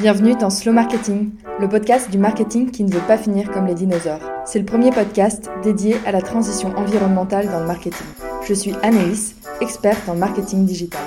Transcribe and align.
Bienvenue 0.00 0.34
dans 0.34 0.50
Slow 0.50 0.72
Marketing, 0.72 1.30
le 1.60 1.68
podcast 1.68 2.10
du 2.10 2.18
marketing 2.18 2.72
qui 2.72 2.82
ne 2.82 2.90
veut 2.90 3.06
pas 3.06 3.16
finir 3.16 3.52
comme 3.52 3.66
les 3.66 3.76
dinosaures. 3.76 4.28
C'est 4.44 4.58
le 4.58 4.64
premier 4.64 4.90
podcast 4.90 5.48
dédié 5.62 5.94
à 6.04 6.10
la 6.10 6.20
transition 6.20 6.70
environnementale 6.76 7.46
dans 7.46 7.60
le 7.60 7.66
marketing. 7.66 8.06
Je 8.44 8.54
suis 8.54 8.74
Anaïs, 8.82 9.36
experte 9.60 10.08
en 10.08 10.16
marketing 10.16 10.66
digital. 10.66 11.00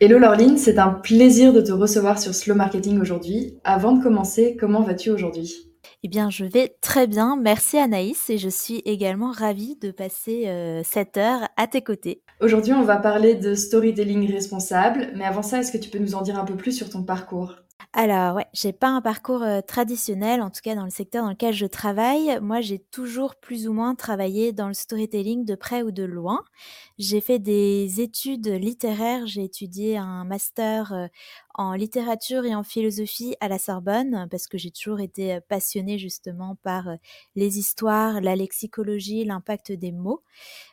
Hello 0.00 0.18
Laureline, 0.18 0.58
c'est 0.58 0.78
un 0.78 0.90
plaisir 0.90 1.54
de 1.54 1.62
te 1.62 1.72
recevoir 1.72 2.18
sur 2.18 2.34
Slow 2.34 2.54
Marketing 2.54 3.00
aujourd'hui. 3.00 3.58
Avant 3.64 3.92
de 3.92 4.02
commencer, 4.02 4.54
comment 4.60 4.82
vas-tu 4.82 5.08
aujourd'hui? 5.10 5.67
Eh 6.04 6.08
bien, 6.08 6.30
je 6.30 6.44
vais 6.44 6.76
très 6.80 7.06
bien. 7.08 7.36
Merci 7.36 7.76
Anaïs 7.76 8.30
et 8.30 8.38
je 8.38 8.48
suis 8.48 8.82
également 8.84 9.32
ravie 9.32 9.76
de 9.76 9.90
passer 9.90 10.46
euh, 10.46 10.82
cette 10.84 11.16
heure 11.16 11.48
à 11.56 11.66
tes 11.66 11.82
côtés. 11.82 12.22
Aujourd'hui, 12.40 12.72
on 12.72 12.84
va 12.84 12.98
parler 12.98 13.34
de 13.34 13.54
storytelling 13.54 14.30
responsable. 14.32 15.10
Mais 15.16 15.24
avant 15.24 15.42
ça, 15.42 15.58
est-ce 15.58 15.72
que 15.72 15.78
tu 15.78 15.90
peux 15.90 15.98
nous 15.98 16.14
en 16.14 16.22
dire 16.22 16.38
un 16.38 16.44
peu 16.44 16.56
plus 16.56 16.72
sur 16.72 16.88
ton 16.88 17.02
parcours? 17.02 17.56
Alors 17.94 18.36
ouais, 18.36 18.46
j'ai 18.52 18.72
pas 18.72 18.88
un 18.88 19.00
parcours 19.00 19.42
euh, 19.42 19.60
traditionnel, 19.60 20.42
en 20.42 20.50
tout 20.50 20.60
cas 20.62 20.74
dans 20.74 20.84
le 20.84 20.90
secteur 20.90 21.24
dans 21.24 21.30
lequel 21.30 21.54
je 21.54 21.66
travaille. 21.66 22.38
Moi, 22.40 22.60
j'ai 22.60 22.78
toujours 22.78 23.36
plus 23.36 23.66
ou 23.66 23.72
moins 23.72 23.94
travaillé 23.94 24.52
dans 24.52 24.68
le 24.68 24.74
storytelling 24.74 25.44
de 25.44 25.54
près 25.54 25.82
ou 25.82 25.90
de 25.90 26.04
loin. 26.04 26.44
J'ai 26.98 27.20
fait 27.20 27.38
des 27.38 28.00
études 28.00 28.46
littéraires, 28.46 29.26
j'ai 29.26 29.42
étudié 29.42 29.96
un 29.96 30.24
master 30.24 30.92
euh, 30.92 31.06
en 31.58 31.74
littérature 31.74 32.44
et 32.46 32.54
en 32.54 32.62
philosophie 32.62 33.34
à 33.40 33.48
la 33.48 33.58
Sorbonne 33.58 34.28
parce 34.30 34.46
que 34.46 34.56
j'ai 34.56 34.70
toujours 34.70 35.00
été 35.00 35.34
euh, 35.34 35.40
passionnée 35.48 35.98
justement 35.98 36.56
par 36.62 36.88
euh, 36.88 36.96
les 37.34 37.58
histoires, 37.58 38.20
la 38.20 38.36
lexicologie, 38.36 39.24
l'impact 39.24 39.72
des 39.72 39.92
mots. 39.92 40.22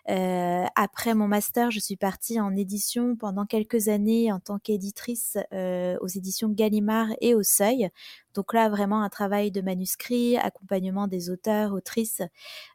Euh, 0.10 0.66
après 0.76 1.16
mon 1.16 1.28
master, 1.28 1.72
je 1.72 1.80
suis 1.80 1.96
partie 1.96 2.40
en 2.40 2.56
édition 2.56 3.16
pendant 3.16 3.46
quelques 3.46 3.88
années 3.88 4.32
en 4.32 4.40
tant 4.40 4.60
qu'éditrice 4.60 5.38
euh, 5.54 5.98
aux 6.02 6.08
éditions 6.08 6.50
Gallimard 6.50 7.10
et 7.20 7.34
au 7.34 7.42
Seuil. 7.42 7.90
Donc 8.36 8.54
là, 8.54 8.68
vraiment 8.70 9.02
un 9.02 9.10
travail 9.10 9.50
de 9.50 9.62
manuscrit, 9.62 10.36
accompagnement 10.38 11.08
des 11.08 11.30
auteurs, 11.30 11.72
autrices, 11.72 12.22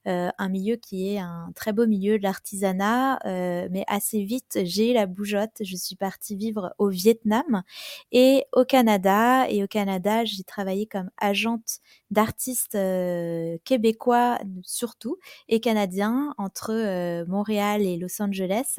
euh, 0.08 0.30
un 0.38 0.48
milieu 0.48 0.76
qui 0.76 1.12
est 1.14 1.18
un 1.18 1.52
très 1.54 1.72
beau 1.72 1.86
milieu 1.86 2.18
de 2.18 2.22
l'artisanat, 2.22 3.18
euh, 3.26 3.68
mais 3.70 3.84
assez 3.86 4.24
vite, 4.24 4.58
j'ai 4.64 4.90
eu 4.90 4.94
la 4.94 5.06
bougeotte. 5.06 5.62
Je 5.62 5.76
suis 5.76 5.96
partie 5.96 6.34
vivre 6.34 6.74
au 6.78 6.88
Vietnam 6.88 7.62
et 8.12 8.44
au 8.52 8.64
Canada. 8.64 9.48
Et 9.50 9.62
au 9.62 9.66
Canada, 9.66 10.24
j'ai 10.24 10.44
travaillé 10.44 10.86
comme 10.86 11.10
agente 11.18 11.80
d'artistes 12.10 12.74
euh, 12.74 13.56
québécois 13.64 14.38
surtout 14.62 15.18
et 15.48 15.60
canadiens 15.60 16.34
entre 16.38 16.72
euh, 16.72 17.24
Montréal 17.26 17.82
et 17.82 17.96
Los 17.96 18.20
Angeles. 18.20 18.76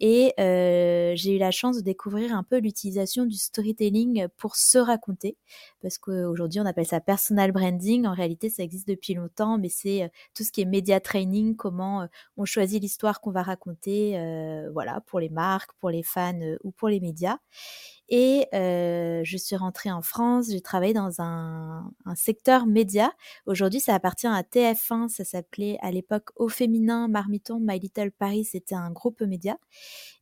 Et 0.00 0.34
euh, 0.38 1.12
j'ai 1.16 1.36
eu 1.36 1.38
la 1.38 1.50
chance 1.50 1.76
de 1.78 1.82
découvrir 1.82 2.34
un 2.34 2.42
peu 2.42 2.58
l'utilisation 2.58 3.24
du 3.24 3.36
storytelling 3.36 4.28
pour 4.36 4.56
se 4.56 4.78
raconter, 4.78 5.36
parce 5.82 5.98
qu'aujourd'hui 5.98 6.60
on 6.60 6.66
appelle 6.66 6.86
ça 6.86 7.00
personal 7.00 7.52
branding. 7.52 8.06
En 8.06 8.14
réalité, 8.14 8.50
ça 8.50 8.62
existe 8.62 8.88
depuis 8.88 9.14
longtemps, 9.14 9.58
mais 9.58 9.68
c'est 9.68 10.10
tout 10.34 10.44
ce 10.44 10.52
qui 10.52 10.60
est 10.60 10.64
media 10.66 11.00
training, 11.00 11.56
comment 11.56 12.06
on 12.36 12.44
choisit 12.44 12.80
l'histoire 12.82 13.20
qu'on 13.20 13.30
va 13.30 13.42
raconter, 13.42 14.18
voilà, 14.72 15.00
pour 15.06 15.20
les 15.20 15.30
marques, 15.30 15.70
pour 15.80 15.90
les 15.90 16.02
fans 16.02 16.38
ou 16.62 16.70
pour 16.72 16.88
les 16.88 17.00
médias. 17.00 17.38
Et 18.08 18.46
euh, 18.54 19.22
je 19.24 19.36
suis 19.36 19.56
rentrée 19.56 19.90
en 19.90 20.00
France, 20.02 20.46
j'ai 20.50 20.60
travaillé 20.60 20.92
dans 20.92 21.20
un, 21.20 21.90
un 22.04 22.14
secteur 22.14 22.66
média. 22.66 23.12
Aujourd'hui, 23.46 23.80
ça 23.80 23.94
appartient 23.94 24.28
à 24.28 24.42
TF1, 24.42 25.08
ça 25.08 25.24
s'appelait 25.24 25.76
à 25.82 25.90
l'époque 25.90 26.30
Au 26.36 26.48
Féminin, 26.48 27.08
Marmiton, 27.08 27.58
My 27.60 27.80
Little 27.80 28.12
Paris, 28.12 28.44
c'était 28.44 28.76
un 28.76 28.90
groupe 28.92 29.20
média. 29.22 29.56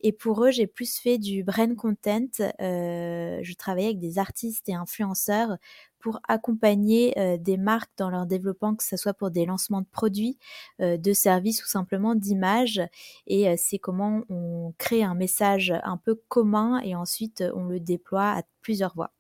Et 0.00 0.12
pour 0.12 0.44
eux, 0.44 0.50
j'ai 0.50 0.66
plus 0.66 0.98
fait 0.98 1.18
du 1.18 1.44
brand 1.44 1.74
content. 1.76 2.26
Euh, 2.60 3.40
je 3.42 3.54
travaillais 3.54 3.88
avec 3.88 4.00
des 4.00 4.18
artistes 4.18 4.68
et 4.68 4.74
influenceurs 4.74 5.56
pour 6.04 6.20
accompagner 6.28 7.18
euh, 7.18 7.38
des 7.38 7.56
marques 7.56 7.90
dans 7.96 8.10
leur 8.10 8.26
développement, 8.26 8.74
que 8.74 8.84
ce 8.84 8.98
soit 8.98 9.14
pour 9.14 9.30
des 9.30 9.46
lancements 9.46 9.80
de 9.80 9.86
produits, 9.90 10.36
euh, 10.82 10.98
de 10.98 11.14
services 11.14 11.64
ou 11.64 11.66
simplement 11.66 12.14
d'images. 12.14 12.82
Et 13.26 13.48
euh, 13.48 13.54
c'est 13.56 13.78
comment 13.78 14.22
on 14.28 14.74
crée 14.76 15.02
un 15.02 15.14
message 15.14 15.72
un 15.82 15.96
peu 15.96 16.20
commun 16.28 16.78
et 16.84 16.94
ensuite 16.94 17.42
on 17.54 17.64
le 17.64 17.80
déploie 17.80 18.32
à 18.32 18.42
plusieurs 18.60 18.94
voix. 18.94 19.12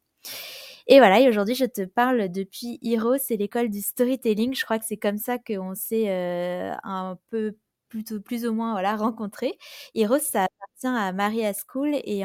Et 0.86 0.98
voilà, 0.98 1.20
et 1.20 1.28
aujourd'hui, 1.30 1.54
je 1.54 1.64
te 1.64 1.86
parle 1.86 2.28
depuis 2.28 2.78
Hiro, 2.82 3.16
c'est 3.16 3.38
l'école 3.38 3.70
du 3.70 3.80
storytelling. 3.80 4.54
Je 4.54 4.62
crois 4.66 4.78
que 4.78 4.84
c'est 4.86 4.98
comme 4.98 5.16
ça 5.16 5.38
qu'on 5.38 5.74
s'est 5.74 6.10
un 6.10 7.16
peu 7.30 7.56
plutôt 7.94 8.20
plus 8.20 8.44
ou 8.44 8.52
moins 8.52 8.72
voilà 8.72 8.96
rencontré. 8.96 9.56
Hiro, 9.94 10.18
ça 10.18 10.48
à 10.92 11.12
Maria 11.12 11.52
School 11.52 11.94
et 11.94 12.24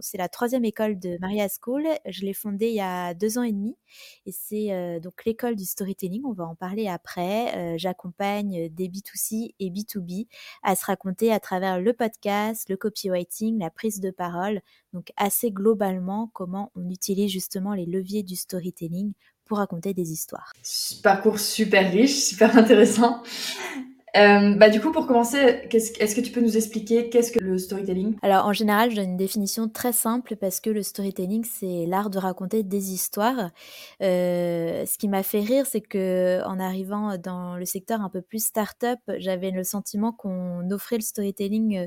c'est 0.00 0.18
la 0.18 0.28
troisième 0.28 0.64
école 0.64 0.98
de 0.98 1.18
Maria 1.20 1.48
School. 1.48 1.86
Je 2.06 2.24
l'ai 2.24 2.34
fondée 2.34 2.68
il 2.68 2.74
y 2.74 2.80
a 2.80 3.14
deux 3.14 3.38
ans 3.38 3.42
et 3.42 3.52
demi 3.52 3.76
et 4.26 4.32
c'est 4.32 4.72
euh, 4.72 5.00
donc 5.00 5.24
l'école 5.24 5.56
du 5.56 5.64
storytelling. 5.64 6.22
On 6.24 6.32
va 6.32 6.44
en 6.44 6.54
parler 6.54 6.86
après. 6.86 7.56
Euh, 7.56 7.74
j'accompagne 7.76 8.68
des 8.68 8.88
B2C 8.88 9.54
et 9.58 9.70
B2B 9.70 10.28
à 10.62 10.76
se 10.76 10.84
raconter 10.84 11.32
à 11.32 11.40
travers 11.40 11.80
le 11.80 11.92
podcast, 11.92 12.68
le 12.68 12.76
copywriting, 12.76 13.58
la 13.58 13.70
prise 13.70 14.00
de 14.00 14.10
parole. 14.10 14.60
Donc 14.92 15.10
assez 15.16 15.50
globalement 15.50 16.30
comment 16.32 16.70
on 16.76 16.88
utilise 16.90 17.30
justement 17.30 17.74
les 17.74 17.86
leviers 17.86 18.22
du 18.22 18.36
storytelling 18.36 19.12
pour 19.44 19.58
raconter 19.58 19.94
des 19.94 20.12
histoires. 20.12 20.52
Parcours 21.02 21.38
super 21.38 21.90
riche, 21.90 22.14
super 22.14 22.56
intéressant. 22.56 23.22
Euh, 24.16 24.54
bah, 24.54 24.70
du 24.70 24.80
coup, 24.80 24.92
pour 24.92 25.08
commencer, 25.08 25.38
est-ce 25.70 26.14
que 26.14 26.20
tu 26.20 26.30
peux 26.30 26.40
nous 26.40 26.56
expliquer 26.56 27.08
qu'est-ce 27.10 27.32
que 27.32 27.40
le 27.40 27.58
storytelling? 27.58 28.16
Alors, 28.22 28.46
en 28.46 28.52
général, 28.52 28.90
je 28.90 28.96
donne 28.96 29.10
une 29.10 29.16
définition 29.16 29.68
très 29.68 29.92
simple 29.92 30.36
parce 30.36 30.60
que 30.60 30.70
le 30.70 30.84
storytelling, 30.84 31.44
c'est 31.44 31.84
l'art 31.86 32.10
de 32.10 32.18
raconter 32.18 32.62
des 32.62 32.92
histoires. 32.92 33.50
Euh, 34.02 34.86
ce 34.86 34.98
qui 34.98 35.08
m'a 35.08 35.24
fait 35.24 35.40
rire, 35.40 35.66
c'est 35.66 35.80
que 35.80 36.42
en 36.44 36.60
arrivant 36.60 37.18
dans 37.18 37.56
le 37.56 37.64
secteur 37.64 38.02
un 38.02 38.08
peu 38.08 38.22
plus 38.22 38.44
start-up, 38.44 39.00
j'avais 39.18 39.50
le 39.50 39.64
sentiment 39.64 40.12
qu'on 40.12 40.70
offrait 40.70 40.96
le 40.96 41.02
storytelling 41.02 41.78
euh, 41.78 41.86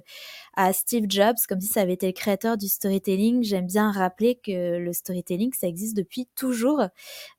à 0.57 0.73
Steve 0.73 1.05
Jobs, 1.07 1.37
comme 1.47 1.61
si 1.61 1.67
ça 1.67 1.81
avait 1.81 1.93
été 1.93 2.07
le 2.07 2.13
créateur 2.13 2.57
du 2.57 2.67
storytelling. 2.67 3.41
J'aime 3.43 3.67
bien 3.67 3.89
rappeler 3.89 4.35
que 4.35 4.77
le 4.79 4.91
storytelling, 4.91 5.53
ça 5.53 5.67
existe 5.67 5.95
depuis 5.95 6.27
toujours, 6.35 6.81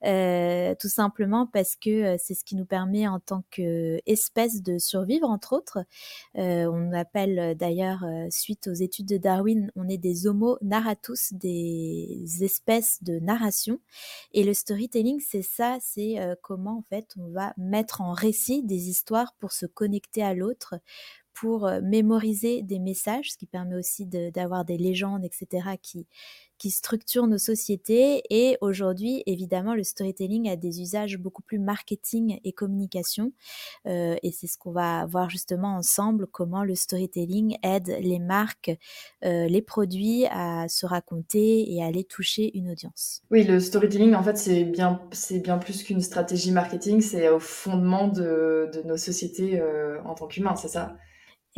tout 0.02 0.88
simplement 0.88 1.46
parce 1.52 1.76
que 1.76 2.16
c'est 2.18 2.34
ce 2.34 2.44
qui 2.44 2.56
nous 2.56 2.64
permet 2.64 3.06
en 3.06 3.20
tant 3.20 3.42
qu'espèce 3.50 4.62
de 4.62 4.77
survivre, 4.78 5.28
entre 5.28 5.52
autres. 5.52 5.78
Euh, 6.36 6.70
on 6.70 6.92
appelle 6.92 7.38
euh, 7.38 7.54
d'ailleurs, 7.54 8.04
euh, 8.04 8.26
suite 8.30 8.68
aux 8.68 8.74
études 8.74 9.08
de 9.08 9.16
Darwin, 9.16 9.70
on 9.76 9.88
est 9.88 9.98
des 9.98 10.26
homo 10.26 10.58
narratus, 10.62 11.32
des 11.32 12.24
espèces 12.40 13.02
de 13.02 13.18
narration. 13.18 13.80
Et 14.32 14.44
le 14.44 14.54
storytelling, 14.54 15.20
c'est 15.20 15.42
ça, 15.42 15.78
c'est 15.80 16.16
comment 16.42 16.78
en 16.78 16.84
fait 16.88 17.14
on 17.18 17.28
va 17.30 17.52
mettre 17.56 18.00
en 18.00 18.12
récit 18.12 18.62
des 18.62 18.88
histoires 18.88 19.34
pour 19.38 19.52
se 19.52 19.66
connecter 19.66 20.22
à 20.22 20.34
l'autre, 20.34 20.76
pour 21.32 21.70
mémoriser 21.82 22.62
des 22.62 22.78
messages, 22.78 23.32
ce 23.32 23.36
qui 23.36 23.46
permet 23.46 23.76
aussi 23.76 24.06
d'avoir 24.06 24.64
des 24.64 24.76
légendes, 24.76 25.24
etc., 25.24 25.76
qui, 25.80 26.06
qui 26.58 26.70
structurent 26.70 27.26
nos 27.26 27.38
sociétés. 27.38 28.22
Et 28.30 28.56
aujourd'hui, 28.60 29.22
évidemment, 29.26 29.74
le 29.74 29.84
storytelling 29.84 30.48
a 30.48 30.56
des 30.56 30.80
usages 30.80 31.18
beaucoup 31.18 31.42
plus 31.42 31.58
marketing 31.58 32.40
et 32.44 32.52
communication. 32.52 33.32
Euh, 33.86 34.16
et 34.22 34.32
c'est 34.32 34.46
ce 34.46 34.58
qu'on 34.58 34.72
va 34.72 35.06
voir 35.06 35.30
justement 35.30 35.76
ensemble, 35.76 36.26
comment 36.26 36.64
le 36.64 36.74
storytelling 36.74 37.56
aide 37.62 37.96
les 38.00 38.18
marques, 38.18 38.76
euh, 39.24 39.46
les 39.46 39.62
produits 39.62 40.26
à 40.30 40.68
se 40.68 40.86
raconter 40.86 41.72
et 41.72 41.82
à 41.82 41.86
aller 41.86 42.04
toucher 42.04 42.56
une 42.56 42.70
audience. 42.70 43.22
Oui, 43.30 43.44
le 43.44 43.60
storytelling, 43.60 44.14
en 44.14 44.22
fait, 44.22 44.36
c'est 44.36 44.64
bien, 44.64 45.00
bien 45.42 45.58
plus 45.58 45.82
qu'une 45.82 46.00
stratégie 46.00 46.52
marketing, 46.52 47.00
c'est 47.00 47.28
au 47.28 47.38
fondement 47.38 48.08
de, 48.08 48.70
de 48.72 48.82
nos 48.82 48.96
sociétés 48.96 49.60
euh, 49.60 50.02
en 50.04 50.14
tant 50.14 50.26
qu'humains, 50.26 50.56
c'est 50.56 50.68
ça? 50.68 50.96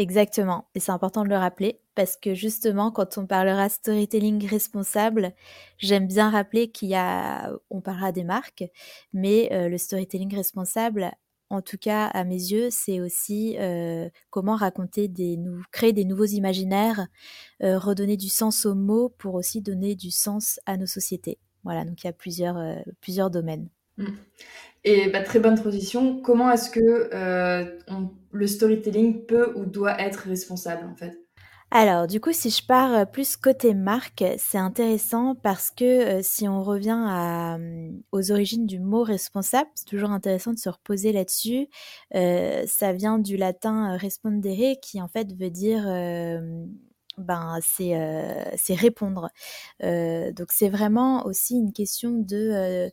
Exactement. 0.00 0.64
Et 0.74 0.80
c'est 0.80 0.92
important 0.92 1.24
de 1.24 1.28
le 1.28 1.36
rappeler 1.36 1.82
parce 1.94 2.16
que 2.16 2.32
justement, 2.32 2.90
quand 2.90 3.18
on 3.18 3.26
parlera 3.26 3.68
storytelling 3.68 4.46
responsable, 4.48 5.34
j'aime 5.76 6.06
bien 6.06 6.30
rappeler 6.30 6.70
qu'il 6.70 6.88
y 6.88 6.94
a, 6.94 7.52
on 7.68 7.82
parlera 7.82 8.10
des 8.10 8.24
marques, 8.24 8.64
mais 9.12 9.50
euh, 9.52 9.68
le 9.68 9.76
storytelling 9.76 10.34
responsable, 10.34 11.10
en 11.50 11.60
tout 11.60 11.76
cas 11.76 12.06
à 12.06 12.24
mes 12.24 12.32
yeux, 12.32 12.68
c'est 12.70 13.02
aussi 13.02 13.58
euh, 13.58 14.08
comment 14.30 14.56
raconter 14.56 15.06
des 15.06 15.36
nou 15.36 15.60
créer 15.70 15.92
des 15.92 16.06
nouveaux 16.06 16.24
imaginaires, 16.24 17.06
euh, 17.62 17.78
redonner 17.78 18.16
du 18.16 18.30
sens 18.30 18.64
aux 18.64 18.74
mots 18.74 19.10
pour 19.18 19.34
aussi 19.34 19.60
donner 19.60 19.96
du 19.96 20.10
sens 20.10 20.60
à 20.64 20.78
nos 20.78 20.86
sociétés. 20.86 21.38
Voilà, 21.62 21.84
donc 21.84 22.02
il 22.02 22.06
y 22.06 22.10
a 22.10 22.14
plusieurs, 22.14 22.56
plusieurs 23.02 23.30
domaines. 23.30 23.68
Et 24.84 25.10
bah, 25.10 25.22
très 25.22 25.40
bonne 25.40 25.56
transition. 25.56 26.20
Comment 26.22 26.50
est-ce 26.50 26.70
que 26.70 27.10
euh, 27.12 27.64
le 28.32 28.46
storytelling 28.46 29.26
peut 29.26 29.52
ou 29.56 29.66
doit 29.66 30.00
être 30.00 30.20
responsable 30.28 30.86
en 30.86 30.96
fait? 30.96 31.18
Alors, 31.72 32.08
du 32.08 32.20
coup, 32.20 32.32
si 32.32 32.50
je 32.50 32.66
pars 32.66 32.92
euh, 32.92 33.04
plus 33.04 33.36
côté 33.36 33.74
marque, 33.74 34.24
c'est 34.38 34.58
intéressant 34.58 35.36
parce 35.36 35.70
que 35.70 35.84
euh, 35.84 36.20
si 36.20 36.48
on 36.48 36.64
revient 36.64 37.58
aux 38.10 38.32
origines 38.32 38.66
du 38.66 38.80
mot 38.80 39.02
responsable, 39.02 39.68
c'est 39.74 39.86
toujours 39.86 40.10
intéressant 40.10 40.52
de 40.52 40.58
se 40.58 40.68
reposer 40.68 41.12
là-dessus. 41.12 41.68
ça 42.12 42.92
vient 42.92 43.18
du 43.18 43.36
latin 43.36 43.96
respondere 43.96 44.76
qui 44.82 45.00
en 45.00 45.08
fait 45.08 45.32
veut 45.32 45.50
dire 45.50 45.86
ben, 47.20 47.58
ben 47.78 48.54
c'est 48.56 48.74
répondre. 48.74 49.30
donc 49.80 50.48
c'est 50.50 50.68
vraiment 50.68 51.26
aussi 51.26 51.56
une 51.56 51.72
question 51.72 52.12
de 52.18 52.90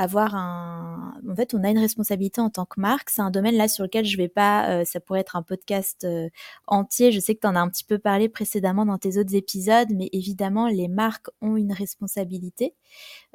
avoir 0.00 0.34
un. 0.34 1.14
En 1.28 1.36
fait, 1.36 1.52
on 1.54 1.62
a 1.62 1.70
une 1.70 1.78
responsabilité 1.78 2.40
en 2.40 2.48
tant 2.48 2.64
que 2.64 2.80
marque. 2.80 3.10
C'est 3.10 3.20
un 3.20 3.30
domaine 3.30 3.56
là 3.56 3.68
sur 3.68 3.84
lequel 3.84 4.06
je 4.06 4.16
vais 4.16 4.28
pas. 4.28 4.80
Euh, 4.80 4.84
ça 4.84 4.98
pourrait 4.98 5.20
être 5.20 5.36
un 5.36 5.42
podcast 5.42 6.04
euh, 6.04 6.28
entier. 6.66 7.12
Je 7.12 7.20
sais 7.20 7.34
que 7.34 7.40
tu 7.40 7.46
en 7.46 7.54
as 7.54 7.60
un 7.60 7.68
petit 7.68 7.84
peu 7.84 7.98
parlé 7.98 8.28
précédemment 8.28 8.86
dans 8.86 8.96
tes 8.96 9.18
autres 9.18 9.34
épisodes, 9.34 9.88
mais 9.90 10.08
évidemment, 10.12 10.68
les 10.68 10.88
marques 10.88 11.28
ont 11.42 11.56
une 11.56 11.72
responsabilité, 11.72 12.74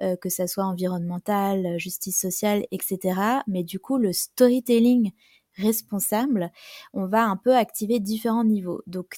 euh, 0.01 0.15
que 0.15 0.29
ça 0.29 0.47
soit 0.47 0.65
environnementale, 0.65 1.77
justice 1.77 2.19
sociale, 2.19 2.65
etc. 2.71 3.21
Mais 3.47 3.63
du 3.63 3.79
coup, 3.79 3.97
le 3.97 4.11
storytelling 4.11 5.11
responsable, 5.57 6.51
on 6.93 7.05
va 7.05 7.25
un 7.25 7.37
peu 7.37 7.55
activer 7.55 7.99
différents 7.99 8.43
niveaux. 8.43 8.81
Donc, 8.87 9.17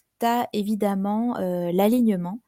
évidemment 0.53 1.37
l'alignement 1.39 2.39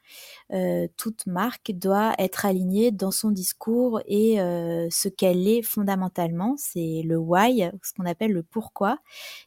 euh, 0.53 0.87
toute 0.97 1.25
marque 1.27 1.71
doit 1.71 2.13
être 2.17 2.45
alignée 2.45 2.91
dans 2.91 3.11
son 3.11 3.31
discours 3.31 4.01
et 4.07 4.41
euh, 4.41 4.87
ce 4.89 5.09
qu'elle 5.09 5.47
est 5.47 5.61
fondamentalement, 5.61 6.55
c'est 6.57 7.01
le 7.05 7.17
why, 7.17 7.69
ce 7.83 7.93
qu'on 7.93 8.05
appelle 8.05 8.31
le 8.31 8.43
pourquoi, 8.43 8.99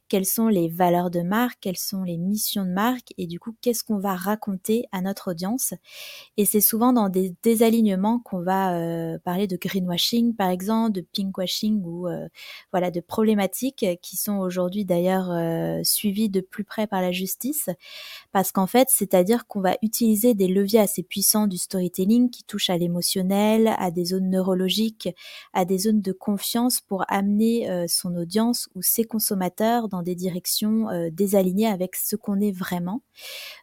quelles 0.07 0.25
sont 0.25 0.47
les 0.47 0.69
valeurs 0.69 1.09
de 1.09 1.21
marque, 1.21 1.57
quelles 1.61 1.77
sont 1.77 2.03
les 2.03 2.17
missions 2.17 2.65
de 2.65 2.71
marque? 2.71 3.13
Et 3.17 3.27
du 3.27 3.39
coup 3.39 3.55
qu'est-ce 3.61 3.83
qu'on 3.83 3.99
va 3.99 4.15
raconter 4.15 4.85
à 4.91 5.01
notre 5.01 5.31
audience? 5.31 5.73
Et 6.37 6.45
c'est 6.45 6.61
souvent 6.61 6.93
dans 6.93 7.09
des 7.09 7.35
désalignements 7.43 8.19
qu'on 8.19 8.41
va 8.41 8.77
euh, 8.77 9.17
parler 9.23 9.47
de 9.47 9.57
greenwashing 9.57 10.35
par 10.35 10.49
exemple, 10.49 10.93
de 10.93 11.05
pinkwashing 11.15 11.83
ou 11.83 12.07
voilà 12.71 12.91
de 12.91 12.99
problématiques 12.99 13.85
qui 14.01 14.17
sont 14.17 14.37
aujourd'hui 14.37 14.85
d'ailleurs 14.85 15.31
suivies 15.85 16.29
de 16.29 16.41
plus 16.41 16.63
près 16.63 16.87
par 16.87 17.01
la 17.01 17.11
justice. 17.11 17.69
Parce 18.31 18.51
qu'en 18.51 18.67
fait, 18.67 18.87
c'est-à-dire 18.89 19.47
qu'on 19.47 19.61
va 19.61 19.75
utiliser 19.81 20.33
des 20.33 20.47
leviers 20.53 20.79
assez 20.79 21.03
puissants 21.03 21.47
du 21.47 21.57
storytelling 21.57 22.29
qui 22.29 22.43
touchent 22.43 22.69
à 22.69 22.77
l'émotionnel, 22.77 23.73
à 23.77 23.91
des 23.91 24.05
zones 24.05 24.29
neurologiques, 24.29 25.09
à 25.53 25.65
des 25.65 25.77
zones 25.77 26.01
de 26.01 26.11
confiance 26.11 26.81
pour 26.81 27.03
amener 27.07 27.69
euh, 27.69 27.85
son 27.87 28.15
audience 28.15 28.69
ou 28.75 28.81
ses 28.81 29.03
consommateurs 29.03 29.87
dans 29.89 30.03
des 30.03 30.15
directions 30.15 30.89
euh, 30.89 31.09
désalignées 31.11 31.67
avec 31.67 31.95
ce 31.95 32.15
qu'on 32.15 32.39
est 32.39 32.51
vraiment. 32.51 33.01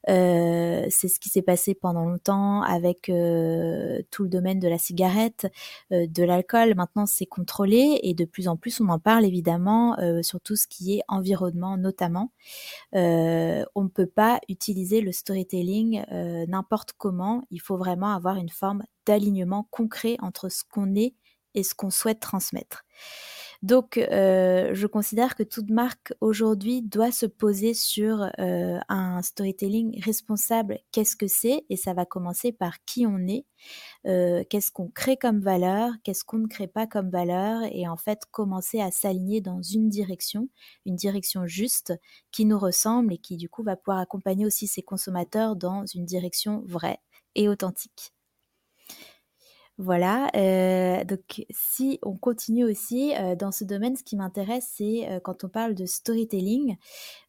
Euh, 0.08 0.86
c'est 0.90 1.08
ce 1.08 1.20
qui 1.20 1.28
s'est 1.28 1.42
passé 1.42 1.74
pendant 1.74 2.04
longtemps 2.04 2.62
avec 2.62 3.02
tout 3.06 4.22
le 4.22 4.28
domaine 4.28 4.58
de 4.58 4.68
la 4.68 4.78
cigarette, 4.78 5.46
de 5.90 6.22
l'alcool. 6.24 6.74
Maintenant, 6.74 7.06
c'est 7.06 7.26
contrôlé 7.26 8.00
et 8.02 8.14
de 8.14 8.24
plus 8.24 8.48
en 8.48 8.56
plus, 8.56 8.80
on 8.80 8.88
en 8.88 8.98
parle 8.98 9.24
évidemment 9.24 9.96
sur 10.22 10.40
tout 10.40 10.56
ce 10.56 10.66
qui 10.66 10.94
est 10.96 11.02
environnement 11.08 11.76
notamment. 11.76 12.30
on 12.92 13.82
ne 13.82 13.88
peut 13.88 14.06
pas 14.06 14.40
utiliser 14.48 15.00
le 15.00 15.12
storytelling 15.12 16.04
n'importe 16.48 16.79
comment, 16.96 17.42
il 17.50 17.60
faut 17.60 17.76
vraiment 17.76 18.14
avoir 18.14 18.36
une 18.36 18.48
forme 18.48 18.82
d'alignement 19.06 19.66
concret 19.70 20.16
entre 20.20 20.48
ce 20.48 20.62
qu'on 20.64 20.94
est 20.94 21.14
et 21.54 21.62
ce 21.62 21.74
qu'on 21.74 21.90
souhaite 21.90 22.20
transmettre. 22.20 22.84
Donc, 23.62 23.98
euh, 23.98 24.70
je 24.72 24.86
considère 24.86 25.34
que 25.34 25.42
toute 25.42 25.68
marque 25.68 26.14
aujourd'hui 26.22 26.80
doit 26.80 27.12
se 27.12 27.26
poser 27.26 27.74
sur 27.74 28.30
euh, 28.38 28.78
un 28.88 29.20
storytelling 29.20 30.02
responsable. 30.02 30.78
Qu'est-ce 30.92 31.14
que 31.14 31.26
c'est? 31.26 31.64
Et 31.68 31.76
ça 31.76 31.92
va 31.92 32.06
commencer 32.06 32.52
par 32.52 32.82
qui 32.86 33.06
on 33.06 33.18
est, 33.28 33.44
euh, 34.06 34.44
qu'est-ce 34.48 34.70
qu'on 34.70 34.88
crée 34.88 35.18
comme 35.18 35.40
valeur, 35.40 35.92
qu'est-ce 36.04 36.24
qu'on 36.24 36.38
ne 36.38 36.46
crée 36.46 36.68
pas 36.68 36.86
comme 36.86 37.10
valeur, 37.10 37.62
et 37.70 37.86
en 37.86 37.98
fait 37.98 38.22
commencer 38.30 38.80
à 38.80 38.90
s'aligner 38.90 39.42
dans 39.42 39.60
une 39.60 39.90
direction, 39.90 40.48
une 40.86 40.96
direction 40.96 41.46
juste 41.46 41.92
qui 42.32 42.46
nous 42.46 42.58
ressemble 42.58 43.12
et 43.12 43.18
qui 43.18 43.36
du 43.36 43.50
coup 43.50 43.62
va 43.62 43.76
pouvoir 43.76 43.98
accompagner 43.98 44.46
aussi 44.46 44.68
ses 44.68 44.82
consommateurs 44.82 45.54
dans 45.56 45.84
une 45.86 46.06
direction 46.06 46.62
vraie 46.66 47.00
et 47.34 47.48
authentique. 47.48 48.14
Voilà, 49.82 50.28
euh, 50.36 51.04
donc 51.04 51.46
si 51.48 51.98
on 52.02 52.14
continue 52.14 52.64
aussi 52.64 53.14
euh, 53.16 53.34
dans 53.34 53.50
ce 53.50 53.64
domaine, 53.64 53.96
ce 53.96 54.04
qui 54.04 54.14
m'intéresse, 54.14 54.68
c'est 54.76 55.08
euh, 55.08 55.20
quand 55.20 55.42
on 55.42 55.48
parle 55.48 55.74
de 55.74 55.86
storytelling, 55.86 56.76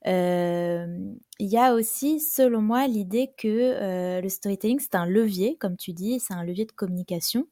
il 0.05 1.47
y 1.47 1.57
a 1.57 1.73
aussi, 1.73 2.19
selon 2.19 2.61
moi, 2.61 2.87
l'idée 2.87 3.31
que 3.37 4.19
le 4.21 4.27
storytelling, 4.29 4.79
c'est 4.81 4.95
un 4.95 5.05
levier, 5.05 5.55
comme 5.59 5.77
tu 5.77 5.93
dis, 5.93 6.19
c'est 6.19 6.33
un 6.33 6.43
levier 6.43 6.65
de 6.65 6.73
communication, 6.73 7.47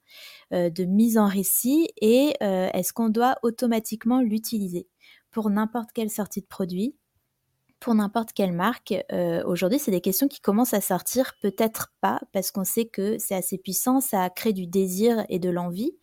de 0.51 0.83
mise 0.85 1.17
en 1.17 1.27
récit, 1.27 1.89
et 2.01 2.33
est-ce 2.41 2.91
qu'on 2.91 3.09
doit 3.09 3.37
automatiquement 3.43 4.21
l'utiliser 4.21 4.87
pour 5.31 5.49
n'importe 5.49 5.91
quelle 5.93 6.09
sortie 6.09 6.41
de 6.41 6.47
produit 6.47 6.95
pour 7.79 7.95
n'importe 7.95 8.33
quelle 8.33 8.53
marque, 8.53 8.93
euh, 9.11 9.43
aujourd'hui, 9.45 9.79
c'est 9.79 9.91
des 9.91 10.01
questions 10.01 10.27
qui 10.27 10.41
commencent 10.41 10.73
à 10.73 10.81
sortir, 10.81 11.33
peut-être 11.41 11.93
pas, 12.01 12.19
parce 12.33 12.51
qu'on 12.51 12.63
sait 12.65 12.85
que 12.85 13.17
c'est 13.17 13.35
assez 13.35 13.57
puissant, 13.57 14.01
ça 14.01 14.29
crée 14.29 14.53
du 14.53 14.67
désir 14.67 15.25
et 15.29 15.39
de 15.39 15.49
l'envie. 15.49 15.93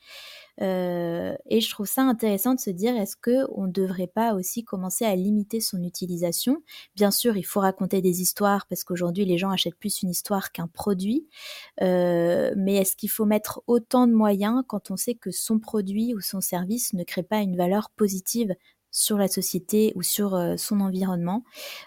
Euh, 0.62 1.36
et 1.46 1.60
je 1.60 1.70
trouve 1.70 1.86
ça 1.86 2.02
intéressant 2.02 2.54
de 2.54 2.60
se 2.60 2.70
dire, 2.70 2.96
est-ce 2.96 3.16
que 3.16 3.46
on 3.54 3.66
ne 3.66 3.72
devrait 3.72 4.06
pas 4.06 4.34
aussi 4.34 4.64
commencer 4.64 5.04
à 5.04 5.14
limiter 5.14 5.60
son 5.60 5.82
utilisation? 5.82 6.62
Bien 6.94 7.10
sûr, 7.10 7.36
il 7.36 7.42
faut 7.44 7.60
raconter 7.60 8.00
des 8.00 8.22
histoires, 8.22 8.66
parce 8.66 8.82
qu'aujourd'hui, 8.84 9.24
les 9.24 9.38
gens 9.38 9.50
achètent 9.50 9.76
plus 9.78 10.02
une 10.02 10.10
histoire 10.10 10.52
qu'un 10.52 10.68
produit. 10.68 11.26
Euh, 11.82 12.54
mais 12.56 12.76
est-ce 12.76 12.96
qu'il 12.96 13.10
faut 13.10 13.26
mettre 13.26 13.62
autant 13.66 14.06
de 14.06 14.14
moyens 14.14 14.62
quand 14.66 14.90
on 14.90 14.96
sait 14.96 15.14
que 15.14 15.30
son 15.30 15.58
produit 15.58 16.14
ou 16.14 16.20
son 16.20 16.40
service 16.40 16.94
ne 16.94 17.04
crée 17.04 17.22
pas 17.22 17.40
une 17.40 17.56
valeur 17.56 17.90
positive 17.90 18.54
sur 18.96 19.18
la 19.18 19.28
société 19.28 19.92
ou 19.94 20.02
sur 20.02 20.34
euh, 20.34 20.56
son 20.56 20.80
environnement, 20.80 21.44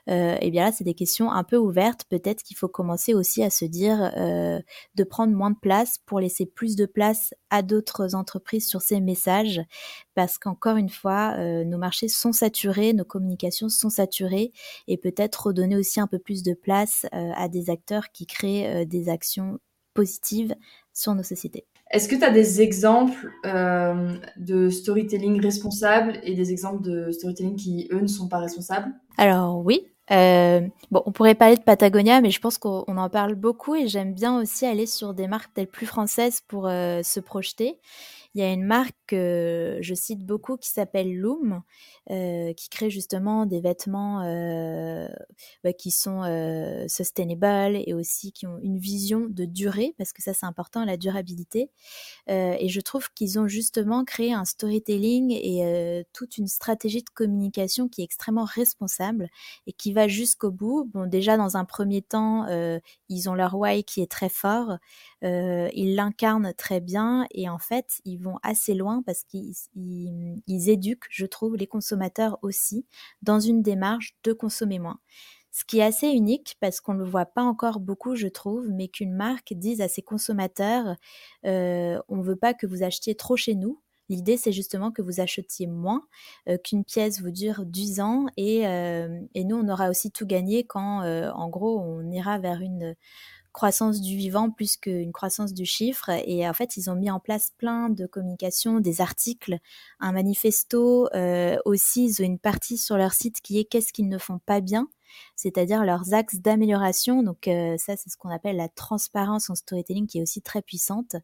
euh, 0.10 0.36
et 0.36 0.48
eh 0.48 0.52
bien 0.52 0.66
là, 0.66 0.72
c'est 0.72 0.84
des 0.84 0.94
questions 0.94 1.32
un 1.32 1.44
peu 1.44 1.58
ouvertes. 1.58 2.06
Peut-être 2.08 2.44
qu'il 2.44 2.56
faut 2.56 2.68
commencer 2.68 3.16
aussi 3.16 3.42
à 3.42 3.50
se 3.50 3.66
dire 3.66 4.12
euh, 4.16 4.60
de 4.94 5.04
prendre 5.04 5.34
moins 5.34 5.50
de 5.50 5.58
place 5.60 5.98
pour 6.06 6.20
laisser 6.20 6.46
plus 6.46 6.76
de 6.76 6.86
place 6.86 7.34
à 7.50 7.64
d'autres 7.64 8.14
entreprises 8.14 8.68
sur 8.68 8.84
ces 8.84 9.00
messages, 9.02 9.60
parce 10.14 10.38
qu'encore 10.38 10.78
une 10.78 10.90
fois, 10.90 11.36
nos 11.64 11.80
marchés 11.80 12.08
sont 12.08 12.32
saturés, 12.32 12.94
nos 12.94 13.06
communications 13.06 13.70
sont 13.70 13.90
saturées, 13.90 14.52
et 14.88 14.98
peut-être 14.98 15.48
redonner 15.48 15.78
aussi 15.78 16.00
un 16.00 16.08
peu 16.08 16.20
plus 16.20 16.44
de 16.44 16.54
place 16.54 17.08
à 17.12 17.48
des 17.48 17.72
acteurs 17.72 18.12
qui 18.12 18.28
créent 18.28 18.86
des 18.86 19.10
actions 19.10 19.58
positives 19.96 20.56
sur 20.94 21.16
nos 21.16 21.24
sociétés. 21.24 21.66
Est-ce 21.92 22.08
que 22.08 22.16
tu 22.16 22.24
as 22.24 22.30
des 22.30 22.62
exemples 22.62 23.32
euh, 23.46 24.14
de 24.38 24.70
storytelling 24.70 25.42
responsable 25.42 26.20
et 26.24 26.36
des 26.36 26.52
exemples 26.52 26.84
de 26.84 27.12
storytelling 27.12 27.56
qui, 27.56 27.88
eux, 27.92 28.02
ne 28.02 28.08
sont 28.08 28.28
pas 28.28 28.40
responsables? 28.40 28.94
Alors 29.18 29.66
oui. 29.66 29.88
Euh, 30.12 30.62
on 30.92 31.12
pourrait 31.12 31.36
parler 31.36 31.56
de 31.56 31.62
Patagonia, 31.62 32.20
mais 32.22 32.32
je 32.32 32.40
pense 32.40 32.58
qu'on 32.58 32.98
en 32.98 33.10
parle 33.10 33.36
beaucoup 33.36 33.76
et 33.76 33.88
j'aime 33.88 34.14
bien 34.14 34.40
aussi 34.40 34.66
aller 34.66 34.88
sur 34.88 35.14
des 35.14 35.28
marques 35.28 35.54
telles 35.54 35.68
plus 35.68 35.86
françaises 35.86 36.42
pour 36.48 36.68
euh, 36.68 37.04
se 37.04 37.20
projeter. 37.20 37.80
Il 38.36 38.42
y 38.42 38.44
a 38.44 38.52
une 38.52 38.64
marque 38.64 38.96
que 39.08 39.80
je 39.82 39.94
cite 39.96 40.24
beaucoup 40.24 40.58
qui 40.58 40.70
s'appelle 40.70 41.16
Loom, 41.16 41.64
euh, 42.12 42.54
qui 42.54 42.70
crée 42.70 42.90
justement 42.92 43.46
des 43.48 43.60
vêtements 43.60 44.22
euh, 44.22 45.08
bah, 45.64 45.74
qui 45.74 45.90
sont 45.92 46.24
euh, 46.24 46.86
sustainable 46.88 47.82
et 47.86 47.94
aussi 47.94 48.32
qui 48.32 48.46
ont 48.46 48.60
une 48.62 48.78
vision 48.78 49.26
de 49.30 49.46
durée, 49.46 49.96
parce 49.98 50.14
que 50.14 50.22
ça 50.22 50.34
c'est 50.34 50.46
important, 50.46 50.86
la 50.86 50.98
durabilité. 50.98 51.72
et 52.28 52.70
je 52.70 52.82
trouve 52.82 53.10
qu'ils 53.14 53.40
ont 53.40 53.48
justement 53.48 54.06
créé 54.06 54.34
un 54.34 54.46
storytelling 54.46 55.32
et 55.32 56.06
toute 56.14 56.38
une 56.38 56.48
stratégie 56.48 57.04
de 57.04 57.10
communication 57.10 57.88
qui 57.90 58.02
est 58.02 58.04
extrêmement 58.04 58.46
responsable 58.46 59.30
et 59.68 59.74
qui 59.74 59.94
va 59.94 60.08
jusqu'au 60.08 60.52
bout. 60.52 60.90
Bon, 60.94 61.08
déjà 61.08 61.38
dans 61.38 61.58
un 61.58 61.66
premier 61.66 62.02
temps, 62.02 62.46
ils 63.10 63.30
ont 63.30 63.34
leur 63.34 63.56
why 63.56 63.84
qui 63.84 64.02
est 64.02 64.12
très 64.12 64.30
fort, 64.30 64.78
ils 65.22 65.96
l'incarnent 65.96 66.54
très 66.58 66.80
bien 66.80 67.26
et 67.32 67.50
en 67.50 67.60
fait, 67.60 68.00
ils 68.06 68.18
vont 68.18 68.38
assez 68.44 68.74
loin 68.74 69.04
parce 69.06 69.24
qu'ils 69.24 69.56
éduquent, 70.48 71.06
je 71.10 71.26
trouve, 71.26 71.56
les 71.56 71.68
consommateurs 71.68 72.38
aussi 72.42 72.86
dans 73.22 73.40
une 73.40 73.62
démarche 73.62 74.16
de 74.24 74.34
consommer 74.34 74.80
moins. 74.80 75.00
Ce 75.52 75.66
qui 75.66 75.80
est 75.80 75.84
assez 75.84 76.08
unique 76.08 76.56
parce 76.60 76.80
qu'on 76.80 76.94
ne 76.94 77.00
le 77.00 77.10
voit 77.10 77.26
pas 77.26 77.42
encore 77.42 77.80
beaucoup, 77.80 78.16
je 78.16 78.28
trouve, 78.28 78.68
mais 78.70 78.88
qu'une 78.88 79.14
marque 79.14 79.54
dise 79.54 79.82
à 79.82 79.88
ses 79.88 80.02
consommateurs 80.02 80.96
euh, 81.46 82.00
on 82.08 82.18
ne 82.18 82.24
veut 82.24 82.36
pas 82.36 82.54
que 82.54 82.68
vous 82.68 82.84
achetiez 82.84 83.16
trop 83.16 83.36
chez 83.36 83.56
nous. 83.56 83.82
L'idée, 84.10 84.38
c'est 84.38 84.52
justement 84.52 84.92
que 84.92 85.02
vous 85.04 85.20
achetiez 85.20 85.68
moins, 85.68 86.08
euh, 86.48 86.58
qu'une 86.58 86.84
pièce 86.84 87.22
vous 87.22 87.30
dure 87.32 87.64
10 87.66 88.00
ans 88.02 88.26
et, 88.38 88.68
euh, 88.68 89.20
et, 89.36 89.44
nous, 89.44 89.56
on 89.58 89.70
aura 89.70 89.90
aussi 89.90 90.12
tout 90.12 90.26
gagné 90.26 90.64
quand, 90.66 91.04
en 91.04 91.50
gros, 91.50 91.80
on 91.80 92.10
ira 92.12 92.40
vers 92.40 92.62
une 92.62 92.96
croissance 93.52 94.02
du 94.02 94.16
vivant 94.16 94.52
plus 94.52 94.78
qu'une 94.78 95.12
croissance 95.12 95.54
du 95.54 95.66
chiffre. 95.66 96.10
Et 96.26 96.48
en 96.48 96.54
fait, 96.54 96.78
ils 96.78 96.90
ont 96.90 96.96
mis 96.96 97.12
en 97.12 97.20
place 97.20 97.52
plein 97.58 97.90
de 97.90 98.06
communications, 98.06 98.80
des 98.80 99.02
articles, 99.02 99.58
un 100.00 100.12
manifesto. 100.12 101.08
Euh, 101.14 101.58
aussi, 101.66 102.06
ils 102.06 102.22
ont 102.22 102.26
une 102.26 102.40
partie 102.40 102.78
sur 102.78 102.98
leur 102.98 103.14
site 103.14 103.42
qui 103.42 103.60
est 103.60 103.66
qu'est-ce 103.66 103.94
qu'ils 103.94 104.10
ne 104.10 104.18
font 104.18 104.40
pas 104.40 104.62
bien 104.62 104.88
c'est-à-dire 105.36 105.84
leurs 105.86 106.14
axes 106.14 106.36
d'amélioration. 106.36 107.24
Donc 107.24 107.48
euh, 107.48 107.76
ça, 107.80 107.98
c'est 107.98 108.12
ce 108.12 108.16
qu'on 108.16 108.30
appelle 108.30 108.58
la 108.58 108.70
transparence 108.70 109.50
en 109.50 109.56
storytelling 109.56 110.06
qui 110.06 110.20
est 110.20 110.22
aussi 110.22 110.44
très 110.44 110.62
puissante. 110.62 111.16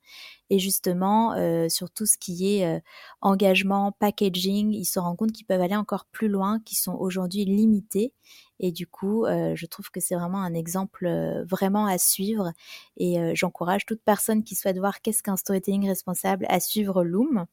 Et 0.49 0.57
justement, 0.57 1.33
euh, 1.33 1.69
sur 1.69 1.91
tout 1.91 2.07
ce 2.07 2.17
qui 2.17 2.55
est 2.55 2.81
engagement, 3.21 3.91
packaging, 3.91 4.73
ils 4.73 4.85
se 4.85 4.97
rendent 4.97 5.17
compte 5.17 5.33
qu'ils 5.33 5.45
peuvent 5.45 5.61
aller 5.61 5.75
encore 5.75 6.05
plus 6.05 6.29
loin, 6.29 6.59
qu'ils 6.65 6.79
sont 6.79 6.95
aujourd'hui 6.95 7.45
limités 7.45 8.11
Et 8.59 8.71
du 8.71 8.87
coup, 8.87 9.25
je 9.27 9.65
trouve 9.65 9.89
que 9.91 9.99
c'est 9.99 10.15
vraiment 10.15 10.41
un 10.41 10.53
exemple 10.53 11.07
vraiment 11.49 11.85
à 11.85 11.97
suivre. 11.97 12.51
Et 12.97 13.35
j'encourage 13.35 13.85
toute 13.85 14.01
personne 14.01 14.43
qui 14.43 14.55
souhaite 14.55 14.77
voir 14.77 15.01
qu'est-ce 15.01 15.23
qu'un 15.23 15.37
storytelling 15.37 15.87
responsable 15.87 16.45
à 16.49 16.59
suivre 16.59 17.03
Loom. 17.03 17.45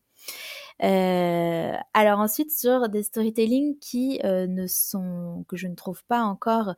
Euh, 0.82 1.76
alors 1.94 2.18
ensuite 2.18 2.50
sur 2.50 2.88
des 2.88 3.02
storytelling 3.04 3.78
qui 3.78 4.18
euh, 4.24 4.46
ne 4.48 4.66
sont 4.66 5.44
que 5.46 5.56
je 5.56 5.68
ne 5.68 5.74
trouve 5.74 6.02
pas 6.04 6.22
encore 6.22 6.74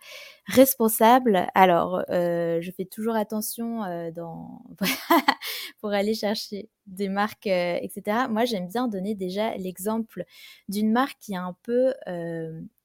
responsables. 0.47 1.47
Alors 1.55 2.03
euh, 2.11 2.61
je 2.61 2.71
fais 2.71 2.85
toujours 2.85 3.17
attention 3.17 3.81
dans 4.15 4.63
pour 5.81 5.91
aller 5.91 6.15
chercher 6.15 6.69
des 6.87 7.09
marques, 7.09 7.47
etc. 7.47 8.27
Moi 8.29 8.45
j'aime 8.45 8.69
bien 8.69 8.89
donner 8.89 9.15
déjà 9.15 9.57
l'exemple 9.57 10.25
d'une 10.69 10.93
marque 10.93 11.19
qui 11.21 11.35
a 11.35 11.43
un 11.43 11.57
peu 11.63 11.95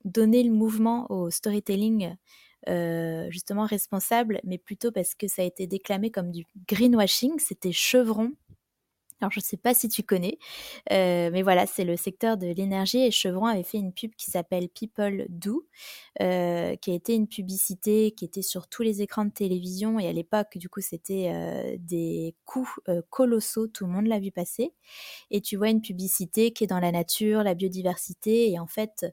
donné 0.05 0.43
le 0.43 0.51
mouvement 0.51 1.09
au 1.11 1.29
storytelling. 1.29 2.15
justement 3.29 3.65
responsable, 3.65 4.41
mais 4.43 4.57
plutôt 4.57 4.91
parce 4.91 5.15
que 5.15 5.27
ça 5.27 5.41
a 5.41 5.45
été 5.45 5.65
déclamé 5.67 6.11
comme 6.11 6.31
du 6.31 6.45
greenwashing. 6.67 7.39
C'était 7.39 7.71
Chevron 7.71 8.33
alors, 9.21 9.31
je 9.31 9.39
ne 9.39 9.43
sais 9.43 9.57
pas 9.57 9.73
si 9.73 9.89
tu 9.89 10.01
connais, 10.01 10.37
euh, 10.91 11.29
mais 11.31 11.41
voilà, 11.41 11.65
c'est 11.65 11.83
le 11.83 11.97
secteur 11.97 12.37
de 12.37 12.47
l'énergie 12.47 12.99
et 12.99 13.11
Chevron 13.11 13.47
avait 13.47 13.63
fait 13.63 13.77
une 13.77 13.91
pub 13.91 14.15
qui 14.15 14.31
s'appelle 14.31 14.69
People 14.69 15.25
Do, 15.27 15.67
euh, 16.21 16.75
qui 16.77 16.91
a 16.91 16.93
été 16.93 17.15
une 17.15 17.27
publicité 17.27 18.11
qui 18.11 18.23
était 18.23 18.41
sur 18.41 18.67
tous 18.69 18.81
les 18.81 19.01
écrans 19.01 19.25
de 19.25 19.31
télévision 19.31 19.99
et 19.99 20.07
à 20.07 20.13
l'époque, 20.13 20.57
du 20.57 20.69
coup, 20.69 20.79
c'était 20.79 21.31
euh, 21.33 21.75
des 21.79 22.33
coûts 22.45 22.73
colossaux, 23.09 23.67
tout 23.67 23.85
le 23.85 23.91
monde 23.91 24.07
l'a 24.07 24.19
vu 24.19 24.31
passer. 24.31 24.73
Et 25.31 25.41
tu 25.41 25.57
vois 25.57 25.69
une 25.69 25.81
publicité 25.81 26.51
qui 26.51 26.63
est 26.63 26.67
dans 26.67 26.79
la 26.79 26.91
nature, 26.91 27.43
la 27.43 27.55
biodiversité 27.55 28.49
et 28.51 28.59
en 28.59 28.67
fait, 28.67 29.05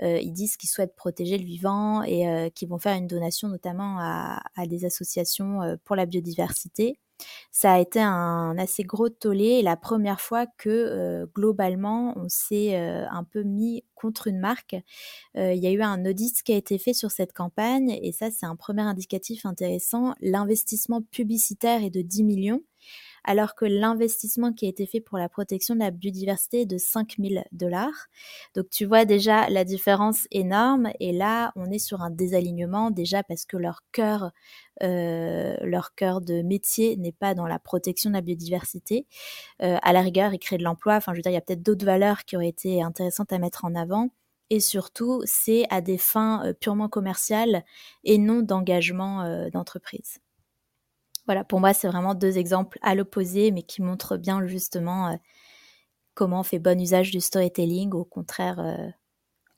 ils 0.00 0.32
disent 0.32 0.56
qu'ils 0.56 0.70
souhaitent 0.70 0.96
protéger 0.96 1.38
le 1.38 1.44
vivant 1.44 2.02
et 2.02 2.50
qu'ils 2.54 2.68
vont 2.68 2.78
faire 2.78 2.96
une 2.96 3.06
donation 3.06 3.48
notamment 3.48 3.98
à 4.00 4.66
des 4.66 4.84
associations 4.84 5.78
pour 5.84 5.96
la 5.96 6.06
biodiversité. 6.06 6.98
Ça 7.50 7.74
a 7.74 7.78
été 7.80 8.00
un 8.00 8.56
assez 8.58 8.82
gros 8.82 9.08
tollé 9.08 9.62
la 9.62 9.76
première 9.76 10.20
fois 10.20 10.46
que 10.46 10.68
euh, 10.68 11.26
globalement 11.34 12.14
on 12.16 12.28
s'est 12.28 12.76
euh, 12.76 13.06
un 13.10 13.24
peu 13.24 13.42
mis 13.42 13.84
contre 13.94 14.28
une 14.28 14.38
marque. 14.38 14.76
Euh, 15.36 15.52
il 15.52 15.62
y 15.62 15.66
a 15.66 15.70
eu 15.70 15.82
un 15.82 16.04
audit 16.06 16.42
qui 16.42 16.52
a 16.52 16.56
été 16.56 16.78
fait 16.78 16.94
sur 16.94 17.10
cette 17.10 17.32
campagne 17.32 17.98
et 18.02 18.12
ça 18.12 18.30
c'est 18.30 18.46
un 18.46 18.56
premier 18.56 18.82
indicatif 18.82 19.46
intéressant. 19.46 20.14
L'investissement 20.20 21.02
publicitaire 21.02 21.82
est 21.82 21.90
de 21.90 22.02
10 22.02 22.24
millions 22.24 22.62
alors 23.24 23.54
que 23.54 23.64
l'investissement 23.64 24.52
qui 24.52 24.66
a 24.66 24.68
été 24.68 24.86
fait 24.86 25.00
pour 25.00 25.18
la 25.18 25.28
protection 25.28 25.74
de 25.74 25.80
la 25.80 25.90
biodiversité 25.90 26.62
est 26.62 26.66
de 26.66 26.78
5000 26.78 27.44
dollars. 27.52 28.08
Donc 28.54 28.68
tu 28.70 28.84
vois 28.84 29.04
déjà 29.04 29.48
la 29.48 29.64
différence 29.64 30.26
énorme 30.30 30.90
et 31.00 31.12
là 31.12 31.52
on 31.56 31.70
est 31.70 31.78
sur 31.78 32.02
un 32.02 32.10
désalignement 32.10 32.90
déjà 32.90 33.22
parce 33.22 33.44
que 33.44 33.56
leur 33.56 33.82
cœur 33.92 34.32
euh, 34.82 35.56
leur 35.62 35.94
cœur 35.94 36.20
de 36.20 36.42
métier 36.42 36.96
n'est 36.96 37.12
pas 37.12 37.34
dans 37.34 37.46
la 37.46 37.58
protection 37.58 38.10
de 38.10 38.14
la 38.14 38.22
biodiversité. 38.22 39.06
Euh, 39.62 39.76
à 39.82 39.92
la 39.92 40.00
rigueur, 40.00 40.32
ils 40.34 40.38
créent 40.38 40.58
de 40.58 40.64
l'emploi. 40.64 40.96
Enfin, 40.96 41.12
je 41.12 41.18
veux 41.18 41.22
dire, 41.22 41.32
il 41.32 41.34
y 41.34 41.38
a 41.38 41.42
peut-être 41.42 41.62
d'autres 41.62 41.84
valeurs 41.84 42.24
qui 42.24 42.36
auraient 42.36 42.48
été 42.48 42.82
intéressantes 42.82 43.32
à 43.32 43.38
mettre 43.38 43.64
en 43.64 43.74
avant. 43.74 44.10
Et 44.50 44.60
surtout, 44.60 45.22
c'est 45.24 45.66
à 45.70 45.80
des 45.80 45.98
fins 45.98 46.44
euh, 46.46 46.52
purement 46.54 46.88
commerciales 46.88 47.64
et 48.04 48.18
non 48.18 48.42
d'engagement 48.42 49.48
d'entreprise. 49.50 50.20
Voilà, 51.30 51.44
pour 51.44 51.60
moi, 51.60 51.72
c'est 51.72 51.86
vraiment 51.86 52.14
deux 52.14 52.38
exemples 52.38 52.78
à 52.82 52.94
l'opposé, 52.94 53.52
mais 53.52 53.62
qui 53.62 53.82
montrent 53.82 54.16
bien 54.16 54.44
justement 54.46 55.16
comment 56.14 56.40
on 56.40 56.42
fait 56.42 56.58
bon 56.58 56.80
usage 56.80 57.12
du 57.12 57.20
storytelling, 57.20 57.92
au 57.92 58.04
contraire, 58.04 58.58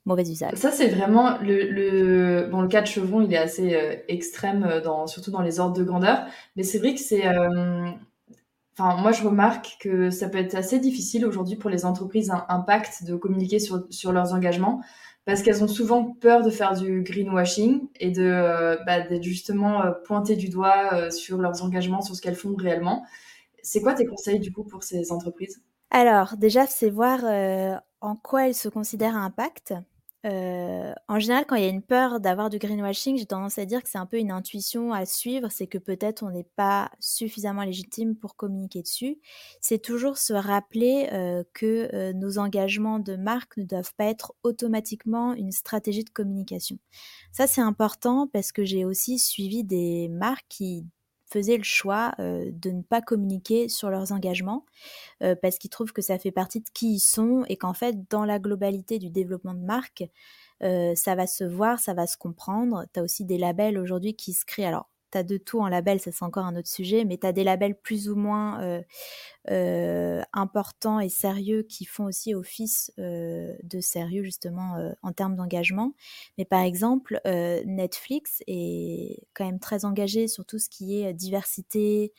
mauvais 0.05 0.29
usage. 0.29 0.55
Ça, 0.55 0.71
c'est 0.71 0.87
vraiment 0.87 1.37
le, 1.41 2.67
cas 2.67 2.81
de 2.81 2.87
Chevron, 2.87 3.21
il 3.21 3.33
est 3.33 3.37
assez 3.37 3.73
euh, 3.73 3.95
extrême, 4.07 4.63
euh, 4.63 5.07
surtout 5.07 5.31
dans 5.31 5.41
les 5.41 5.59
ordres 5.59 5.77
de 5.77 5.83
grandeur. 5.83 6.25
Mais 6.55 6.63
c'est 6.63 6.79
vrai 6.79 6.93
que 6.93 6.99
c'est. 6.99 7.23
Euh, 8.79 8.83
enfin, 8.83 9.01
moi, 9.01 9.11
je 9.11 9.23
remarque 9.23 9.77
que 9.79 10.09
ça 10.09 10.29
peut 10.29 10.37
être 10.37 10.55
assez 10.55 10.79
difficile 10.79 11.25
aujourd'hui 11.25 11.55
pour 11.55 11.69
les 11.69 11.85
entreprises 11.85 12.29
à 12.31 12.45
impact 12.49 13.03
de 13.05 13.15
communiquer 13.15 13.59
sur, 13.59 13.85
sur 13.89 14.11
leurs 14.11 14.33
engagements 14.33 14.81
parce 15.25 15.41
qu'elles 15.41 15.63
ont 15.63 15.69
souvent 15.69 16.03
peur 16.03 16.43
de 16.43 16.49
faire 16.49 16.73
du 16.73 17.01
greenwashing 17.01 17.87
et 17.99 18.11
de 18.11 18.77
bah, 18.85 18.99
d'être 18.99 19.23
justement 19.23 19.81
pointées 20.03 20.35
du 20.35 20.49
doigt 20.49 21.11
sur 21.11 21.37
leurs 21.37 21.63
engagements, 21.63 22.01
sur 22.01 22.13
ce 22.13 22.21
qu'elles 22.21 22.35
font 22.35 22.55
réellement. 22.55 23.05
C'est 23.61 23.79
quoi 23.79 23.93
tes 23.93 24.05
conseils 24.05 24.41
du 24.41 24.51
coup 24.51 24.65
pour 24.65 24.83
ces 24.83 25.13
entreprises? 25.13 25.61
Alors 25.91 26.35
déjà, 26.35 26.67
c'est 26.67 26.89
voir 26.89 27.21
en 28.01 28.17
quoi 28.17 28.47
elles 28.47 28.53
se 28.53 28.67
considèrent 28.67 29.15
à 29.15 29.21
impact. 29.21 29.73
Euh, 30.25 30.93
en 31.09 31.19
général, 31.19 31.45
quand 31.45 31.55
il 31.55 31.63
y 31.63 31.65
a 31.65 31.69
une 31.69 31.81
peur 31.81 32.21
d'avoir 32.21 32.49
du 32.49 32.57
greenwashing, 32.57 33.17
j'ai 33.17 33.25
tendance 33.25 33.57
à 33.57 33.65
dire 33.65 33.83
que 33.83 33.89
c'est 33.89 33.97
un 33.97 34.05
peu 34.05 34.17
une 34.17 34.31
intuition 34.31 34.93
à 34.93 35.05
suivre, 35.05 35.49
c'est 35.51 35.67
que 35.67 35.77
peut-être 35.77 36.23
on 36.23 36.29
n'est 36.29 36.47
pas 36.55 36.91
suffisamment 36.99 37.63
légitime 37.63 38.15
pour 38.15 38.37
communiquer 38.37 38.81
dessus. 38.81 39.19
C'est 39.59 39.81
toujours 39.81 40.17
se 40.17 40.33
rappeler 40.33 41.09
euh, 41.11 41.43
que 41.53 41.89
euh, 41.93 42.13
nos 42.13 42.37
engagements 42.37 42.99
de 42.99 43.17
marque 43.17 43.57
ne 43.57 43.65
doivent 43.65 43.93
pas 43.95 44.05
être 44.05 44.33
automatiquement 44.43 45.33
une 45.33 45.51
stratégie 45.51 46.05
de 46.05 46.09
communication. 46.09 46.77
Ça, 47.33 47.45
c'est 47.45 47.61
important 47.61 48.29
parce 48.31 48.51
que 48.53 48.63
j'ai 48.63 48.85
aussi 48.85 49.19
suivi 49.19 49.65
des 49.65 50.07
marques 50.07 50.45
qui 50.47 50.85
faisaient 51.33 51.57
le 51.57 51.63
choix 51.63 52.13
de 52.19 52.69
ne 52.71 52.81
pas 52.83 53.01
communiquer 53.01 53.69
sur 53.69 53.89
leurs 53.89 54.11
engagements 54.11 54.65
parce 55.41 55.57
qu'ils 55.57 55.69
trouvent 55.71 55.93
que 55.93 56.01
ça 56.01 56.19
fait 56.19 56.31
partie 56.31 56.61
de 56.61 56.69
qui 56.73 56.95
ils 56.95 56.99
sont 56.99 57.43
et 57.49 57.57
qu'en 57.57 57.73
fait, 57.73 58.09
dans 58.11 58.25
la 58.25 58.39
globalité 58.39 58.99
du 58.99 59.09
développement 59.09 59.53
de 59.55 59.61
marque, 59.65 60.05
ça 60.61 61.15
va 61.15 61.27
se 61.27 61.43
voir, 61.43 61.79
ça 61.79 61.93
va 61.93 62.07
se 62.07 62.17
comprendre. 62.17 62.85
Tu 62.93 62.99
as 62.99 63.03
aussi 63.03 63.25
des 63.25 63.37
labels 63.37 63.77
aujourd'hui 63.79 64.15
qui 64.15 64.33
se 64.33 64.45
créent. 64.45 64.65
Alors, 64.65 64.89
tu 65.21 65.23
de 65.23 65.37
tout 65.37 65.59
en 65.59 65.67
label, 65.67 65.99
ça 65.99 66.11
c'est 66.11 66.23
encore 66.23 66.45
un 66.45 66.55
autre 66.55 66.67
sujet, 66.67 67.05
mais 67.05 67.17
tu 67.17 67.27
as 67.27 67.31
des 67.31 67.43
labels 67.43 67.75
plus 67.75 68.09
ou 68.09 68.15
moins 68.15 68.61
euh, 68.61 68.81
euh, 69.51 70.21
importants 70.33 70.99
et 70.99 71.09
sérieux 71.09 71.63
qui 71.63 71.85
font 71.85 72.05
aussi 72.05 72.33
office 72.33 72.91
euh, 72.99 73.53
de 73.63 73.79
sérieux 73.79 74.23
justement 74.23 74.93
en 75.01 75.11
termes 75.11 75.35
d'engagement. 75.35 75.93
Mais 76.37 76.45
par 76.45 76.61
exemple, 76.61 77.19
Netflix 77.25 78.41
est 78.47 79.23
quand 79.33 79.45
même 79.45 79.59
très 79.59 79.85
engagé 79.85 80.27
sur 80.27 80.45
tout 80.45 80.59
ce 80.59 80.69
qui 80.69 81.01
est 81.01 81.13
diversité, 81.13 82.13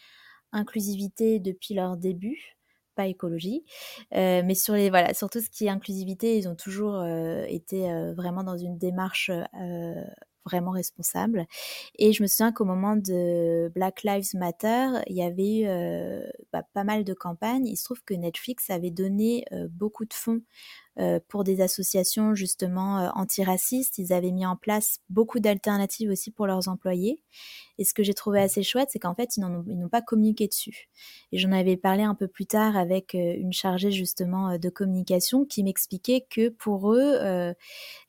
inclusivité 0.52 1.40
depuis 1.40 1.74
leur 1.74 1.96
début 1.96 2.56
pas 2.96 3.08
écologie, 3.08 3.64
mais 4.12 4.54
sur 4.54 4.74
les 4.74 4.88
voilà 4.88 5.14
sur 5.14 5.28
tout 5.28 5.40
ce 5.40 5.50
qui 5.50 5.66
est 5.66 5.68
inclusivité, 5.68 6.38
ils 6.38 6.48
ont 6.48 6.54
toujours 6.54 7.04
été 7.48 7.88
vraiment 8.14 8.44
dans 8.44 8.56
une 8.56 8.78
démarche 8.78 9.32
vraiment 10.44 10.70
responsable. 10.72 11.46
Et 11.98 12.12
je 12.12 12.22
me 12.22 12.26
souviens 12.26 12.52
qu'au 12.52 12.64
moment 12.64 12.96
de 12.96 13.70
Black 13.74 14.02
Lives 14.02 14.34
Matter, 14.34 14.88
il 15.08 15.16
y 15.16 15.22
avait 15.22 15.60
eu 15.60 15.66
euh, 15.66 16.26
bah, 16.52 16.62
pas 16.72 16.84
mal 16.84 17.04
de 17.04 17.14
campagnes. 17.14 17.66
Il 17.66 17.76
se 17.76 17.84
trouve 17.84 18.02
que 18.04 18.14
Netflix 18.14 18.70
avait 18.70 18.90
donné 18.90 19.44
euh, 19.52 19.68
beaucoup 19.70 20.04
de 20.04 20.14
fonds 20.14 20.40
pour 21.28 21.44
des 21.44 21.60
associations 21.60 22.34
justement 22.34 22.98
euh, 22.98 23.08
antiracistes. 23.14 23.98
Ils 23.98 24.12
avaient 24.12 24.30
mis 24.30 24.46
en 24.46 24.56
place 24.56 25.00
beaucoup 25.08 25.40
d'alternatives 25.40 26.10
aussi 26.10 26.30
pour 26.30 26.46
leurs 26.46 26.68
employés. 26.68 27.22
Et 27.78 27.84
ce 27.84 27.94
que 27.94 28.04
j'ai 28.04 28.14
trouvé 28.14 28.40
assez 28.40 28.62
chouette, 28.62 28.90
c'est 28.92 29.00
qu'en 29.00 29.14
fait, 29.14 29.36
ils 29.36 29.40
n'ont 29.40 29.88
pas 29.88 30.02
communiqué 30.02 30.46
dessus. 30.46 30.88
Et 31.32 31.38
j'en 31.38 31.50
avais 31.50 31.76
parlé 31.76 32.04
un 32.04 32.14
peu 32.14 32.28
plus 32.28 32.46
tard 32.46 32.76
avec 32.76 33.14
euh, 33.14 33.34
une 33.36 33.52
chargée 33.52 33.90
justement 33.90 34.58
de 34.58 34.68
communication 34.68 35.44
qui 35.44 35.64
m'expliquait 35.64 36.26
que 36.30 36.48
pour 36.48 36.92
eux, 36.92 37.54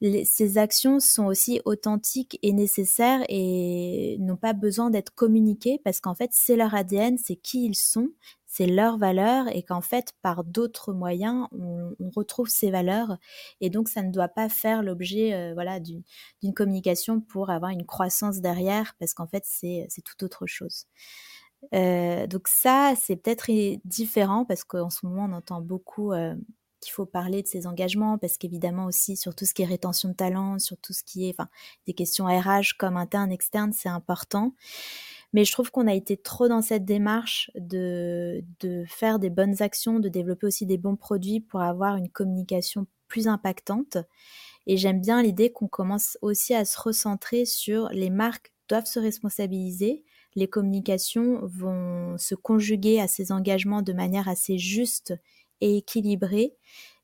ces 0.01 0.57
actions 0.57 0.99
sont 0.99 1.25
aussi 1.25 1.61
authentiques 1.65 2.37
et 2.43 2.53
nécessaires 2.53 3.23
et 3.29 4.17
n'ont 4.19 4.37
pas 4.37 4.53
besoin 4.53 4.89
d'être 4.89 5.13
communiquées 5.15 5.79
parce 5.83 5.99
qu'en 5.99 6.15
fait, 6.15 6.29
c'est 6.33 6.55
leur 6.55 6.75
ADN, 6.75 7.17
c'est 7.17 7.35
qui 7.35 7.65
ils 7.65 7.75
sont, 7.75 8.09
c'est 8.55 8.67
leur 8.67 8.97
valeur 8.97 9.47
et 9.53 9.63
qu'en 9.63 9.81
fait, 9.81 10.13
par 10.21 10.45
d'autres 10.45 10.93
moyens, 10.93 11.47
on, 11.51 11.93
retrouve 12.15 12.47
ces 12.47 12.71
valeurs 12.71 13.17
et 13.59 13.69
donc 13.69 13.89
ça 13.89 14.01
ne 14.01 14.11
doit 14.11 14.29
pas 14.29 14.47
faire 14.47 14.81
l'objet 14.81 15.33
euh, 15.33 15.53
voilà, 15.53 15.81
d'une 15.81 16.53
communication 16.53 17.19
pour 17.19 17.49
avoir 17.49 17.71
une 17.71 17.85
croissance 17.85 18.39
derrière 18.39 18.95
parce 18.97 19.13
qu'en 19.13 19.27
fait, 19.27 19.43
c'est 19.45 19.89
tout 20.05 20.23
autre 20.23 20.45
chose. 20.45 20.85
Euh, 21.73 22.27
donc 22.27 22.47
ça, 22.47 22.93
c'est 22.97 23.17
peut-être 23.17 23.49
différent 23.83 24.45
parce 24.45 24.63
qu'en 24.63 24.89
ce 24.89 25.05
moment, 25.05 25.25
on 25.29 25.33
entend 25.33 25.59
beaucoup 25.59 26.13
euh, 26.13 26.33
qu'il 26.79 26.93
faut 26.93 27.05
parler 27.05 27.41
de 27.41 27.47
ces 27.47 27.67
engagements 27.67 28.17
parce 28.17 28.37
qu'évidemment 28.37 28.85
aussi 28.85 29.17
sur 29.17 29.35
tout 29.35 29.45
ce 29.45 29.53
qui 29.53 29.63
est 29.63 29.65
rétention 29.65 30.07
de 30.07 30.13
talent, 30.13 30.59
sur 30.59 30.77
tout 30.77 30.93
ce 30.93 31.03
qui 31.03 31.27
est 31.27 31.35
enfin, 31.37 31.49
des 31.87 31.93
questions 31.93 32.25
RH 32.27 32.77
comme 32.77 32.95
interne, 32.95 33.33
externe, 33.33 33.73
c'est 33.73 33.89
important. 33.89 34.53
Mais 35.33 35.45
je 35.45 35.51
trouve 35.51 35.71
qu'on 35.71 35.87
a 35.87 35.93
été 35.93 36.17
trop 36.17 36.47
dans 36.47 36.61
cette 36.61 36.85
démarche 36.85 37.51
de, 37.55 38.43
de 38.59 38.85
faire 38.87 39.19
des 39.19 39.29
bonnes 39.29 39.61
actions, 39.61 39.99
de 39.99 40.09
développer 40.09 40.47
aussi 40.47 40.65
des 40.65 40.77
bons 40.77 40.95
produits 40.95 41.41
pour 41.41 41.61
avoir 41.61 41.97
une 41.97 42.09
communication 42.09 42.87
plus 43.07 43.27
impactante. 43.27 43.97
Et 44.67 44.77
j'aime 44.77 45.01
bien 45.01 45.21
l'idée 45.21 45.51
qu'on 45.51 45.67
commence 45.67 46.17
aussi 46.21 46.53
à 46.53 46.65
se 46.65 46.79
recentrer 46.79 47.45
sur 47.45 47.89
les 47.89 48.09
marques 48.09 48.51
doivent 48.67 48.85
se 48.87 48.99
responsabiliser, 48.99 50.03
les 50.35 50.47
communications 50.47 51.39
vont 51.43 52.17
se 52.17 52.35
conjuguer 52.35 52.99
à 52.99 53.07
ces 53.07 53.31
engagements 53.31 53.81
de 53.81 53.93
manière 53.93 54.27
assez 54.27 54.57
juste 54.57 55.13
et 55.61 55.77
équilibrée. 55.77 56.55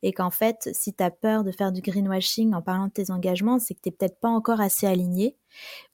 Et 0.03 0.13
qu'en 0.13 0.29
fait, 0.29 0.69
si 0.73 0.93
tu 0.93 1.03
as 1.03 1.11
peur 1.11 1.43
de 1.43 1.51
faire 1.51 1.71
du 1.71 1.81
greenwashing 1.81 2.53
en 2.53 2.61
parlant 2.61 2.87
de 2.87 2.91
tes 2.91 3.11
engagements, 3.11 3.59
c'est 3.59 3.73
que 3.75 3.81
tu 3.81 3.89
n'es 3.89 3.95
peut-être 3.95 4.19
pas 4.19 4.29
encore 4.29 4.61
assez 4.61 4.87
aligné 4.87 5.37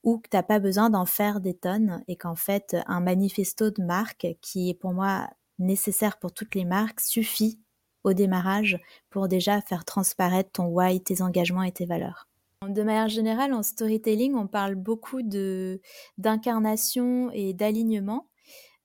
ou 0.04 0.20
que 0.20 0.30
tu 0.30 0.38
n'as 0.38 0.44
pas 0.44 0.60
besoin 0.60 0.90
d'en 0.90 1.06
faire 1.06 1.42
des 1.42 1.54
tonnes 1.54 2.04
et 2.08 2.16
qu'en 2.16 2.36
fait, 2.36 2.78
un 2.88 3.00
manifesto 3.00 3.72
de 3.72 3.84
marque 3.84 4.28
qui 4.42 4.70
est 4.70 4.74
pour 4.74 4.94
moi 4.94 5.28
nécessaire 5.60 6.18
pour 6.20 6.32
toutes 6.32 6.56
les 6.56 6.66
marques 6.66 7.02
suffit 7.02 7.60
au 8.04 8.14
démarrage 8.14 8.80
pour 9.10 9.28
déjà 9.28 9.62
faire 9.62 9.86
transparaître 9.86 10.52
ton 10.52 10.68
why, 10.68 11.02
tes 11.02 11.22
engagements 11.22 11.64
et 11.64 11.72
tes 11.72 11.86
valeurs. 11.86 12.28
De 12.68 12.84
manière 12.84 13.10
générale, 13.10 13.54
en 13.54 13.64
storytelling, 13.64 14.36
on 14.36 14.48
parle 14.48 14.76
beaucoup 14.76 15.22
de 15.22 15.80
d'incarnation 16.18 17.30
et 17.32 17.54
d'alignement. 17.54 18.28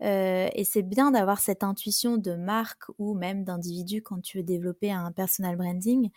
Euh, 0.03 0.49
et 0.55 0.65
c'est 0.65 0.83
bien 0.83 1.13
d'avoir 1.13 1.39
cette 1.41 1.63
intuition 1.63 2.17
de 2.17 2.35
marque 2.35 2.85
ou 2.99 3.15
même 3.15 3.45
d'individu 3.45 4.03
quand 4.03 4.21
tu 4.21 4.39
veux 4.39 4.43
développer 4.43 4.91
un 4.91 5.13
personal 5.13 5.57
branding. 5.57 6.11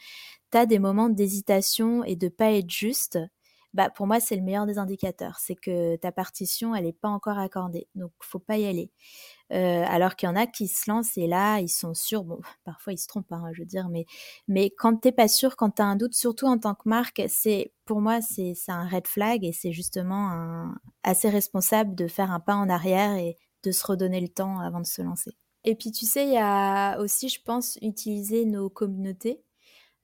Tu 0.51 0.58
as 0.58 0.65
des 0.65 0.80
moments 0.80 1.10
d'hésitation 1.10 2.04
et 2.04 2.15
de 2.15 2.30
pas 2.30 2.51
être 2.51 2.70
juste. 2.70 3.20
Bah, 3.75 3.89
pour 3.89 4.08
moi, 4.08 4.22
c'est 4.22 4.38
le 4.38 4.42
meilleur 4.42 4.65
des 4.65 4.77
indicateurs. 4.77 5.38
C'est 5.39 5.56
que 5.56 5.98
ta 5.98 6.13
partition, 6.13 6.74
elle 6.74 6.86
n'est 6.86 6.94
pas 6.94 7.10
encore 7.10 7.38
accordée. 7.38 7.89
Donc, 7.94 8.12
faut 8.22 8.39
pas 8.39 8.58
y 8.58 8.65
aller. 8.65 8.89
Euh, 9.54 9.84
alors 9.88 10.15
qu'il 10.15 10.27
y 10.30 10.32
en 10.32 10.36
a 10.36 10.48
qui 10.48 10.68
se 10.68 10.89
lancent 10.89 11.18
et 11.18 11.27
là, 11.27 11.60
ils 11.60 11.70
sont 11.70 11.94
sûrs. 11.94 12.24
Bon, 12.24 12.39
parfois, 12.63 12.94
ils 12.94 12.98
se 12.98 13.08
trompent, 13.08 13.32
hein, 13.34 13.51
je 13.54 13.62
veux 13.62 13.65
dire. 13.68 13.89
Mais, 13.89 14.06
mais 14.48 14.72
quand 14.72 14.96
t'es 15.01 15.12
pas 15.12 15.27
sûr, 15.27 15.58
quand 15.58 15.72
tu 15.72 15.82
as 15.82 15.86
un 15.86 15.98
doute, 15.98 16.13
surtout 16.15 16.48
en 16.48 16.58
tant 16.58 16.74
que 16.74 16.88
marque, 16.88 17.22
c'est, 17.27 17.74
pour 17.86 18.01
moi, 18.01 18.22
c'est, 18.22 18.56
un 18.70 18.88
red 18.88 19.08
flag 19.08 19.44
et 19.44 19.51
c'est 19.51 19.74
justement 19.74 20.72
assez 21.04 21.30
responsable 21.30 21.96
de 21.96 22.08
faire 22.08 22.32
un 22.32 22.39
pas 22.39 22.56
en 22.56 22.70
arrière 22.70 23.15
et 23.15 23.36
de 23.65 23.72
se 23.72 23.86
redonner 23.86 24.22
le 24.22 24.29
temps 24.29 24.60
avant 24.60 24.79
de 24.79 24.86
se 24.86 25.01
lancer. 25.01 25.36
Et 25.63 25.75
puis, 25.75 25.91
tu 25.91 26.05
sais, 26.05 26.25
il 26.27 26.34
y 26.34 26.38
a 26.38 27.00
aussi, 27.00 27.27
je 27.27 27.41
pense, 27.41 27.77
utiliser 27.81 28.45
nos 28.45 28.69
communautés. 28.69 29.41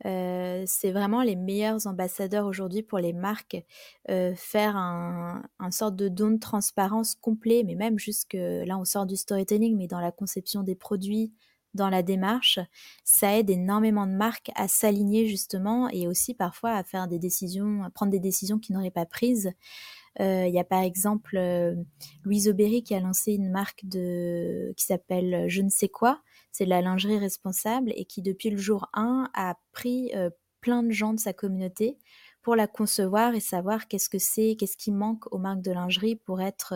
Euh, 0.06 0.64
c'est 0.66 0.92
vraiment 0.92 1.22
les 1.22 1.36
meilleurs 1.36 1.86
ambassadeurs 1.86 2.48
aujourd'hui 2.48 2.82
pour 2.82 2.98
les 2.98 3.14
marques. 3.14 3.64
Euh, 4.10 4.34
faire 4.36 4.76
un, 4.76 5.44
un, 5.60 5.72
sorte 5.72 5.96
de 5.96 6.08
don 6.08 6.32
de 6.32 6.40
transparence 6.40 7.14
complet, 7.14 7.64
mais 7.64 7.76
même 7.76 8.00
jusque 8.00 8.34
là, 8.34 8.80
on 8.80 8.86
sort 8.86 9.06
du 9.06 9.16
storytelling, 9.16 9.78
mais 9.78 9.88
dans 9.88 10.00
la 10.00 10.12
conception 10.12 10.64
des 10.64 10.74
produits, 10.74 11.32
dans 11.74 11.90
la 11.90 12.04
démarche, 12.04 12.60
ça 13.04 13.38
aide 13.38 13.50
énormément 13.50 14.08
de 14.08 14.12
marques 14.12 14.52
à 14.56 14.68
s'aligner 14.68 15.28
justement 15.28 15.90
et 15.90 16.08
aussi 16.08 16.34
parfois 16.34 16.72
à 16.72 16.84
faire 16.84 17.08
des 17.08 17.20
décisions, 17.20 17.84
à 17.84 17.90
prendre 17.90 18.12
des 18.12 18.20
décisions 18.20 18.60
qu'ils 18.60 18.76
n'auraient 18.76 18.92
pas 18.92 19.06
prises. 19.06 19.52
Euh, 20.20 20.46
il 20.48 20.54
y 20.54 20.60
a 20.60 20.64
par 20.64 20.82
exemple 20.82 21.38
euh, 21.38 21.76
Louise 22.26 22.50
Aubéry 22.50 22.84
qui 22.84 22.94
a 22.94 23.00
lancé 23.00 23.34
une 23.34 23.50
marque 23.50 23.86
de 23.86 24.74
qui 24.76 24.86
s'appelle 24.86 25.46
Je 25.48 25.62
ne 25.62 25.70
sais 25.70 25.88
quoi, 25.88 26.22
c'est 26.52 26.66
de 26.66 26.70
la 26.70 26.82
lingerie 26.82 27.18
responsable 27.18 27.94
et 27.96 28.06
qui 28.06 28.22
depuis 28.22 28.50
le 28.50 28.58
jour 28.58 28.90
1 28.94 29.30
a 29.34 29.56
pris 29.72 30.12
euh, 30.16 30.30
plein 30.60 30.84
de 30.84 30.92
gens 30.92 31.14
de 31.14 31.20
sa 31.20 31.34
communauté 31.34 31.98
pour 32.42 32.56
la 32.56 32.68
concevoir 32.68 33.36
et 33.36 33.40
savoir 33.40 33.88
qu'est-ce 33.88 34.10
que 34.10 34.18
c'est, 34.18 34.56
qu'est-ce 34.60 34.76
qui 34.76 34.92
manque 34.92 35.32
aux 35.32 35.38
marques 35.38 35.62
de 35.62 35.72
lingerie 35.72 36.16
pour 36.16 36.42
être, 36.42 36.74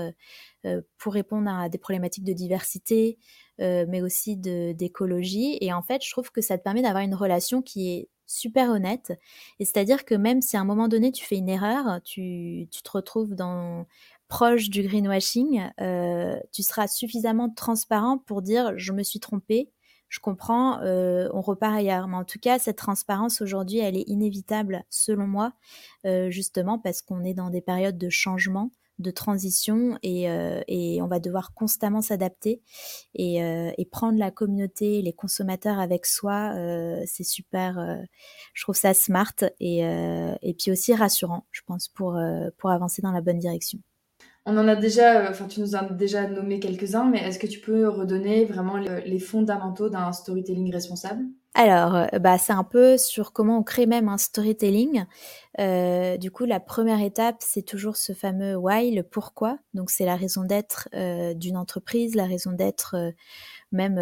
pour 1.00 1.14
répondre 1.14 1.50
à 1.50 1.70
des 1.70 1.80
problématiques 1.80 2.24
de 2.24 2.34
diversité, 2.34 3.18
mais 3.58 4.04
aussi 4.04 4.38
d'écologie. 4.38 5.58
Et 5.62 5.74
en 5.74 5.82
fait, 5.82 6.06
je 6.06 6.12
trouve 6.12 6.32
que 6.32 6.42
ça 6.42 6.60
te 6.60 6.64
permet 6.64 6.84
d'avoir 6.84 7.04
une 7.04 7.16
relation 7.16 7.64
qui 7.64 7.94
est 7.94 8.10
super 8.28 8.70
honnête. 8.70 9.14
Et 9.60 9.66
c'est-à-dire 9.66 10.06
que 10.06 10.16
même 10.16 10.42
si 10.42 10.58
à 10.58 10.62
un 10.62 10.66
moment 10.66 10.88
donné 10.88 11.12
tu 11.12 11.26
fais 11.26 11.38
une 11.38 11.50
erreur, 11.50 12.02
tu, 12.04 12.68
tu 12.72 12.82
te 12.82 12.92
retrouves 12.92 13.36
dans 13.36 13.86
proche 14.28 14.70
du 14.70 14.82
greenwashing, 14.84 15.70
euh, 15.82 16.40
tu 16.52 16.64
seras 16.64 16.88
suffisamment 16.88 17.50
transparent 17.50 18.18
pour 18.18 18.42
dire 18.42 18.74
je 18.78 18.92
me 18.92 19.04
suis 19.04 19.20
trompé, 19.20 19.70
je 20.10 20.20
comprends, 20.20 20.80
euh, 20.82 21.30
on 21.34 21.42
repart 21.42 21.76
ailleurs. 21.76 22.08
Mais 22.08 22.18
en 22.18 22.24
tout 22.26 22.40
cas, 22.40 22.60
cette 22.60 22.78
transparence 22.78 23.42
aujourd'hui, 23.42 23.80
elle 23.80 23.98
est 23.98 24.08
inévitable 24.08 24.84
selon 24.90 25.28
moi, 25.28 25.54
euh, 26.06 26.30
justement 26.30 26.80
parce 26.80 27.02
qu'on 27.02 27.24
est 27.24 27.34
dans 27.34 27.50
des 27.50 27.62
périodes 27.62 27.98
de 27.98 28.10
changement 28.10 28.72
de 29.00 29.12
transition 29.12 29.98
et, 30.04 30.30
euh, 30.30 30.62
et, 30.68 31.02
on 31.02 31.08
va 31.08 31.20
devoir 31.20 31.54
constamment 31.54 32.02
s'adapter 32.02 32.62
et, 33.14 33.44
euh, 33.44 33.72
et, 33.78 33.86
prendre 33.86 34.18
la 34.18 34.32
communauté, 34.32 35.02
les 35.02 35.14
consommateurs 35.14 35.80
avec 35.80 36.06
soi, 36.06 36.54
euh, 36.56 37.02
c'est 37.06 37.24
super. 37.24 37.76
je 38.54 38.64
trouve 38.64 38.76
ça 38.76 38.94
smart 38.94 39.34
et, 39.60 39.80
et 39.80 40.54
puis 40.54 40.72
aussi 40.72 40.94
rassurant, 40.94 41.46
je 41.52 41.62
pense, 41.66 41.88
pour, 41.90 42.20
pour 42.58 42.70
avancer 42.70 43.02
dans 43.02 43.12
la 43.12 43.22
bonne 43.22 43.40
direction. 43.40 43.80
On 44.46 44.58
en 44.58 44.68
a 44.68 44.76
déjà, 44.76 45.30
enfin 45.30 45.48
tu 45.48 45.60
nous 45.60 45.76
as 45.76 45.84
déjà 45.92 46.28
nommé 46.28 46.60
quelques-uns, 46.60 47.06
mais 47.06 47.20
est-ce 47.20 47.40
que 47.40 47.48
tu 47.48 47.60
peux 47.60 47.88
redonner 47.88 48.46
vraiment 48.46 48.78
les 48.78 49.20
fondamentaux 49.20 49.90
d'un 49.90 50.12
storytelling 50.14 50.72
responsable? 50.72 51.26
Alors, 51.58 51.96
euh, 51.96 52.20
bah, 52.20 52.38
c'est 52.38 52.52
un 52.52 52.66
peu 52.66 52.98
sur 52.98 53.32
comment 53.32 53.60
on 53.60 53.64
crée 53.64 53.86
même 53.86 54.10
un 54.10 54.18
storytelling. 54.18 55.06
Euh, 55.60 56.18
du 56.18 56.30
coup, 56.30 56.44
la 56.44 56.60
première 56.60 57.00
étape, 57.02 57.38
c'est 57.40 57.62
toujours 57.62 57.96
ce 57.96 58.12
fameux 58.12 58.58
why, 58.58 58.92
le 58.92 59.04
pourquoi. 59.04 59.58
Donc, 59.74 59.90
c'est 59.90 60.04
la 60.04 60.18
raison 60.18 60.44
d'être 60.44 60.90
euh, 60.94 61.34
d'une 61.34 61.56
entreprise, 61.56 62.14
la 62.16 62.26
raison 62.26 62.52
d'être 62.52 62.98
même 63.72 63.96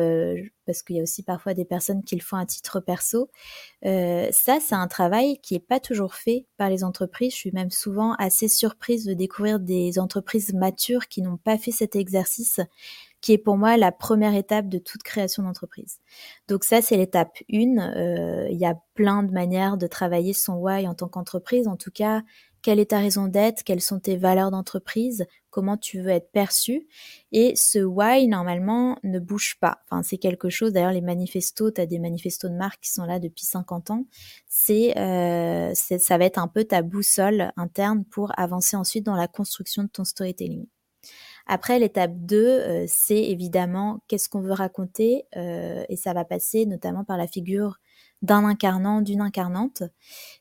parce 0.65 0.83
qu'il 0.83 0.95
y 0.95 0.99
a 0.99 1.03
aussi 1.03 1.23
parfois 1.23 1.53
des 1.53 1.65
personnes 1.65 2.03
qui 2.03 2.15
le 2.15 2.21
font 2.21 2.37
à 2.37 2.45
titre 2.45 2.79
perso. 2.79 3.29
ça, 3.83 4.59
c'est 4.59 4.75
un 4.75 4.87
travail 4.87 5.39
qui 5.41 5.55
est 5.55 5.59
pas 5.59 5.79
toujours 5.79 6.15
fait 6.15 6.47
par 6.57 6.69
les 6.69 6.83
entreprises. 6.83 7.33
Je 7.33 7.37
suis 7.37 7.51
même 7.51 7.71
souvent 7.71 8.13
assez 8.15 8.47
surprise 8.47 9.05
de 9.05 9.13
découvrir 9.13 9.59
des 9.59 9.99
entreprises 9.99 10.53
matures 10.53 11.07
qui 11.07 11.21
n'ont 11.21 11.37
pas 11.37 11.57
fait 11.57 11.71
cet 11.71 11.95
exercice 11.95 12.59
qui 13.23 13.31
est 13.31 13.37
pour 13.37 13.55
moi 13.55 13.77
la 13.77 13.93
première 13.93 14.35
étape 14.35 14.67
de 14.67 14.77
toute 14.77 15.01
création 15.01 15.43
d'entreprise. 15.43 15.99
Donc 16.49 16.65
ça, 16.65 16.81
c'est 16.81 16.97
l'étape 16.97 17.37
1. 17.51 17.77
Euh, 17.77 18.47
il 18.51 18.57
y 18.57 18.65
a 18.65 18.75
plein 18.95 19.23
de 19.23 19.31
manières 19.31 19.77
de 19.77 19.87
travailler 19.87 20.33
son 20.33 20.55
why 20.55 20.85
en 20.89 20.93
tant 20.93 21.07
qu'entreprise. 21.07 21.69
En 21.69 21.77
tout 21.77 21.89
cas, 21.89 22.21
quelle 22.61 22.81
est 22.81 22.89
ta 22.89 22.99
raison 22.99 23.27
d'être, 23.27 23.63
quelles 23.63 23.79
sont 23.79 24.01
tes 24.01 24.17
valeurs 24.17 24.51
d'entreprise, 24.51 25.25
comment 25.51 25.77
tu 25.77 26.01
veux 26.01 26.09
être 26.09 26.33
perçu. 26.33 26.85
Et 27.31 27.55
ce 27.55 27.79
why, 27.79 28.27
normalement, 28.27 28.99
ne 29.03 29.19
bouge 29.19 29.55
pas. 29.61 29.79
Enfin, 29.85 30.03
c'est 30.03 30.17
quelque 30.17 30.49
chose, 30.49 30.73
d'ailleurs, 30.73 30.91
les 30.91 31.01
manifestos, 31.01 31.71
tu 31.71 31.79
as 31.79 31.85
des 31.85 31.99
manifestos 31.99 32.49
de 32.49 32.55
marque 32.55 32.81
qui 32.81 32.91
sont 32.91 33.05
là 33.05 33.19
depuis 33.19 33.45
50 33.45 33.89
ans. 33.89 34.05
Euh, 34.69 35.71
c'est, 35.73 35.97
ça 35.97 36.17
va 36.17 36.25
être 36.25 36.39
un 36.39 36.49
peu 36.49 36.65
ta 36.65 36.81
boussole 36.81 37.53
interne 37.55 38.03
pour 38.03 38.37
avancer 38.37 38.75
ensuite 38.75 39.05
dans 39.05 39.15
la 39.15 39.29
construction 39.29 39.83
de 39.83 39.89
ton 39.89 40.03
storytelling. 40.03 40.65
Après, 41.45 41.77
l'étape 41.79 42.13
2, 42.15 42.37
euh, 42.37 42.85
c'est 42.87 43.21
évidemment 43.21 44.01
qu'est-ce 44.07 44.29
qu'on 44.29 44.41
veut 44.41 44.53
raconter 44.53 45.25
euh, 45.35 45.83
et 45.89 45.97
ça 45.97 46.13
va 46.13 46.23
passer 46.23 46.65
notamment 46.65 47.03
par 47.03 47.17
la 47.17 47.27
figure 47.27 47.79
d'un 48.21 48.45
incarnant, 48.45 49.01
d'une 49.01 49.19
incarnante. 49.19 49.83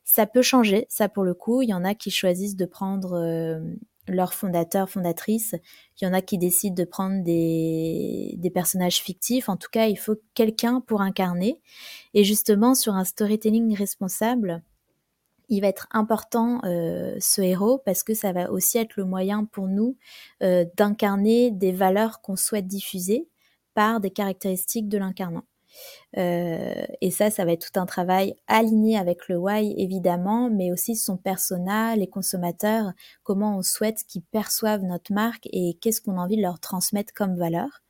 Ça 0.05 0.27
peut 0.27 0.43
changer, 0.43 0.87
ça 0.89 1.09
pour 1.09 1.25
le 1.25 1.35
coup. 1.35 1.63
Il 1.63 1.69
y 1.71 1.75
en 1.75 1.85
a 1.85 1.95
qui 1.95 2.13
choisissent 2.13 2.55
de 2.55 2.67
prendre 2.67 3.15
euh, 3.15 3.61
leur 4.07 4.33
fondateur, 4.33 4.89
fondatrice. 4.89 5.57
Il 6.01 6.05
y 6.05 6.09
en 6.09 6.13
a 6.13 6.21
qui 6.21 6.39
décident 6.39 6.75
de 6.75 6.85
prendre 6.85 7.25
des, 7.25 8.37
des 8.39 8.51
personnages 8.51 8.99
fictifs. 8.99 9.49
En 9.49 9.57
tout 9.57 9.71
cas, 9.73 9.87
il 9.87 9.97
faut 9.97 10.17
quelqu'un 10.35 10.81
pour 10.81 11.01
incarner. 11.01 11.61
Et 12.15 12.23
justement, 12.23 12.77
sur 12.77 12.95
un 12.95 13.05
storytelling 13.05 13.75
responsable, 13.77 14.63
il 15.53 15.61
va 15.61 15.69
être 15.69 15.87
important 15.91 16.61
euh, 16.65 17.15
ce 17.21 17.43
héros 17.43 17.77
parce 17.77 18.03
que 18.03 18.15
ça 18.15 18.33
va 18.33 18.51
aussi 18.51 18.79
être 18.79 18.97
le 18.97 19.05
moyen 19.05 19.45
pour 19.45 19.69
nous 19.69 19.99
euh, 20.43 20.65
d'incarner 20.79 21.51
des 21.51 21.73
valeurs 21.73 22.23
qu'on 22.23 22.37
souhaite 22.37 22.67
diffuser 22.67 23.29
par 23.75 24.01
des 24.01 24.11
caractéristiques 24.11 24.89
de 24.89 24.97
l'incarnant. 24.97 25.45
Euh, 26.17 26.87
et 27.03 27.11
ça, 27.11 27.31
ça 27.31 27.45
va 27.45 27.53
être 27.53 27.71
tout 27.71 27.79
un 27.79 27.85
travail 27.85 28.35
aligné 28.47 28.97
avec 28.97 29.29
le 29.29 29.37
why 29.37 29.75
évidemment, 29.77 30.49
mais 30.51 30.73
aussi 30.73 30.97
son 30.97 31.19
persona, 31.19 31.97
les 31.97 32.09
consommateurs, 32.09 32.93
comment 33.23 33.59
on 33.59 33.63
souhaite 33.63 34.05
qu'ils 34.09 34.23
perçoivent 34.23 34.83
notre 34.83 35.13
marque 35.13 35.49
et 35.53 35.77
qu'est-ce 35.83 36.01
qu'on 36.01 36.19
a 36.19 36.23
envie 36.23 36.37
de 36.37 36.43
leur 36.43 36.61
transmettre 36.61 37.13
comme 37.13 37.37
valeur. 37.37 37.83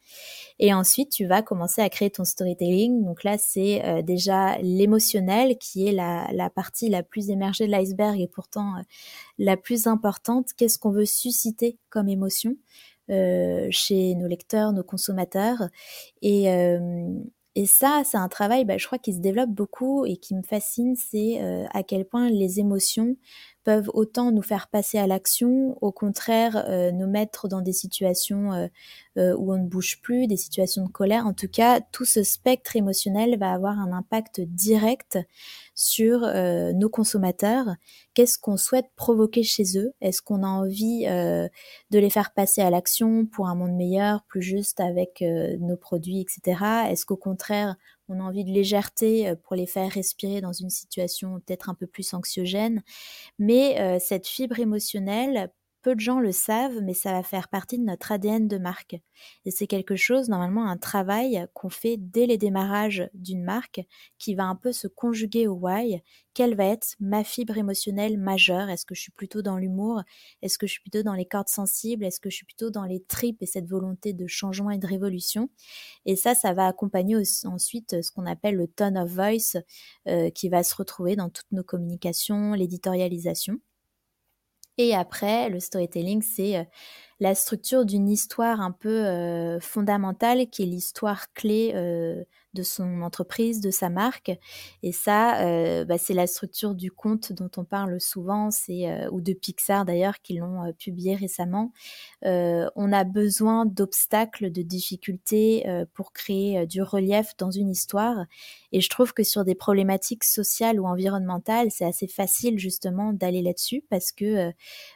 Et 0.58 0.72
ensuite, 0.72 1.10
tu 1.10 1.26
vas 1.26 1.42
commencer 1.42 1.82
à 1.82 1.88
créer 1.88 2.10
ton 2.10 2.24
storytelling. 2.24 3.04
Donc 3.04 3.24
là, 3.24 3.36
c'est 3.38 3.84
euh, 3.84 4.02
déjà 4.02 4.58
l'émotionnel 4.58 5.58
qui 5.58 5.88
est 5.88 5.92
la, 5.92 6.50
partie 6.50 6.88
la 6.88 7.02
plus 7.02 7.30
émergée 7.30 7.66
de 7.66 7.70
l'iceberg 7.70 8.20
et 8.20 8.28
pourtant 8.28 8.76
euh, 8.76 8.82
la 9.38 9.56
plus 9.56 9.86
importante. 9.86 10.50
Qu'est-ce 10.56 10.78
qu'on 10.78 10.92
veut 10.92 11.06
susciter 11.06 11.78
comme 11.90 12.08
émotion 12.08 12.56
euh, 13.10 13.66
chez 13.70 14.14
nos 14.14 14.28
lecteurs, 14.28 14.72
nos 14.72 14.84
consommateurs? 14.84 15.68
Et, 16.20 16.44
et 17.54 17.66
ça, 17.66 18.02
c'est 18.04 18.16
un 18.16 18.28
travail, 18.28 18.64
bah, 18.64 18.78
je 18.78 18.86
crois, 18.86 18.98
qui 18.98 19.12
se 19.12 19.20
développe 19.20 19.50
beaucoup 19.50 20.06
et 20.06 20.16
qui 20.16 20.34
me 20.34 20.42
fascine, 20.42 20.96
c'est 20.96 21.40
à 21.72 21.82
quel 21.82 22.04
point 22.04 22.30
les 22.30 22.60
émotions 22.60 23.16
peuvent 23.64 23.90
autant 23.94 24.32
nous 24.32 24.42
faire 24.42 24.68
passer 24.68 24.98
à 24.98 25.06
l'action, 25.06 25.76
au 25.80 25.92
contraire 25.92 26.64
euh, 26.68 26.90
nous 26.90 27.06
mettre 27.06 27.48
dans 27.48 27.60
des 27.60 27.72
situations 27.72 28.52
euh, 28.52 28.66
euh, 29.18 29.36
où 29.36 29.52
on 29.52 29.58
ne 29.58 29.66
bouge 29.66 30.00
plus, 30.02 30.26
des 30.26 30.36
situations 30.36 30.84
de 30.84 30.90
colère. 30.90 31.26
En 31.26 31.32
tout 31.32 31.48
cas, 31.48 31.80
tout 31.80 32.04
ce 32.04 32.22
spectre 32.22 32.76
émotionnel 32.76 33.38
va 33.38 33.52
avoir 33.52 33.78
un 33.78 33.92
impact 33.92 34.40
direct 34.40 35.18
sur 35.74 36.20
nos 36.74 36.88
consommateurs. 36.90 37.66
Qu'est-ce 38.14 38.38
qu'on 38.38 38.56
souhaite 38.56 38.90
provoquer 38.94 39.42
chez 39.42 39.78
eux? 39.78 39.92
Est-ce 40.00 40.22
qu'on 40.22 40.42
a 40.42 40.46
envie 40.46 41.06
de 41.06 41.98
les 41.98 42.10
faire 42.10 42.32
passer 42.32 42.60
à 42.60 42.70
l'action 42.70 43.26
pour 43.26 43.48
un 43.48 43.54
monde 43.54 43.74
meilleur, 43.74 44.22
plus 44.24 44.42
juste 44.42 44.80
avec 44.80 45.24
nos 45.60 45.76
produits, 45.76 46.20
etc. 46.20 46.62
Est-ce 46.90 47.06
qu'au 47.06 47.16
contraire, 47.16 47.76
on 48.08 48.20
a 48.20 48.22
envie 48.22 48.44
de 48.44 48.50
légèreté 48.50 49.34
pour 49.44 49.56
les 49.56 49.66
faire 49.66 49.90
respirer 49.90 50.40
dans 50.40 50.52
une 50.52 50.70
situation 50.70 51.40
peut-être 51.40 51.68
un 51.70 51.74
peu 51.74 51.86
plus 51.86 52.12
anxiogène. 52.14 52.82
Mais 53.38 53.98
cette 54.00 54.26
fibre 54.26 54.58
émotionnelle 54.60 55.52
peu 55.82 55.94
de 55.94 56.00
gens 56.00 56.20
le 56.20 56.32
savent, 56.32 56.80
mais 56.82 56.94
ça 56.94 57.12
va 57.12 57.22
faire 57.22 57.48
partie 57.48 57.78
de 57.78 57.84
notre 57.84 58.12
ADN 58.12 58.48
de 58.48 58.58
marque. 58.58 58.96
Et 59.44 59.50
c'est 59.50 59.66
quelque 59.66 59.96
chose, 59.96 60.28
normalement, 60.28 60.68
un 60.68 60.76
travail 60.76 61.46
qu'on 61.54 61.68
fait 61.68 61.96
dès 61.98 62.26
les 62.26 62.38
démarrages 62.38 63.08
d'une 63.14 63.42
marque 63.42 63.80
qui 64.18 64.34
va 64.34 64.44
un 64.44 64.56
peu 64.56 64.72
se 64.72 64.86
conjuguer 64.86 65.46
au 65.48 65.54
why. 65.54 66.00
Quelle 66.34 66.54
va 66.54 66.64
être 66.64 66.94
ma 67.00 67.24
fibre 67.24 67.58
émotionnelle 67.58 68.18
majeure? 68.18 68.70
Est-ce 68.70 68.86
que 68.86 68.94
je 68.94 69.02
suis 69.02 69.12
plutôt 69.12 69.42
dans 69.42 69.58
l'humour? 69.58 70.02
Est-ce 70.40 70.56
que 70.56 70.66
je 70.66 70.72
suis 70.72 70.80
plutôt 70.82 71.02
dans 71.02 71.14
les 71.14 71.26
cordes 71.26 71.48
sensibles? 71.48 72.04
Est-ce 72.04 72.20
que 72.20 72.30
je 72.30 72.36
suis 72.36 72.46
plutôt 72.46 72.70
dans 72.70 72.84
les 72.84 73.02
tripes 73.02 73.42
et 73.42 73.46
cette 73.46 73.68
volonté 73.68 74.12
de 74.12 74.26
changement 74.26 74.70
et 74.70 74.78
de 74.78 74.86
révolution? 74.86 75.50
Et 76.06 76.16
ça, 76.16 76.34
ça 76.34 76.54
va 76.54 76.66
accompagner 76.66 77.16
ensuite 77.44 78.02
ce 78.02 78.10
qu'on 78.12 78.26
appelle 78.26 78.56
le 78.56 78.68
tone 78.68 78.96
of 78.96 79.10
voice 79.10 79.58
euh, 80.08 80.30
qui 80.30 80.48
va 80.48 80.62
se 80.62 80.74
retrouver 80.74 81.16
dans 81.16 81.28
toutes 81.28 81.52
nos 81.52 81.64
communications, 81.64 82.54
l'éditorialisation. 82.54 83.58
Et 84.78 84.94
après, 84.94 85.48
le 85.50 85.60
storytelling, 85.60 86.22
c'est 86.22 86.56
euh, 86.58 86.64
la 87.22 87.36
structure 87.36 87.84
d'une 87.84 88.08
histoire 88.08 88.60
un 88.60 88.72
peu 88.72 89.06
euh, 89.06 89.60
fondamentale 89.60 90.50
qui 90.50 90.64
est 90.64 90.66
l'histoire 90.66 91.32
clé 91.34 91.70
euh, 91.72 92.24
de 92.52 92.64
son 92.64 93.00
entreprise, 93.00 93.60
de 93.60 93.70
sa 93.70 93.90
marque. 93.90 94.32
Et 94.82 94.90
ça, 94.90 95.40
euh, 95.42 95.84
bah, 95.84 95.98
c'est 95.98 96.14
la 96.14 96.26
structure 96.26 96.74
du 96.74 96.90
conte 96.90 97.32
dont 97.32 97.48
on 97.56 97.64
parle 97.64 98.00
souvent, 98.00 98.50
c'est 98.50 99.06
ou 99.12 99.20
de 99.20 99.34
Pixar 99.34 99.84
d'ailleurs 99.84 100.20
qui 100.20 100.34
l'ont 100.34 100.72
publié 100.76 101.14
récemment. 101.14 101.72
on 102.22 102.92
a 102.92 103.04
besoin 103.04 103.66
d'obstacles, 103.66 104.50
de 104.50 104.62
difficultés 104.62 105.64
pour 105.94 106.12
créer 106.12 106.66
du 106.66 106.82
relief 106.82 107.36
dans 107.38 107.50
une 107.50 107.70
histoire. 107.70 108.26
Et 108.72 108.80
je 108.80 108.90
trouve 108.90 109.14
que 109.14 109.22
sur 109.22 109.44
des 109.44 109.54
problématiques 109.54 110.24
sociales 110.24 110.78
ou 110.80 110.86
environnementales, 110.86 111.70
c'est 111.70 111.86
assez 111.86 112.08
facile 112.08 112.58
justement 112.58 113.12
d'aller 113.12 113.42
là-dessus 113.42 113.84
parce 113.88 114.12
que 114.12 114.52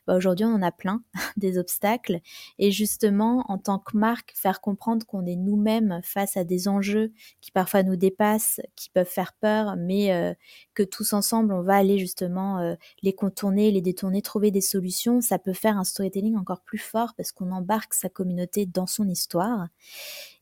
bah, 0.06 0.16
aujourd'hui 0.16 0.44
on 0.44 0.54
en 0.54 0.62
a 0.62 0.72
plein 0.72 1.02
des 1.38 1.56
obstacles. 1.56 2.15
Et 2.58 2.70
justement, 2.70 3.44
en 3.48 3.58
tant 3.58 3.78
que 3.78 3.96
marque, 3.96 4.32
faire 4.34 4.60
comprendre 4.60 5.06
qu'on 5.06 5.26
est 5.26 5.36
nous-mêmes 5.36 6.00
face 6.02 6.36
à 6.36 6.44
des 6.44 6.68
enjeux 6.68 7.12
qui 7.40 7.50
parfois 7.50 7.82
nous 7.82 7.96
dépassent, 7.96 8.60
qui 8.74 8.90
peuvent 8.90 9.08
faire 9.08 9.32
peur, 9.34 9.76
mais 9.76 10.12
euh, 10.12 10.34
que 10.74 10.82
tous 10.82 11.12
ensemble, 11.12 11.52
on 11.52 11.62
va 11.62 11.76
aller 11.76 11.98
justement 11.98 12.58
euh, 12.58 12.74
les 13.02 13.12
contourner, 13.12 13.70
les 13.70 13.80
détourner, 13.80 14.22
trouver 14.22 14.50
des 14.50 14.60
solutions, 14.60 15.20
ça 15.20 15.38
peut 15.38 15.52
faire 15.52 15.78
un 15.78 15.84
storytelling 15.84 16.36
encore 16.36 16.60
plus 16.60 16.78
fort 16.78 17.14
parce 17.16 17.32
qu'on 17.32 17.52
embarque 17.52 17.94
sa 17.94 18.08
communauté 18.08 18.66
dans 18.66 18.86
son 18.86 19.08
histoire. 19.08 19.68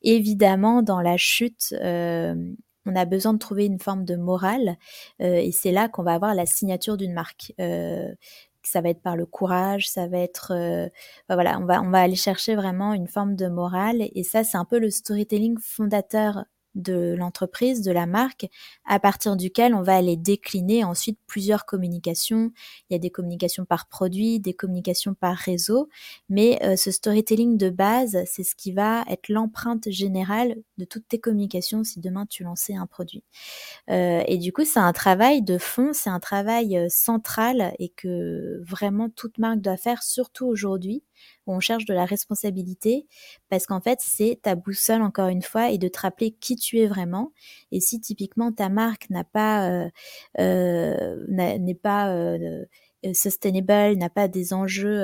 Évidemment, 0.03 0.83
dans 0.83 1.01
la 1.01 1.17
chute, 1.17 1.75
euh, 1.81 2.35
on 2.87 2.95
a 2.97 3.05
besoin 3.07 3.33
de 3.33 3.39
trouver 3.39 3.65
une 3.65 3.81
forme 3.81 4.05
de 4.05 4.15
morale 4.15 4.77
et 5.19 5.53
c'est 5.53 5.73
là 5.73 5.89
qu'on 5.89 6.03
va 6.03 6.13
avoir 6.13 6.35
la 6.35 6.45
signature 6.45 6.99
d'une 6.99 7.15
marque 7.15 7.55
ça 8.69 8.81
va 8.81 8.91
être 8.91 9.03
par 9.03 9.17
le 9.17 9.27
courage, 9.27 9.89
ça 9.89 10.07
va 10.09 10.19
être 10.19 10.53
bah 11.29 11.35
voilà, 11.35 11.59
on 11.61 11.65
va 11.67 11.83
on 11.83 11.91
va 11.91 12.01
aller 12.01 12.17
chercher 12.17 12.55
vraiment 12.57 12.93
une 12.95 13.09
forme 13.09 13.37
de 13.37 13.49
morale. 13.49 14.03
Et 14.15 14.23
ça 14.25 14.45
c'est 14.45 14.57
un 14.57 14.65
peu 14.65 14.79
le 14.79 14.91
storytelling 14.91 15.59
fondateur 15.61 16.45
de 16.75 17.15
l'entreprise, 17.17 17.83
de 17.83 17.93
la 17.93 18.07
marque, 18.07 18.47
à 18.85 18.99
partir 18.99 19.37
duquel 19.37 19.75
on 19.75 19.83
va 19.83 19.97
aller 19.97 20.17
décliner 20.17 20.85
ensuite 20.85 21.19
plusieurs 21.27 21.67
communications. 21.67 22.53
Il 22.89 22.95
y 22.95 22.97
a 22.97 22.99
des 22.99 23.11
communications 23.11 23.65
par 23.65 23.89
produit, 23.89 24.41
des 24.41 24.55
communications 24.55 25.15
par 25.15 25.37
réseau, 25.37 25.89
mais 26.29 26.59
euh, 26.63 26.77
ce 26.77 26.91
storytelling 26.91 27.57
de 27.57 27.71
base, 27.71 28.19
c'est 28.27 28.45
ce 28.45 28.55
qui 28.55 28.73
va 28.73 29.05
être 29.09 29.29
l'empreinte 29.29 29.91
générale 29.91 30.57
de 30.79 30.85
toutes 30.85 31.09
tes 31.09 31.19
communications 31.19 31.85
si 31.85 32.01
demain 32.01 32.27
tu 32.27 32.43
lançais 32.45 32.75
un 32.75 32.87
produit. 32.87 33.25
Euh, 33.91 34.23
et 34.27 34.39
du 34.39 34.53
coup, 34.53 34.65
c'est 34.65 34.81
un 34.81 34.93
travail 34.93 35.43
de 35.43 35.59
fond, 35.59 35.93
c'est 35.93 36.11
un 36.11 36.21
travail 36.21 36.77
euh, 36.77 36.89
central 36.89 37.75
et 37.79 37.91
que 37.91 38.61
vraiment 38.65 39.09
toute 39.11 39.39
marque 39.39 39.61
doit 39.61 39.77
faire, 39.77 40.03
surtout 40.03 40.47
aujourd'hui 40.47 41.03
où 41.47 41.55
on 41.55 41.61
cherche 41.61 41.85
de 41.85 41.95
la 41.95 42.05
responsabilité 42.05 43.07
parce 43.49 43.67
qu'en 43.67 43.81
fait, 43.81 43.99
c'est 44.01 44.41
ta 44.43 44.55
boussole 44.55 45.03
encore 45.03 45.29
une 45.29 45.43
fois 45.43 45.71
et 45.71 45.79
de 45.79 45.89
te 45.89 46.01
rappeler 46.01 46.33
qui 46.33 46.57
tu 46.57 46.79
es 46.79 46.87
vraiment. 46.87 47.33
Et 47.73 47.81
si 47.81 48.01
typiquement 48.01 48.53
ta 48.53 48.69
marque 48.69 49.11
n'a 49.11 49.25
pas 49.25 49.71
euh, 49.71 49.89
euh, 50.41 51.25
n'est 51.29 51.75
pas 51.75 52.11
euh, 52.15 52.65
sustainable, 53.13 53.97
n'a 53.99 54.09
pas 54.09 54.29
des 54.29 54.53
enjeux 54.53 54.99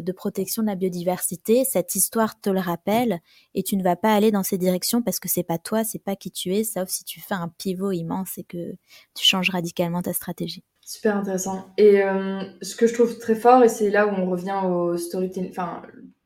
de 0.00 0.12
protection 0.12 0.62
de 0.62 0.68
la 0.68 0.76
biodiversité, 0.76 1.64
cette 1.64 1.94
histoire 1.94 2.40
te 2.40 2.50
le 2.50 2.60
rappelle 2.60 3.20
et 3.54 3.62
tu 3.62 3.76
ne 3.76 3.82
vas 3.82 3.96
pas 3.96 4.12
aller 4.14 4.30
dans 4.30 4.42
ces 4.42 4.58
directions 4.58 5.02
parce 5.02 5.18
que 5.18 5.28
c'est 5.28 5.42
pas 5.42 5.58
toi, 5.58 5.84
c'est 5.84 6.02
pas 6.02 6.16
qui 6.16 6.30
tu 6.30 6.54
es, 6.54 6.64
sauf 6.64 6.88
si 6.88 7.04
tu 7.04 7.20
fais 7.20 7.34
un 7.34 7.48
pivot 7.48 7.92
immense 7.92 8.38
et 8.38 8.44
que 8.44 8.74
tu 9.14 9.24
changes 9.24 9.50
radicalement 9.50 10.02
ta 10.02 10.12
stratégie. 10.12 10.64
Super 10.86 11.16
intéressant. 11.16 11.66
Et 11.78 12.02
euh, 12.02 12.44
ce 12.62 12.76
que 12.76 12.86
je 12.86 12.94
trouve 12.94 13.18
très 13.18 13.34
fort, 13.34 13.64
et 13.64 13.68
c'est 13.68 13.90
là 13.90 14.06
où 14.06 14.10
on 14.10 14.30
revient 14.30 14.60
au 14.64 14.96
storytelling, 14.96 15.50
enfin, 15.50 15.82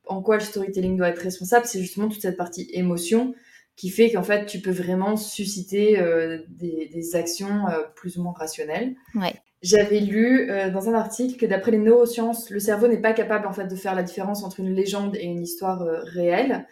en 0.07 0.21
quoi 0.21 0.37
le 0.37 0.43
storytelling 0.43 0.99
doit 0.99 1.09
être 1.09 1.23
responsable, 1.23 1.65
c'est 1.65 1.81
justement 1.81 2.11
toute 2.11 2.21
cette 2.21 2.37
partie 2.37 2.69
émotion 2.75 3.35
qui 3.77 3.89
fait 3.89 4.13
qu'en 4.13 4.23
fait, 4.23 4.45
tu 4.45 4.61
peux 4.61 4.71
vraiment 4.71 5.17
susciter 5.17 5.99
euh, 5.99 6.43
des, 6.49 6.91
des, 6.93 7.17
actions 7.17 7.69
euh, 7.69 7.85
plus 7.97 8.19
ou 8.19 8.23
moins 8.23 8.35
rationnelles. 8.35 8.97
Ouais. 9.15 9.35
J'avais 9.63 10.01
lu 10.01 10.51
dans 10.73 10.89
un 10.89 10.95
article 10.95 11.37
que 11.39 11.45
d'après 11.45 11.71
les 11.71 11.79
neurosciences, 11.79 12.49
le 12.49 12.61
cerveau 12.61 12.89
n'est 12.89 13.01
pas 13.01 13.13
capable 13.13 13.47
en 13.47 13.53
fait 13.53 13.67
de 13.67 13.77
faire 13.77 13.95
la 13.95 14.03
différence 14.03 14.43
entre 14.43 14.61
une 14.61 14.75
légende 14.75 15.17
et 15.17 15.25
une 15.25 15.43
histoire 15.43 15.81
réelle. 15.83 16.67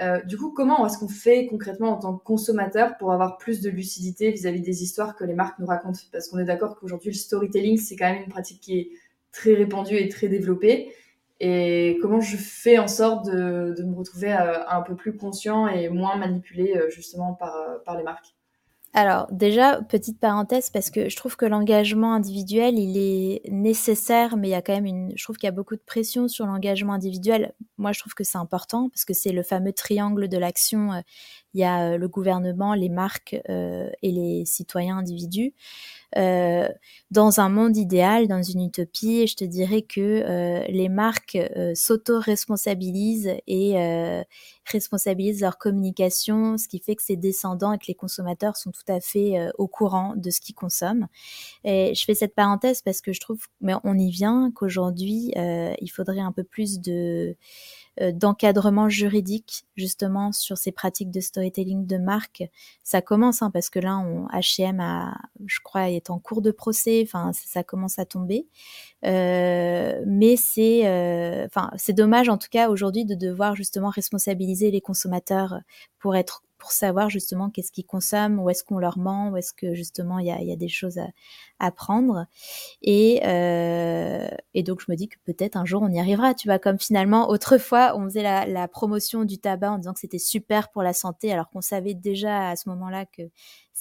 Euh, 0.00 0.22
du 0.22 0.36
coup, 0.36 0.50
comment 0.50 0.86
est-ce 0.86 0.98
qu'on 0.98 1.08
fait 1.08 1.46
concrètement 1.46 1.90
en 1.90 1.98
tant 1.98 2.16
que 2.16 2.24
consommateur 2.24 2.96
pour 2.98 3.12
avoir 3.12 3.38
plus 3.38 3.60
de 3.60 3.70
lucidité 3.70 4.30
vis-à-vis 4.30 4.60
des 4.60 4.82
histoires 4.82 5.14
que 5.16 5.24
les 5.24 5.34
marques 5.34 5.58
nous 5.58 5.66
racontent? 5.66 6.00
Parce 6.10 6.28
qu'on 6.28 6.38
est 6.38 6.44
d'accord 6.44 6.76
qu'aujourd'hui, 6.76 7.10
le 7.10 7.16
storytelling, 7.16 7.78
c'est 7.78 7.96
quand 7.96 8.10
même 8.10 8.22
une 8.22 8.30
pratique 8.30 8.60
qui 8.60 8.78
est 8.78 8.90
très 9.32 9.54
répandue 9.54 9.96
et 9.96 10.08
très 10.08 10.28
développée. 10.28 10.92
Et 11.40 11.98
comment 12.00 12.20
je 12.20 12.36
fais 12.36 12.78
en 12.78 12.88
sorte 12.88 13.26
de, 13.26 13.82
me 13.82 13.94
retrouver 13.94 14.32
euh, 14.32 14.66
un 14.68 14.82
peu 14.82 14.96
plus 14.96 15.16
conscient 15.16 15.68
et 15.68 15.88
moins 15.88 16.16
manipulé 16.16 16.74
euh, 16.76 16.88
justement 16.90 17.34
par 17.34 17.96
les 17.96 18.04
marques? 18.04 18.34
Alors 18.94 19.26
déjà, 19.32 19.80
petite 19.82 20.20
parenthèse, 20.20 20.68
parce 20.68 20.90
que 20.90 21.08
je 21.08 21.16
trouve 21.16 21.36
que 21.36 21.46
l'engagement 21.46 22.12
individuel, 22.12 22.78
il 22.78 22.98
est 22.98 23.40
nécessaire, 23.50 24.36
mais 24.36 24.48
il 24.48 24.50
y 24.50 24.54
a 24.54 24.60
quand 24.60 24.74
même 24.74 24.84
une... 24.84 25.12
Je 25.16 25.24
trouve 25.24 25.36
qu'il 25.38 25.46
y 25.46 25.48
a 25.48 25.52
beaucoup 25.52 25.76
de 25.76 25.82
pression 25.84 26.28
sur 26.28 26.44
l'engagement 26.44 26.92
individuel. 26.92 27.54
Moi, 27.78 27.92
je 27.92 28.00
trouve 28.00 28.12
que 28.12 28.24
c'est 28.24 28.36
important, 28.36 28.90
parce 28.90 29.06
que 29.06 29.14
c'est 29.14 29.32
le 29.32 29.42
fameux 29.42 29.72
triangle 29.72 30.28
de 30.28 30.36
l'action. 30.36 31.02
Euh, 31.54 31.58
il 31.58 31.60
y 31.60 31.64
a 31.64 31.92
euh, 31.92 31.98
le 31.98 32.08
gouvernement, 32.08 32.74
les 32.74 32.88
marques 32.88 33.36
euh, 33.48 33.90
et 34.02 34.10
les 34.10 34.44
citoyens 34.44 34.98
individus. 34.98 35.54
Euh, 36.16 36.68
dans 37.10 37.40
un 37.40 37.48
monde 37.48 37.76
idéal, 37.76 38.28
dans 38.28 38.42
une 38.42 38.62
utopie, 38.66 39.26
je 39.26 39.34
te 39.36 39.44
dirais 39.44 39.82
que 39.82 40.00
euh, 40.00 40.64
les 40.68 40.88
marques 40.90 41.36
euh, 41.36 41.72
s'auto-responsabilisent 41.74 43.34
et 43.46 44.22
responsabilisent 44.70 45.40
leur 45.40 45.58
communication, 45.58 46.58
ce 46.58 46.68
qui 46.68 46.78
fait 46.80 46.96
que 46.96 47.02
c'est 47.02 47.16
descendants 47.16 47.72
et 47.72 47.78
que 47.78 47.86
les 47.88 47.94
consommateurs 47.94 48.56
sont 48.56 48.70
tout 48.70 48.92
à 48.92 49.00
fait 49.00 49.50
au 49.58 49.66
courant 49.66 50.14
de 50.16 50.30
ce 50.30 50.40
qu'ils 50.40 50.54
consomment. 50.54 51.08
Et 51.64 51.94
je 51.94 52.04
fais 52.04 52.14
cette 52.14 52.34
parenthèse 52.34 52.82
parce 52.82 53.00
que 53.00 53.12
je 53.12 53.20
trouve, 53.20 53.40
mais 53.60 53.74
on 53.84 53.98
y 53.98 54.10
vient, 54.10 54.52
qu'aujourd'hui, 54.54 55.32
il 55.36 55.88
faudrait 55.88 56.20
un 56.20 56.32
peu 56.32 56.44
plus 56.44 56.80
de 56.80 57.30
euh, 57.30 57.34
d'encadrement 58.00 58.88
juridique 58.88 59.66
justement 59.76 60.32
sur 60.32 60.56
ces 60.56 60.72
pratiques 60.72 61.10
de 61.10 61.20
storytelling 61.20 61.86
de 61.86 61.98
marque. 61.98 62.44
Ça 62.82 63.02
commence 63.02 63.42
hein, 63.42 63.50
parce 63.50 63.70
que 63.70 63.78
là, 63.78 63.98
on, 63.98 64.26
H&M 64.28 64.80
a, 64.80 65.16
je 65.46 65.60
crois, 65.62 65.90
est 65.90 66.10
en 66.10 66.18
cours 66.18 66.42
de 66.42 66.50
procès. 66.50 67.02
Enfin, 67.04 67.32
ça, 67.32 67.62
commence 67.62 67.98
à 67.98 68.06
tomber. 68.06 68.46
Euh, 69.04 70.02
mais 70.06 70.36
c'est, 70.36 70.86
euh, 70.86 71.46
enfin, 71.46 71.70
c'est 71.76 71.92
dommage 71.92 72.28
en 72.28 72.38
tout 72.38 72.48
cas 72.50 72.68
aujourd'hui 72.68 73.04
de 73.04 73.14
devoir 73.14 73.54
justement 73.56 73.90
responsabiliser 73.90 74.70
les 74.70 74.80
consommateurs 74.80 75.60
pour 75.98 76.16
être 76.16 76.42
pour 76.62 76.70
savoir 76.70 77.10
justement 77.10 77.50
qu'est-ce 77.50 77.72
qu'ils 77.72 77.84
consomment, 77.84 78.38
où 78.38 78.48
est-ce 78.48 78.62
qu'on 78.62 78.78
leur 78.78 78.96
ment, 78.96 79.30
où 79.30 79.36
est-ce 79.36 79.52
que 79.52 79.74
justement 79.74 80.20
il 80.20 80.26
y 80.26 80.30
a, 80.30 80.40
y 80.40 80.52
a, 80.52 80.56
des 80.56 80.68
choses 80.68 80.96
à, 80.96 81.08
apprendre. 81.58 82.26
Et, 82.82 83.20
euh, 83.26 84.28
et 84.54 84.62
donc 84.62 84.80
je 84.80 84.86
me 84.88 84.94
dis 84.96 85.08
que 85.08 85.16
peut-être 85.24 85.56
un 85.56 85.64
jour 85.64 85.82
on 85.82 85.88
y 85.88 85.98
arrivera. 85.98 86.34
Tu 86.34 86.46
vois, 86.46 86.60
comme 86.60 86.78
finalement 86.78 87.28
autrefois 87.30 87.96
on 87.96 88.04
faisait 88.04 88.46
la 88.46 88.68
promotion 88.68 89.24
du 89.24 89.38
tabac 89.38 89.72
en 89.72 89.78
disant 89.78 89.92
que 89.92 89.98
c'était 89.98 90.20
super 90.20 90.70
pour 90.70 90.84
la 90.84 90.92
santé, 90.92 91.32
alors 91.32 91.50
qu'on 91.50 91.62
savait 91.62 91.94
déjà 91.94 92.50
à 92.50 92.54
ce 92.54 92.68
moment-là 92.68 93.06
que 93.06 93.22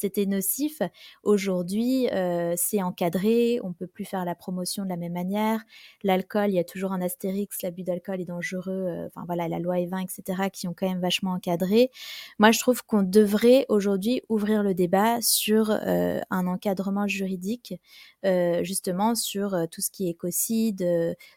c'était 0.02 0.26
nocif. 0.26 0.82
Aujourd'hui, 1.24 2.10
euh, 2.10 2.56
c'est 2.58 2.82
encadré, 2.82 3.60
on 3.64 3.72
peut 3.72 3.86
plus 3.86 4.04
faire 4.04 4.26
la 4.26 4.34
promotion 4.34 4.84
de 4.84 4.90
la 4.90 4.98
même 4.98 5.14
manière. 5.14 5.62
L'alcool, 6.04 6.50
il 6.50 6.56
y 6.56 6.60
a 6.60 6.64
toujours 6.64 6.92
un 6.92 7.02
astérix, 7.02 7.62
l'abus 7.62 7.84
d'alcool 7.84 8.20
est 8.20 8.26
dangereux. 8.26 8.72
Euh, 8.72 9.10
voilà, 9.28 9.48
la 9.48 9.60
loi 9.60 9.76
E20, 9.76 10.04
etc., 10.04 10.50
qui 10.52 10.68
ont 10.68 10.74
quand 10.74 10.90
même 10.90 11.02
vachement 11.02 11.34
encadré. 11.34 11.92
Moi, 12.40 12.52
je 12.52 12.60
trouve 12.60 12.84
qu'on 12.84 13.04
devrait 13.04 13.68
aujourd'hui 13.70 14.24
ouvrir 14.28 14.64
le 14.64 14.74
débat 14.74 15.22
sur 15.22 15.70
euh, 15.70 16.20
un 16.32 16.48
encadrement 16.48 17.08
juridique, 17.08 17.76
justement 18.62 19.16
sur 19.16 19.56
tout 19.72 19.82
ce 19.82 19.90
qui 19.90 20.08
est 20.08 20.12
écocide, 20.12 20.86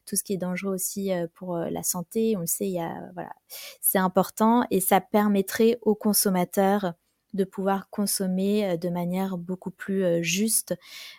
tout 0.07 0.17
ce 0.17 0.23
qui 0.23 0.35
est 0.35 0.39
dangereux 0.39 0.75
aussi 0.75 1.11
pour 1.35 1.57
la 1.57 1.83
santé. 1.83 2.35
On 2.37 2.41
le 2.41 2.47
sait, 2.47 2.67
il 2.67 2.75
y 2.75 2.81
a 2.81 3.11
voilà, 3.15 3.33
c'est 3.81 3.99
important 3.99 4.65
et 4.71 4.81
ça 4.81 5.01
permettrait 5.01 5.79
aux 5.83 5.95
consommateurs 5.95 6.95
de 7.35 7.45
pouvoir 7.45 7.91
consommer 7.91 8.79
de 8.79 8.89
manière 8.89 9.37
beaucoup 9.37 9.71
plus 9.71 10.23
juste 10.23 10.75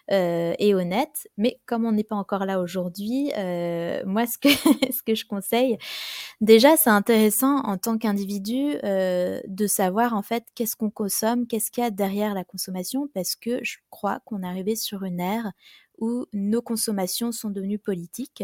et 0.09 0.73
honnête. 0.73 1.27
Mais 1.37 1.59
comme 1.65 1.85
on 1.85 1.91
n'est 1.91 2.03
pas 2.03 2.15
encore 2.15 2.45
là 2.45 2.59
aujourd'hui, 2.59 3.31
moi, 4.05 4.25
ce 4.25 4.37
que, 4.37 4.49
ce 4.91 5.01
que 5.03 5.15
je 5.15 5.25
conseille, 5.25 5.77
déjà, 6.41 6.77
c'est 6.77 6.89
intéressant 6.89 7.59
en 7.63 7.77
tant 7.77 7.97
qu'individu 7.97 8.75
de 8.83 9.67
savoir 9.67 10.13
en 10.13 10.21
fait 10.21 10.45
qu'est-ce 10.55 10.75
qu'on 10.75 10.89
consomme, 10.89 11.47
qu'est-ce 11.47 11.71
qu'il 11.71 11.83
y 11.83 11.87
a 11.87 11.91
derrière 11.91 12.33
la 12.33 12.43
consommation, 12.43 13.09
parce 13.13 13.35
que 13.35 13.59
je 13.63 13.77
crois 13.89 14.19
qu'on 14.25 14.43
est 14.43 14.47
arrivé 14.47 14.75
sur 14.75 15.03
une 15.03 15.19
ère 15.19 15.51
où 15.99 16.25
nos 16.33 16.61
consommations 16.61 17.31
sont 17.31 17.49
devenues 17.49 17.79
politiques. 17.79 18.43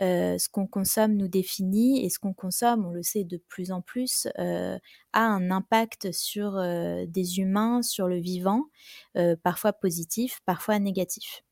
Euh, 0.00 0.38
ce 0.38 0.48
qu'on 0.48 0.66
consomme 0.66 1.14
nous 1.14 1.28
définit 1.28 2.04
et 2.04 2.10
ce 2.10 2.18
qu'on 2.18 2.34
consomme, 2.34 2.86
on 2.86 2.90
le 2.90 3.02
sait 3.02 3.24
de 3.24 3.36
plus 3.48 3.72
en 3.72 3.82
plus, 3.82 4.28
euh, 4.38 4.78
a 5.12 5.20
un 5.20 5.50
impact 5.50 6.12
sur 6.12 6.56
euh, 6.56 7.04
des 7.06 7.38
humains, 7.38 7.82
sur 7.82 8.08
le 8.08 8.18
vivant, 8.18 8.64
parfois 9.42 9.72
positif, 9.72 10.40
parfois 10.46 10.78
négatif. 10.78 11.42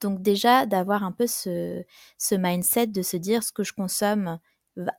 Donc 0.00 0.20
déjà, 0.22 0.66
d'avoir 0.66 1.04
un 1.04 1.12
peu 1.12 1.26
ce, 1.26 1.82
ce 2.18 2.34
mindset 2.34 2.88
de 2.88 3.02
se 3.02 3.16
dire 3.16 3.42
ce 3.42 3.52
que 3.52 3.64
je 3.64 3.72
consomme 3.72 4.38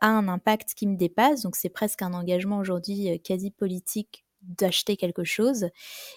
a 0.01 0.07
un 0.07 0.27
impact 0.27 0.73
qui 0.73 0.87
me 0.87 0.97
dépasse. 0.97 1.43
Donc 1.43 1.55
c'est 1.55 1.69
presque 1.69 2.01
un 2.01 2.13
engagement 2.13 2.57
aujourd'hui 2.57 3.21
quasi 3.21 3.51
politique 3.51 4.26
d'acheter 4.47 4.97
quelque 4.97 5.23
chose 5.23 5.67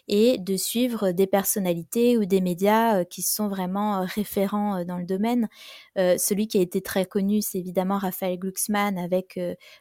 et 0.08 0.38
de 0.38 0.56
suivre 0.56 1.10
des 1.12 1.26
personnalités 1.26 2.16
ou 2.16 2.24
des 2.24 2.40
médias 2.40 3.00
euh, 3.00 3.04
qui 3.04 3.22
sont 3.22 3.48
vraiment 3.48 4.02
euh, 4.02 4.04
référents 4.14 4.78
euh, 4.78 4.84
dans 4.84 4.98
le 4.98 5.04
domaine. 5.04 5.48
celui 5.96 6.48
qui 6.48 6.58
a 6.58 6.60
été 6.60 6.80
très 6.80 7.04
connu, 7.04 7.42
c'est 7.42 7.58
évidemment 7.58 7.98
Raphaël 7.98 8.38
Glucksmann 8.38 8.98
avec 8.98 9.38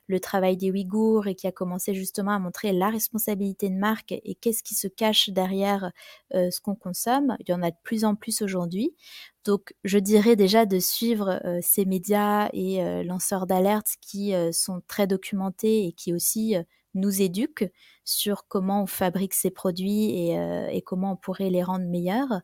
le 0.08 0.20
travail 0.20 0.58
des 0.58 0.70
Ouïghours 0.72 1.28
et 1.28 1.36
qui 1.36 1.48
a 1.48 1.52
commencé 1.52 1.94
justement 1.94 2.32
à 2.32 2.40
montrer 2.40 2.74
la 2.74 2.90
responsabilité 2.90 3.70
de 3.70 3.76
marque 3.76 4.12
et 4.12 4.36
qu'est-ce 4.36 4.64
qui 4.64 4.76
se 4.76 4.88
cache 4.88 5.30
derrière 5.30 5.92
ce 6.34 6.60
qu'on 6.60 6.76
consomme. 6.76 7.38
Il 7.40 7.50
y 7.50 7.54
en 7.54 7.62
a 7.64 7.72
de 7.72 7.76
plus 7.84 8.04
en 8.04 8.16
plus 8.16 8.42
aujourd'hui. 8.42 8.94
Donc, 9.46 9.74
je 9.84 9.98
dirais 9.98 10.36
déjà 10.36 10.66
de 10.66 10.80
suivre 10.80 11.42
ces 11.62 11.86
médias 11.86 12.50
et 12.54 13.04
lanceurs 13.04 13.48
d'alerte 13.48 13.96
qui 14.02 14.34
sont 14.52 14.82
très 14.88 15.08
documentés 15.08 15.86
et 15.86 15.94
qui 15.94 16.14
aussi 16.14 16.56
nous 16.94 17.22
éduquent 17.22 17.72
sur 18.04 18.48
comment 18.48 18.84
on 18.84 18.88
fabrique 18.88 19.34
ces 19.34 19.52
produits 19.52 20.28
et, 20.30 20.38
euh, 20.40 20.80
comment 20.86 21.14
on 21.14 21.16
pourrait 21.16 21.50
les 21.50 21.64
rendre 21.64 21.86
meilleurs. 21.86 22.42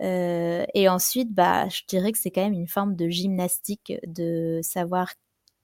Euh, 0.00 0.64
et 0.74 0.88
ensuite, 0.88 1.32
bah, 1.32 1.68
je 1.68 1.82
dirais 1.88 2.12
que 2.12 2.18
c'est 2.18 2.30
quand 2.30 2.42
même 2.42 2.54
une 2.54 2.68
forme 2.68 2.96
de 2.96 3.08
gymnastique 3.08 3.92
de 4.06 4.60
savoir 4.62 5.12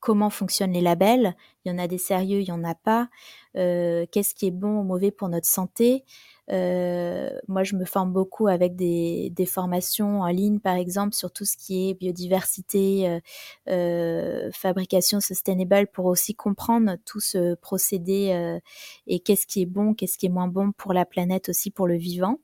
comment 0.01 0.31
fonctionnent 0.31 0.73
les 0.73 0.81
labels. 0.81 1.37
Il 1.64 1.70
y 1.70 1.75
en 1.75 1.79
a 1.79 1.87
des 1.87 1.99
sérieux, 1.99 2.40
il 2.40 2.49
y 2.49 2.53
en 2.53 2.64
a 2.64 2.75
pas. 2.75 3.09
Euh, 3.57 4.07
qu'est-ce 4.11 4.35
qui 4.35 4.46
est 4.46 4.51
bon 4.51 4.81
ou 4.81 4.83
mauvais 4.85 5.11
pour 5.11 5.29
notre 5.29 5.49
santé? 5.49 6.05
Euh, 6.52 7.30
Moi, 7.48 7.62
je 7.64 7.76
me 7.76 7.84
forme 7.84 8.12
beaucoup 8.12 8.48
avec 8.48 8.76
des, 8.76 9.30
des, 9.30 9.46
formations 9.46 10.20
en 10.22 10.28
ligne, 10.28 10.58
par 10.58 10.76
exemple, 10.76 11.14
sur 11.14 11.32
tout 11.32 11.44
ce 11.44 11.56
qui 11.56 11.90
est 11.90 11.94
biodiversité, 11.94 13.08
euh, 13.08 13.20
euh 13.68 14.50
fabrication 14.52 15.20
sustainable, 15.20 15.88
pour 15.92 16.06
aussi 16.06 16.34
comprendre 16.34 16.96
tout 17.04 17.20
ce 17.20 17.54
procédé 17.56 18.30
euh, 18.32 18.58
et 19.06 19.20
qu'est-ce 19.20 19.46
qui 19.46 19.62
est 19.62 19.66
bon, 19.66 19.94
qu'est-ce 19.94 20.18
qui 20.18 20.26
est 20.26 20.30
moins 20.30 20.48
bon 20.48 20.72
pour 20.72 20.92
la 20.92 21.04
planète 21.04 21.48
aussi, 21.48 21.70
pour 21.70 21.86
le 21.86 21.96
vivant. 21.96 22.38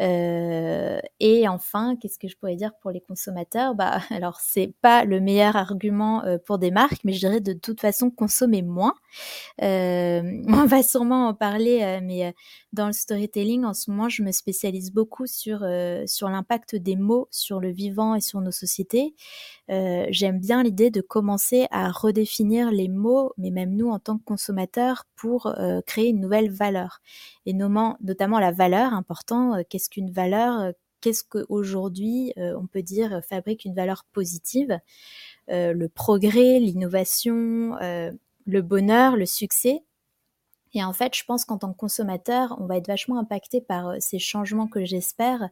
Euh, 0.00 1.00
et 1.18 1.48
enfin, 1.48 1.96
qu'est-ce 1.96 2.18
que 2.18 2.28
je 2.28 2.36
pourrais 2.36 2.56
dire 2.56 2.72
pour 2.80 2.90
les 2.90 3.00
consommateurs? 3.00 3.74
Bah, 3.74 4.00
alors 4.10 4.38
c'est 4.40 4.72
pas 4.80 5.04
le 5.04 5.20
meilleur 5.20 5.56
argument 5.56 6.24
euh, 6.24 6.38
pour 6.38 6.58
des 6.58 6.70
marques, 6.70 7.00
mais 7.04 7.12
je 7.12 7.20
dirais 7.20 7.40
de 7.40 7.52
toute 7.52 7.80
façon 7.80 8.10
consommer 8.10 8.62
moins. 8.62 8.94
Euh, 9.62 10.22
on 10.48 10.66
va 10.66 10.82
sûrement 10.82 11.28
en 11.28 11.34
parler, 11.34 12.00
mais 12.02 12.34
dans 12.72 12.86
le 12.86 12.92
storytelling 12.92 13.64
en 13.64 13.74
ce 13.74 13.90
moment, 13.90 14.08
je 14.08 14.22
me 14.22 14.32
spécialise 14.32 14.92
beaucoup 14.92 15.26
sur 15.26 15.64
sur 16.06 16.28
l'impact 16.28 16.76
des 16.76 16.96
mots 16.96 17.28
sur 17.30 17.60
le 17.60 17.70
vivant 17.70 18.14
et 18.14 18.20
sur 18.20 18.40
nos 18.40 18.50
sociétés. 18.52 19.14
J'aime 19.68 20.40
bien 20.40 20.62
l'idée 20.62 20.90
de 20.90 21.00
commencer 21.00 21.66
à 21.70 21.90
redéfinir 21.90 22.70
les 22.70 22.88
mots, 22.88 23.32
mais 23.38 23.50
même 23.50 23.74
nous 23.76 23.88
en 23.90 23.98
tant 23.98 24.18
que 24.18 24.24
consommateurs, 24.24 25.04
pour 25.16 25.54
créer 25.86 26.08
une 26.08 26.20
nouvelle 26.20 26.50
valeur 26.50 27.00
et 27.46 27.52
notamment, 27.52 27.96
la 28.38 28.52
valeur 28.52 28.94
important. 28.94 29.56
Qu'est-ce 29.80 29.88
qu'une 29.88 30.10
valeur, 30.10 30.60
euh, 30.60 30.72
qu'est-ce 31.00 31.24
qu'aujourd'hui 31.24 32.34
euh, 32.36 32.54
on 32.60 32.66
peut 32.66 32.82
dire 32.82 33.14
euh, 33.14 33.20
fabrique 33.22 33.64
une 33.64 33.74
valeur 33.74 34.04
positive, 34.12 34.78
le 35.48 35.88
progrès, 35.88 36.60
l'innovation, 36.60 37.76
le 37.80 38.60
bonheur, 38.60 39.16
le 39.16 39.26
succès. 39.26 39.82
Et 40.74 40.84
en 40.84 40.92
fait, 40.92 41.16
je 41.16 41.24
pense 41.24 41.44
qu'en 41.44 41.58
tant 41.58 41.72
que 41.72 41.76
consommateur, 41.76 42.56
on 42.60 42.66
va 42.66 42.76
être 42.76 42.86
vachement 42.86 43.18
impacté 43.18 43.60
par 43.60 43.94
ces 43.98 44.20
changements 44.20 44.68
que 44.68 44.84
j'espère, 44.84 45.48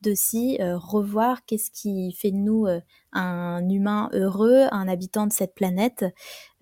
d'aussi 0.00 0.56
revoir 0.62 1.44
qu'est-ce 1.44 1.70
qui 1.70 2.12
fait 2.12 2.30
de 2.30 2.36
nous 2.36 2.66
un 3.12 3.68
humain 3.68 4.08
heureux, 4.12 4.66
un 4.70 4.88
habitant 4.88 5.26
de 5.26 5.32
cette 5.32 5.54
planète, 5.54 6.04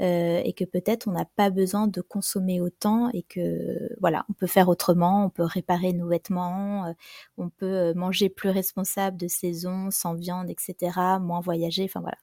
euh, 0.01 0.41
et 0.45 0.55
que 0.55 0.65
peut-être 0.65 1.09
on 1.09 1.13
n'a 1.13 1.27
pas 1.37 1.51
besoin 1.51 1.87
de 1.87 2.01
consommer 2.01 2.61
autant 2.61 3.11
et 3.13 3.23
que 3.23 3.95
voilà, 4.01 4.25
on 4.31 4.33
peut 4.33 4.47
faire 4.47 4.69
autrement, 4.69 5.27
on 5.27 5.31
peut 5.31 5.45
réparer 5.45 5.93
nos 5.93 6.09
vêtements, 6.09 6.87
euh, 6.87 6.93
on 7.37 7.51
peut 7.51 7.67
euh, 7.67 7.95
manger 7.95 8.31
plus 8.31 8.49
responsable 8.49 9.19
de 9.19 9.29
saison, 9.29 9.91
sans 9.91 10.15
viande, 10.15 10.49
etc., 10.49 10.93
moins 11.21 11.41
voyager, 11.41 11.85
enfin 11.85 12.01
voilà. 12.01 12.17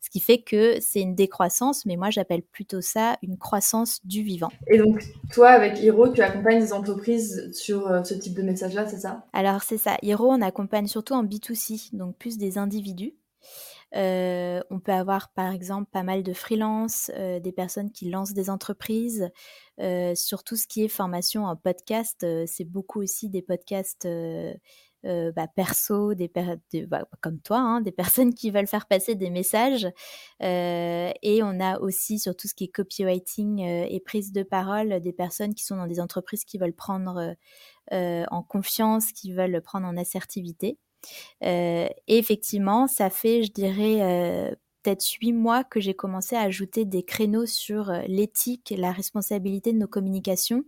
Ce 0.00 0.08
qui 0.08 0.20
fait 0.20 0.38
que 0.38 0.76
c'est 0.80 1.00
une 1.00 1.16
décroissance, 1.16 1.84
mais 1.84 1.96
moi 1.96 2.10
j'appelle 2.10 2.42
plutôt 2.42 2.80
ça 2.80 3.16
une 3.22 3.38
croissance 3.38 4.00
du 4.06 4.22
vivant. 4.22 4.52
Et 4.68 4.78
donc 4.78 5.02
toi, 5.32 5.48
avec 5.48 5.80
Hiro, 5.80 6.08
tu 6.08 6.22
accompagnes 6.22 6.60
des 6.60 6.72
entreprises 6.72 7.50
sur 7.52 8.06
ce 8.06 8.14
type 8.14 8.34
de 8.34 8.42
message-là, 8.42 8.86
c'est 8.86 9.00
ça? 9.00 9.26
Alors 9.32 9.62
c'est 9.62 9.78
ça. 9.78 9.96
Hiro, 10.02 10.30
on 10.30 10.42
accompagne 10.42 10.86
surtout 10.86 11.14
en 11.14 11.24
B2C, 11.24 11.96
donc 11.96 12.16
plus 12.16 12.38
des 12.38 12.56
individus. 12.56 13.14
Euh, 13.94 14.60
on 14.70 14.80
peut 14.80 14.92
avoir 14.92 15.32
par 15.32 15.52
exemple 15.52 15.88
pas 15.90 16.02
mal 16.02 16.22
de 16.22 16.32
freelance, 16.32 17.10
euh, 17.14 17.38
des 17.40 17.52
personnes 17.52 17.90
qui 17.90 18.10
lancent 18.10 18.34
des 18.34 18.50
entreprises. 18.50 19.30
Euh, 19.80 20.14
sur 20.14 20.42
tout 20.42 20.56
ce 20.56 20.66
qui 20.66 20.84
est 20.84 20.88
formation 20.88 21.44
en 21.44 21.56
podcast, 21.56 22.26
c'est 22.46 22.64
beaucoup 22.64 23.02
aussi 23.02 23.28
des 23.28 23.42
podcasts 23.42 24.08
bah, 25.04 25.46
perso, 25.54 26.14
des 26.14 26.28
bah, 26.88 27.04
comme 27.20 27.40
toi, 27.40 27.58
hein, 27.58 27.80
des 27.80 27.92
personnes 27.92 28.34
qui 28.34 28.50
veulent 28.50 28.66
faire 28.66 28.86
passer 28.86 29.14
des 29.14 29.30
messages. 29.30 29.86
et 30.40 31.40
on 31.42 31.60
a 31.60 31.78
aussi 31.78 32.18
sur 32.18 32.36
tout 32.36 32.48
ce 32.48 32.54
qui 32.54 32.64
est 32.64 32.68
copywriting 32.68 33.60
et 33.60 34.00
prise 34.00 34.32
de 34.32 34.42
parole, 34.42 35.00
des 35.00 35.12
personnes 35.12 35.54
qui 35.54 35.64
sont 35.64 35.76
dans 35.76 35.86
des 35.86 36.00
entreprises 36.00 36.44
qui 36.44 36.58
veulent 36.58 36.74
prendre 36.74 37.36
en 37.92 38.42
confiance, 38.42 39.12
qui 39.12 39.32
veulent 39.32 39.60
prendre 39.62 39.86
en 39.86 39.96
assertivité. 39.96 40.78
Euh, 41.44 41.88
et 42.08 42.18
effectivement, 42.18 42.86
ça 42.86 43.10
fait, 43.10 43.42
je 43.42 43.52
dirais, 43.52 44.02
euh, 44.02 44.54
peut-être 44.82 45.04
huit 45.20 45.32
mois 45.32 45.64
que 45.64 45.80
j'ai 45.80 45.94
commencé 45.94 46.36
à 46.36 46.42
ajouter 46.42 46.84
des 46.84 47.02
créneaux 47.04 47.46
sur 47.46 47.90
euh, 47.90 48.02
l'éthique, 48.08 48.74
la 48.76 48.92
responsabilité 48.92 49.72
de 49.72 49.78
nos 49.78 49.88
communications. 49.88 50.64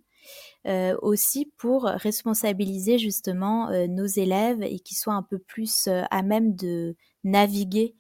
aussi 1.03 1.53
pour 1.57 1.85
responsabiliser 1.85 2.99
justement 2.99 3.71
nos 3.89 4.07
élèves 4.07 4.63
et 4.63 4.79
qu'ils 4.81 4.99
soient 4.99 5.15
un 5.15 5.23
peu 5.23 5.39
plus 5.39 5.89
à 5.89 6.23
même 6.23 6.55
de 6.55 6.97
naviguer 7.25 7.95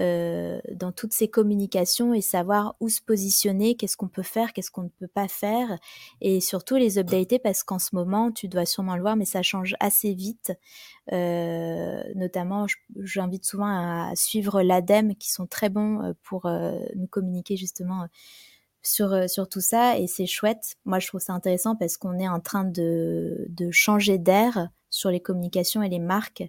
euh, 0.00 0.60
dans 0.72 0.92
toutes 0.92 1.12
ces 1.12 1.28
communications 1.28 2.14
et 2.14 2.20
savoir 2.20 2.76
où 2.80 2.88
se 2.88 3.00
positionner, 3.00 3.76
qu'est-ce 3.76 3.96
qu'on 3.96 4.08
peut 4.08 4.22
faire, 4.22 4.52
qu'est-ce 4.52 4.70
qu'on 4.70 4.84
ne 4.84 4.88
peut 4.88 5.08
pas 5.08 5.28
faire, 5.28 5.78
et 6.20 6.40
surtout 6.40 6.76
les 6.76 6.98
updater 6.98 7.38
parce 7.38 7.62
qu'en 7.62 7.78
ce 7.78 7.94
moment, 7.94 8.32
tu 8.32 8.48
dois 8.48 8.66
sûrement 8.66 8.96
le 8.96 9.02
voir, 9.02 9.16
mais 9.16 9.24
ça 9.24 9.42
change 9.42 9.74
assez 9.80 10.14
vite. 10.14 10.52
Euh, 11.12 12.02
notamment, 12.14 12.66
j'invite 13.00 13.44
souvent 13.44 13.66
à 13.66 14.12
suivre 14.16 14.62
l'ADEME 14.62 15.14
qui 15.16 15.30
sont 15.30 15.46
très 15.46 15.68
bons 15.68 16.02
euh, 16.02 16.12
pour 16.22 16.48
nous 16.96 17.06
communiquer 17.06 17.56
justement 17.56 18.06
sur, 18.86 19.28
sur 19.28 19.48
tout 19.48 19.60
ça 19.60 19.98
et 19.98 20.06
c'est 20.06 20.26
chouette. 20.26 20.76
Moi, 20.84 20.98
je 20.98 21.08
trouve 21.08 21.20
ça 21.20 21.32
intéressant 21.32 21.76
parce 21.76 21.96
qu'on 21.96 22.18
est 22.18 22.28
en 22.28 22.40
train 22.40 22.64
de, 22.64 23.48
changer 23.70 24.18
d'air 24.18 24.68
sur 24.90 25.10
les 25.10 25.20
communications 25.20 25.82
et 25.82 25.88
les 25.88 25.98
marques. 25.98 26.44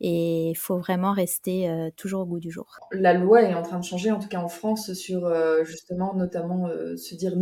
Et 0.00 0.50
il 0.50 0.56
faut 0.56 0.78
vraiment 0.78 1.12
rester 1.12 1.68
euh, 1.68 1.90
toujours 1.96 2.22
au 2.22 2.26
goût 2.26 2.38
du 2.38 2.50
jour. 2.50 2.78
La 2.92 3.12
loi 3.12 3.42
est 3.42 3.54
en 3.54 3.62
train 3.62 3.80
de 3.80 3.84
changer, 3.84 4.12
en 4.12 4.20
tout 4.20 4.28
cas 4.28 4.38
en 4.38 4.48
France, 4.48 4.92
sur 4.92 5.26
euh, 5.26 5.64
justement 5.64 6.14
notamment 6.14 6.68
euh, 6.68 6.96
se 6.96 7.16
dire 7.16 7.32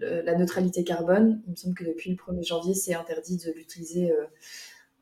la 0.00 0.34
neutralité 0.34 0.84
carbone. 0.84 1.42
Il 1.46 1.50
me 1.50 1.56
semble 1.56 1.74
que 1.74 1.84
depuis 1.84 2.10
le 2.10 2.16
1er 2.16 2.46
janvier, 2.46 2.74
c'est 2.74 2.94
interdit 2.94 3.36
de 3.36 3.52
l'utiliser 3.52 4.10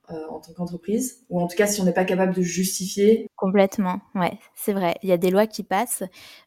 en 0.09 0.41
tant 0.41 0.53
qu'entreprise, 0.53 1.25
ou 1.31 1.41
en 1.41 1.47
tout 1.47 1.57
cas 1.57 1.67
si 1.67 1.81
on 1.81 1.85
n'est 1.85 1.93
pas 1.93 2.05
capable 2.05 2.35
de 2.35 2.43
justifier. 2.43 3.29
Complètement, 3.37 4.01
ouais, 4.15 4.39
c'est 4.55 4.73
vrai. 4.73 4.97
Il 5.03 5.09
y 5.09 5.13
a 5.13 5.17
des 5.17 5.31
lois 5.31 5.47
qui 5.47 5.63
passent. 5.63 6.03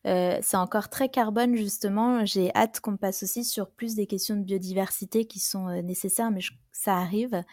c'est 0.06 0.58
encore 0.58 0.90
très 0.90 1.10
carbone 1.10 1.56
justement. 1.56 2.26
J'ai 2.26 2.54
hâte 2.56 2.80
qu'on 2.80 2.98
passe 2.98 3.24
aussi 3.24 3.44
sur 3.44 3.70
plus 3.70 3.96
des 3.96 4.06
questions 4.06 4.36
de 4.36 4.44
biodiversité 4.44 5.26
qui 5.26 5.40
sont 5.40 5.70
nécessaires, 5.82 6.32
mais 6.32 6.42
ça 6.78 6.96
arrive. 6.98 7.44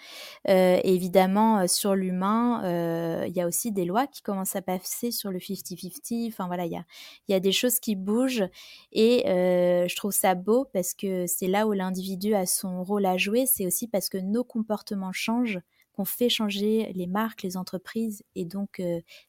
Euh, 0.49 0.79
évidemment, 0.85 1.61
euh, 1.61 1.67
sur 1.67 1.95
l'humain, 1.95 2.63
euh, 2.65 3.25
il 3.27 3.35
y 3.35 3.41
a 3.41 3.47
aussi 3.47 3.73
des 3.73 3.85
lois 3.85 4.07
qui 4.07 4.23
commencent 4.23 4.57
à 4.57 4.63
passer 4.63 5.11
sur 5.11 5.31
le 5.31 5.39
50-50. 5.39 6.29
Enfin 6.29 6.47
voilà, 6.47 6.67
il 6.67 6.73
y 6.73 6.77
a, 6.77 6.85
y 7.29 7.35
a 7.35 7.41
des 7.41 7.53
choses 7.53 7.81
qui 7.81 7.97
bougent 7.97 8.45
et 8.93 9.23
je 9.27 9.97
trouve 9.97 10.13
ça 10.13 10.35
beau 10.35 10.67
parce 10.73 10.95
que 10.95 11.27
c'est 11.27 11.49
là 11.49 11.67
où 11.67 11.73
l'individu 11.73 12.35
a 12.35 12.47
son 12.47 12.85
rôle 12.85 13.07
à 13.07 13.17
jouer. 13.17 13.47
C'est 13.47 13.67
aussi 13.67 13.89
parce 13.89 14.09
que 14.09 14.19
nos 14.19 14.45
comportements 14.45 15.13
changent 15.13 15.61
qu'on 15.95 16.05
fait 16.05 16.29
changer 16.29 16.93
les 16.95 17.07
marques, 17.07 17.43
les 17.43 17.57
entreprises 17.57 18.23
et 18.35 18.45
donc 18.45 18.83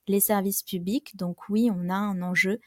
les 0.08 0.19
services 0.19 0.63
publics. 0.63 1.15
Donc 1.15 1.49
oui, 1.49 1.69
on 1.71 1.89
a 1.89 1.95
un 1.95 2.21
enjeu 2.21 2.60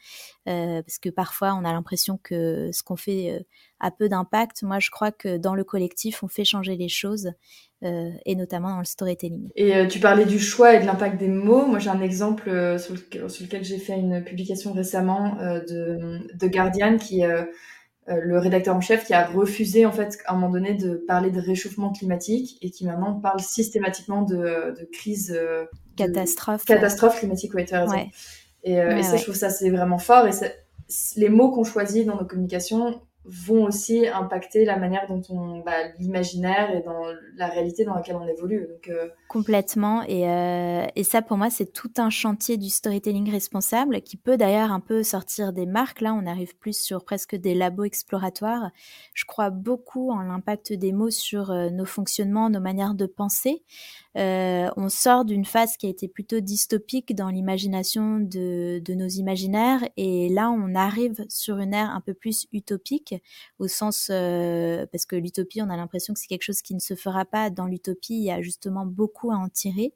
parce 0.45 0.99
que 0.99 1.09
parfois 1.09 1.53
on 1.53 1.65
a 1.65 1.71
l'impression 1.71 2.19
que 2.21 2.69
ce 2.71 2.83
qu'on 2.83 2.95
fait 2.95 3.45
a 3.79 3.91
peu 3.91 4.09
d'impact. 4.09 4.63
Moi, 4.63 4.79
je 4.79 4.89
crois 4.89 5.11
que 5.11 5.37
dans 5.37 5.55
le 5.55 5.63
collectif, 5.63 6.23
on 6.23 6.27
fait 6.27 6.43
changer 6.45 6.75
les 6.75 6.89
choses 6.89 7.31
et 7.81 8.35
notamment 8.35 8.69
dans 8.69 8.79
le 8.79 8.85
storytelling. 8.85 9.49
Et 9.55 9.87
tu 9.87 9.99
parlais 9.99 10.25
du 10.25 10.39
choix 10.39 10.75
et 10.75 10.79
de 10.79 10.85
l'impact 10.85 11.17
des 11.17 11.29
mots. 11.29 11.65
Moi, 11.65 11.79
j'ai 11.79 11.89
un 11.89 12.01
exemple 12.01 12.49
sur, 12.79 12.93
lequel 12.93 13.63
j'ai 13.63 13.77
fait 13.77 13.97
une 13.97 14.23
publication 14.23 14.73
récemment 14.73 15.37
de, 15.37 16.19
de 16.33 16.47
Guardian 16.47 16.97
qui 16.97 17.23
euh, 17.23 17.43
le 18.17 18.39
rédacteur 18.39 18.75
en 18.75 18.81
chef 18.81 19.05
qui 19.05 19.13
a 19.13 19.25
refusé 19.27 19.85
en 19.85 19.91
fait 19.91 20.17
à 20.25 20.33
un 20.33 20.35
moment 20.35 20.51
donné 20.51 20.73
de 20.73 20.95
parler 21.07 21.31
de 21.31 21.39
réchauffement 21.39 21.91
climatique 21.91 22.57
et 22.61 22.71
qui 22.71 22.85
maintenant 22.85 23.19
parle 23.19 23.39
systématiquement 23.39 24.23
de, 24.23 24.35
de 24.79 24.89
crise 24.91 25.35
euh, 25.35 25.65
catastrophe. 25.95 26.65
catastrophe 26.65 27.19
climatique 27.19 27.53
ouais, 27.53 27.65
raison. 27.69 27.95
et, 28.63 28.79
euh, 28.79 28.97
et 28.97 29.03
ça 29.03 29.17
je 29.17 29.23
trouve 29.23 29.35
ça 29.35 29.49
c'est 29.49 29.69
vraiment 29.69 29.97
fort 29.99 30.27
et 30.27 30.31
les 31.17 31.29
mots 31.29 31.51
qu'on 31.51 31.63
choisit 31.63 32.05
dans 32.05 32.15
nos 32.15 32.25
communications 32.25 32.99
vont 33.25 33.65
aussi 33.65 34.07
impacter 34.07 34.65
la 34.65 34.77
manière 34.77 35.05
dont 35.07 35.21
on 35.29 35.59
bah, 35.59 35.89
l'imaginaire 35.99 36.71
et 36.71 36.81
dans 36.81 37.03
la 37.35 37.47
réalité 37.47 37.83
dans 37.83 37.93
laquelle 37.93 38.15
on 38.15 38.27
évolue. 38.27 38.67
Donc, 38.67 38.87
euh, 38.87 39.09
Complètement. 39.27 40.03
Et, 40.03 40.27
euh, 40.27 40.87
et, 40.95 41.03
ça, 41.03 41.21
pour 41.21 41.37
moi, 41.37 41.49
c'est 41.49 41.71
tout 41.71 41.91
un 41.97 42.09
chantier 42.09 42.57
du 42.57 42.69
storytelling 42.69 43.29
responsable 43.29 44.01
qui 44.01 44.17
peut 44.17 44.37
d'ailleurs 44.37 44.71
un 44.71 44.79
peu 44.79 45.03
sortir 45.03 45.53
des 45.53 45.65
marques. 45.65 46.01
Là, 46.01 46.13
on 46.13 46.25
arrive 46.25 46.57
plus 46.57 46.79
sur 46.79 47.03
presque 47.03 47.35
des 47.35 47.53
labos 47.53 47.83
exploratoires. 47.83 48.71
Je 49.13 49.25
crois 49.25 49.49
beaucoup 49.49 50.11
en 50.11 50.21
l'impact 50.21 50.73
des 50.73 50.93
mots 50.93 51.11
sur 51.11 51.51
euh, 51.51 51.69
nos 51.69 51.85
fonctionnements, 51.85 52.49
nos 52.49 52.61
manières 52.61 52.95
de 52.95 53.05
penser. 53.05 53.63
Euh, 54.17 54.69
on 54.75 54.89
sort 54.89 55.23
d'une 55.23 55.45
phase 55.45 55.77
qui 55.77 55.85
a 55.85 55.89
été 55.89 56.07
plutôt 56.07 56.39
dystopique 56.39 57.15
dans 57.15 57.29
l'imagination 57.29 58.19
de, 58.19 58.81
de, 58.83 58.93
nos 58.95 59.07
imaginaires 59.07 59.87
et 59.97 60.29
là 60.29 60.49
on 60.49 60.73
arrive 60.73 61.23
sur 61.29 61.59
une 61.59 61.75
ère 61.75 61.91
un 61.91 62.01
peu 62.01 62.15
plus 62.15 62.47
utopique 62.51 63.13
au 63.59 63.67
sens 63.67 64.09
euh, 64.09 64.87
parce 64.91 65.05
que 65.05 65.15
l'utopie 65.15 65.61
on 65.61 65.69
a 65.69 65.77
l'impression 65.77 66.15
que 66.15 66.19
c'est 66.19 66.27
quelque 66.27 66.43
chose 66.43 66.63
qui 66.63 66.73
ne 66.73 66.79
se 66.79 66.95
fera 66.95 67.23
pas. 67.23 67.51
Dans 67.51 67.67
l'utopie 67.67 68.15
il 68.15 68.23
y 68.23 68.31
a 68.31 68.41
justement 68.41 68.87
beaucoup 68.87 69.29
à 69.31 69.35
en 69.35 69.47
tirer 69.47 69.93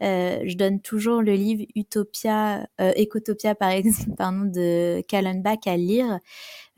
je 0.00 0.56
donne 0.56 0.80
toujours 0.80 1.22
le 1.22 1.34
livre 1.34 1.64
Utopia, 1.74 2.66
euh, 2.80 2.92
Ecotopia 2.96 3.54
par 3.54 3.70
exemple, 3.70 4.14
pardon, 4.16 4.44
de 4.44 5.02
Kallenbach 5.08 5.66
à 5.66 5.76
lire 5.76 6.20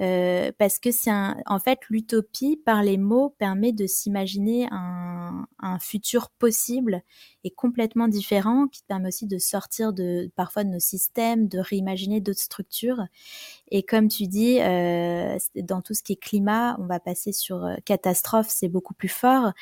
euh, 0.02 0.50
parce 0.58 0.78
que 0.80 0.90
c'est 0.90 1.12
en 1.12 1.58
fait 1.60 1.78
l'utopie 1.88 2.56
par 2.56 2.82
les 2.82 2.96
mots 2.96 3.36
permet 3.38 3.72
de 3.72 3.86
s'imaginer 3.86 4.66
un, 4.72 5.46
un, 5.60 5.78
futur 5.78 6.30
possible 6.30 7.02
et 7.44 7.50
complètement 7.50 8.08
différent 8.08 8.66
qui 8.66 8.82
permet 8.82 9.08
aussi 9.08 9.26
de 9.26 9.38
sortir 9.38 9.92
de 9.92 10.30
parfois 10.34 10.64
de 10.64 10.70
nos 10.70 10.80
systèmes, 10.80 11.46
de 11.46 11.58
réimaginer 11.58 12.20
d'autres 12.20 12.40
structures. 12.40 13.04
Et 13.70 13.84
comme 13.84 14.08
tu 14.08 14.26
dis, 14.26 14.60
euh, 14.60 15.38
dans 15.56 15.82
tout 15.82 15.94
ce 15.94 16.02
qui 16.02 16.14
est 16.14 16.20
climat, 16.20 16.76
on 16.80 16.86
va 16.86 16.98
passer 16.98 17.32
sur 17.32 17.64
euh, 17.64 17.76
catastrophe, 17.84 18.48
c'est 18.48 18.68
beaucoup 18.68 18.94
plus 18.94 19.08
fort. 19.08 19.52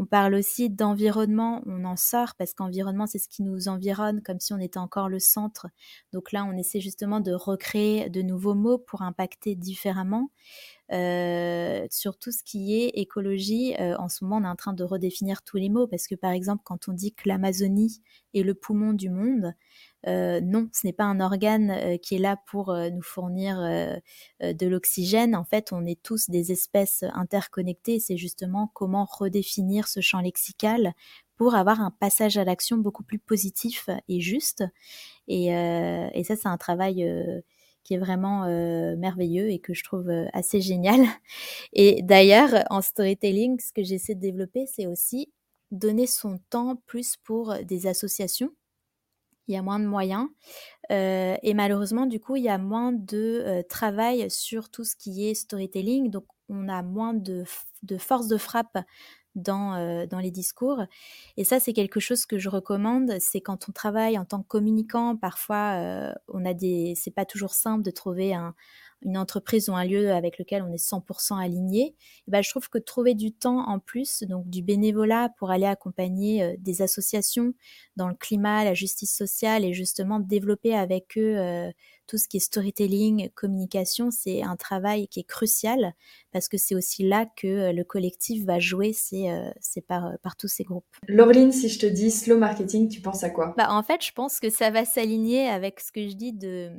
On 0.00 0.06
parle 0.06 0.34
aussi 0.34 0.70
d'environnement, 0.70 1.62
on 1.66 1.84
en 1.84 1.94
sort 1.94 2.34
parce 2.38 2.54
qu'environnement 2.54 3.06
c'est 3.06 3.18
ce 3.18 3.28
qui 3.28 3.42
nous 3.42 3.68
environne, 3.68 4.22
comme 4.22 4.40
si 4.40 4.54
on 4.54 4.58
était 4.58 4.78
encore 4.78 5.10
le 5.10 5.18
centre. 5.18 5.66
Donc 6.14 6.32
là, 6.32 6.46
on 6.46 6.56
essaie 6.56 6.80
justement 6.80 7.20
de 7.20 7.32
recréer 7.32 8.08
de 8.08 8.22
nouveaux 8.22 8.54
mots 8.54 8.78
pour 8.78 9.02
impacter 9.02 9.56
différemment. 9.56 10.30
Euh, 10.90 11.86
sur 11.90 12.18
tout 12.18 12.32
ce 12.32 12.42
qui 12.42 12.80
est 12.80 12.88
écologie, 12.98 13.74
euh, 13.78 13.94
en 13.98 14.08
ce 14.08 14.24
moment, 14.24 14.38
on 14.38 14.44
est 14.44 14.50
en 14.50 14.56
train 14.56 14.72
de 14.72 14.84
redéfinir 14.84 15.42
tous 15.42 15.58
les 15.58 15.68
mots 15.68 15.86
parce 15.86 16.06
que, 16.06 16.14
par 16.14 16.30
exemple, 16.30 16.62
quand 16.64 16.88
on 16.88 16.94
dit 16.94 17.12
que 17.12 17.28
l'Amazonie 17.28 18.00
est 18.32 18.42
le 18.42 18.54
poumon 18.54 18.94
du 18.94 19.10
monde, 19.10 19.52
euh, 20.06 20.40
non, 20.40 20.68
ce 20.72 20.86
n'est 20.86 20.92
pas 20.92 21.04
un 21.04 21.20
organe 21.20 21.98
qui 22.00 22.16
est 22.16 22.18
là 22.18 22.38
pour 22.46 22.74
nous 22.74 23.02
fournir 23.02 23.58
de 24.40 24.66
l'oxygène. 24.66 25.34
En 25.36 25.44
fait, 25.44 25.72
on 25.72 25.84
est 25.86 26.02
tous 26.02 26.30
des 26.30 26.52
espèces 26.52 27.04
interconnectées. 27.14 28.00
C'est 28.00 28.16
justement 28.16 28.70
comment 28.74 29.04
redéfinir 29.04 29.88
ce 29.88 30.00
champ 30.00 30.20
lexical 30.20 30.94
pour 31.40 31.54
avoir 31.54 31.80
un 31.80 31.90
passage 31.90 32.36
à 32.36 32.44
l'action 32.44 32.76
beaucoup 32.76 33.02
plus 33.02 33.18
positif 33.18 33.88
et 34.08 34.20
juste. 34.20 34.62
Et, 35.26 35.54
euh, 35.54 36.06
et 36.12 36.22
ça, 36.22 36.36
c'est 36.36 36.48
un 36.48 36.58
travail 36.58 37.02
euh, 37.02 37.40
qui 37.82 37.94
est 37.94 37.98
vraiment 37.98 38.44
euh, 38.44 38.94
merveilleux 38.96 39.48
et 39.48 39.58
que 39.58 39.72
je 39.72 39.82
trouve 39.82 40.10
assez 40.34 40.60
génial. 40.60 41.00
Et 41.72 42.02
d'ailleurs, 42.02 42.64
en 42.68 42.82
storytelling, 42.82 43.58
ce 43.58 43.72
que 43.72 43.82
j'essaie 43.82 44.14
de 44.14 44.20
développer, 44.20 44.66
c'est 44.66 44.86
aussi 44.86 45.32
donner 45.70 46.06
son 46.06 46.38
temps 46.50 46.76
plus 46.84 47.16
pour 47.16 47.54
des 47.64 47.86
associations. 47.86 48.50
Il 49.48 49.54
y 49.54 49.56
a 49.58 49.62
moins 49.62 49.80
de 49.80 49.86
moyens. 49.86 50.28
et 50.90 51.54
malheureusement, 51.54 52.06
du 52.06 52.20
coup, 52.20 52.36
il 52.36 52.44
y 52.44 52.48
a 52.48 52.58
moins 52.58 52.92
de 52.92 53.64
travail 53.68 54.30
sur 54.30 54.70
tout 54.70 54.84
ce 54.84 54.96
qui 54.96 55.28
est 55.28 55.34
storytelling. 55.34 56.10
Donc, 56.10 56.24
on 56.48 56.68
a 56.68 56.82
moins 56.82 57.14
de, 57.14 57.44
de 57.82 57.98
force 57.98 58.28
de 58.28 58.36
frappe 58.36 58.78
dans, 59.34 59.74
euh, 59.74 60.06
dans 60.06 60.18
les 60.18 60.30
discours. 60.30 60.82
Et 61.36 61.44
ça, 61.44 61.60
c'est 61.60 61.72
quelque 61.72 62.00
chose 62.00 62.26
que 62.26 62.38
je 62.38 62.48
recommande. 62.48 63.14
C'est 63.20 63.40
quand 63.40 63.68
on 63.68 63.72
travaille 63.72 64.18
en 64.18 64.24
tant 64.24 64.42
que 64.42 64.48
communicant, 64.48 65.16
parfois, 65.16 65.74
euh, 65.76 66.12
on 66.28 66.44
a 66.44 66.54
des, 66.54 66.94
c'est 66.96 67.12
pas 67.12 67.24
toujours 67.24 67.54
simple 67.54 67.82
de 67.82 67.90
trouver 67.90 68.34
un, 68.34 68.54
une 69.02 69.16
entreprise 69.16 69.68
ou 69.68 69.74
un 69.74 69.84
lieu 69.84 70.12
avec 70.12 70.38
lequel 70.38 70.62
on 70.62 70.72
est 70.72 70.76
100% 70.76 71.42
aligné, 71.42 71.94
et 72.26 72.30
ben, 72.30 72.42
je 72.42 72.50
trouve 72.50 72.68
que 72.68 72.78
trouver 72.78 73.14
du 73.14 73.32
temps 73.32 73.66
en 73.68 73.78
plus, 73.78 74.22
donc 74.24 74.48
du 74.48 74.62
bénévolat 74.62 75.30
pour 75.38 75.50
aller 75.50 75.66
accompagner 75.66 76.42
euh, 76.42 76.54
des 76.58 76.82
associations 76.82 77.54
dans 77.96 78.08
le 78.08 78.14
climat, 78.14 78.64
la 78.64 78.74
justice 78.74 79.14
sociale 79.14 79.64
et 79.64 79.72
justement 79.72 80.20
développer 80.20 80.74
avec 80.74 81.16
eux 81.16 81.38
euh, 81.38 81.70
tout 82.06 82.18
ce 82.18 82.26
qui 82.26 82.38
est 82.38 82.40
storytelling, 82.40 83.30
communication, 83.34 84.10
c'est 84.10 84.42
un 84.42 84.56
travail 84.56 85.06
qui 85.06 85.20
est 85.20 85.28
crucial 85.28 85.94
parce 86.32 86.48
que 86.48 86.58
c'est 86.58 86.74
aussi 86.74 87.06
là 87.06 87.26
que 87.36 87.46
euh, 87.46 87.72
le 87.72 87.84
collectif 87.84 88.44
va 88.44 88.58
jouer, 88.58 88.92
c'est 88.92 89.26
par, 89.86 90.18
par 90.22 90.36
tous 90.36 90.48
ces 90.48 90.64
groupes. 90.64 90.84
Laureline, 91.08 91.52
si 91.52 91.68
je 91.68 91.78
te 91.78 91.86
dis 91.86 92.10
slow 92.10 92.36
marketing, 92.36 92.88
tu 92.88 93.00
penses 93.00 93.22
à 93.22 93.30
quoi? 93.30 93.54
Bah, 93.56 93.68
En 93.70 93.82
fait, 93.82 94.04
je 94.04 94.12
pense 94.12 94.40
que 94.40 94.50
ça 94.50 94.70
va 94.70 94.84
s'aligner 94.84 95.48
avec 95.48 95.80
ce 95.80 95.92
que 95.92 96.08
je 96.08 96.14
dis 96.14 96.32
de 96.32 96.70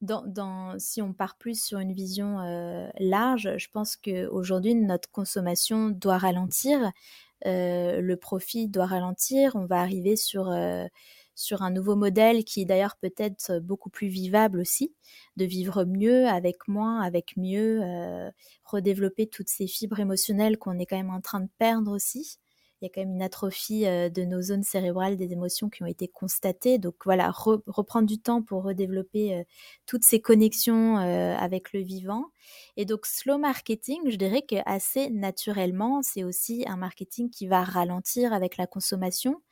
dans, 0.00 0.78
si 0.78 1.00
on 1.02 1.12
part 1.12 1.36
plus 1.36 1.62
sur 1.62 1.78
une 1.78 1.92
vision 1.92 2.40
euh, 2.40 2.88
large, 2.98 3.56
je 3.56 3.68
pense 3.70 3.96
qu'aujourd'hui, 3.96 4.74
notre 4.74 5.10
consommation 5.10 5.88
doit 5.88 6.18
ralentir, 6.18 6.92
euh, 7.46 8.00
le 8.00 8.16
profit 8.16 8.68
doit 8.68 8.86
ralentir, 8.86 9.56
on 9.56 9.66
va 9.66 9.80
arriver 9.80 10.16
sur, 10.16 10.50
euh, 10.50 10.86
un 11.60 11.70
nouveau 11.70 11.96
modèle 11.96 12.44
qui 12.44 12.64
d'ailleurs 12.64 12.96
peut 12.96 13.12
être 13.16 13.58
beaucoup 13.58 13.90
plus 13.90 14.08
vivable 14.08 14.60
aussi, 14.60 14.94
de 15.36 15.44
vivre 15.44 15.84
mieux, 15.84 16.26
avec 16.28 16.68
moins, 16.68 17.00
avec 17.02 17.36
mieux, 17.36 17.80
redévelopper 18.64 19.26
toutes 19.26 19.48
ces 19.48 19.66
fibres 19.66 20.00
émotionnelles 20.00 20.58
qu'on 20.58 20.78
est 20.78 20.86
quand 20.86 20.96
même 20.96 21.10
en 21.10 21.20
train 21.20 21.40
de 21.40 21.48
perdre 21.58 21.90
aussi 21.92 22.38
il 22.84 22.88
y 22.88 22.90
a 22.90 22.92
quand 22.94 23.00
même 23.00 23.14
une 23.14 23.22
atrophie 23.22 23.86
euh, 23.86 24.10
de 24.10 24.24
nos 24.24 24.42
zones 24.42 24.62
cérébrales 24.62 25.16
des 25.16 25.32
émotions 25.32 25.70
qui 25.70 25.82
ont 25.82 25.86
été 25.86 26.06
constatées. 26.06 26.78
Donc 26.78 26.96
voilà, 27.04 27.30
reprendre 27.32 28.06
du 28.06 28.18
temps 28.18 28.42
pour 28.42 28.62
redévelopper 28.62 29.34
euh, 29.34 29.42
toutes 29.86 30.04
ces 30.04 30.20
connexions 30.20 30.98
euh, 30.98 31.34
avec 31.36 31.72
le 31.72 31.80
vivant. 31.80 32.26
Et 32.76 32.84
donc 32.84 33.06
slow 33.06 33.38
marketing, 33.38 34.00
je 34.10 34.16
dirais 34.16 34.42
que 34.42 34.56
assez 34.66 35.10
naturellement, 35.10 36.02
c'est 36.02 36.24
aussi 36.24 36.64
un 36.66 36.76
marketing 36.76 37.30
qui 37.30 37.46
va 37.46 37.62
ralentir 37.64 38.32
avec 38.32 38.56
la 38.56 38.66
consommation, 38.66 39.42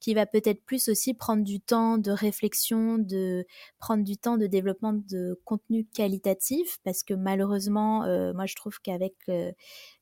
qui 0.00 0.14
va 0.14 0.26
peut-être 0.26 0.64
plus 0.64 0.88
aussi 0.88 1.14
prendre 1.14 1.44
du 1.44 1.60
temps 1.60 1.98
de 1.98 2.10
réflexion, 2.10 2.98
de 2.98 3.46
prendre 3.78 4.04
du 4.04 4.16
temps 4.16 4.36
de 4.38 4.46
développement 4.46 4.92
de 4.92 5.40
contenu 5.44 5.84
qualitatif, 5.86 6.78
parce 6.84 7.02
que 7.02 7.14
malheureusement, 7.14 8.00
moi 8.34 8.46
je 8.46 8.54
trouve 8.54 8.80
qu'avec 8.80 9.14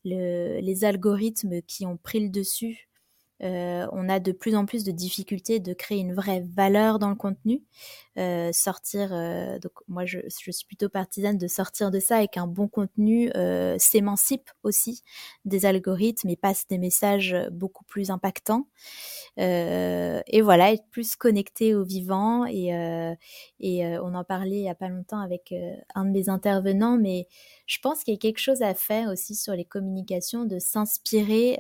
les 0.05 0.85
algorithmes 0.85 1.63
qui 1.63 1.87
ont 1.87 1.97
pris 1.97 2.21
le 2.21 2.29
dessus, 2.31 2.89
euh, 3.43 3.87
on 3.93 4.09
a 4.09 4.19
de 4.19 4.33
plus 4.33 4.55
en 4.57 4.65
plus 4.65 4.83
de 4.85 4.93
difficultés 4.93 5.61
de 5.61 5.75
créer 5.75 5.99
une 5.99 6.15
vraie 6.15 6.41
valeur 6.55 6.99
dans 6.99 7.11
le 7.11 7.17
contenu. 7.17 7.63
Euh, 8.19 8.51
sortir. 8.55 9.11
Euh, 9.13 9.59
donc 9.59 9.73
moi, 9.89 10.07
je, 10.07 10.21
je, 10.43 10.51
suis 10.51 10.65
plutôt 10.65 10.89
partisane 10.89 11.37
de 11.37 11.47
sortir 11.49 11.91
de 11.91 12.01
ça 12.01 12.17
avec 12.17 12.39
un 12.39 12.47
bon 12.47 12.67
contenu 12.67 13.31
euh, 13.37 13.77
s'émancipe 13.79 14.51
aussi 14.63 15.03
des 15.45 15.67
algorithmes 15.67 16.31
et 16.31 16.37
passe 16.37 16.67
des 16.67 16.79
messages 16.79 17.37
beaucoup 17.53 17.85
plus 17.85 18.11
impactants. 18.11 18.69
et 19.37 20.41
voilà, 20.43 20.73
être 20.73 20.87
plus 20.91 21.15
connecté 21.17 21.75
au 21.75 21.85
vivant. 21.85 22.47
Et, 22.47 22.69
et 23.61 23.99
on 23.99 24.15
en 24.15 24.25
parlait 24.25 24.57
il 24.57 24.65
y 24.65 24.69
a 24.71 24.75
pas 24.75 24.89
longtemps 24.89 25.21
avec 25.21 25.55
un 25.95 26.05
de 26.07 26.11
mes 26.11 26.31
intervenants, 26.31 26.97
mais 26.97 27.29
je 27.67 27.79
pense 27.83 28.03
qu'il 28.03 28.15
y 28.15 28.17
a 28.17 28.19
quelque 28.19 28.39
chose 28.39 28.63
à 28.63 28.75
faire 28.75 29.11
aussi 29.11 29.35
sur 29.35 29.55
les 29.55 29.67
communications, 29.67 30.47
de 30.47 30.59
s'inspirer 30.59 31.57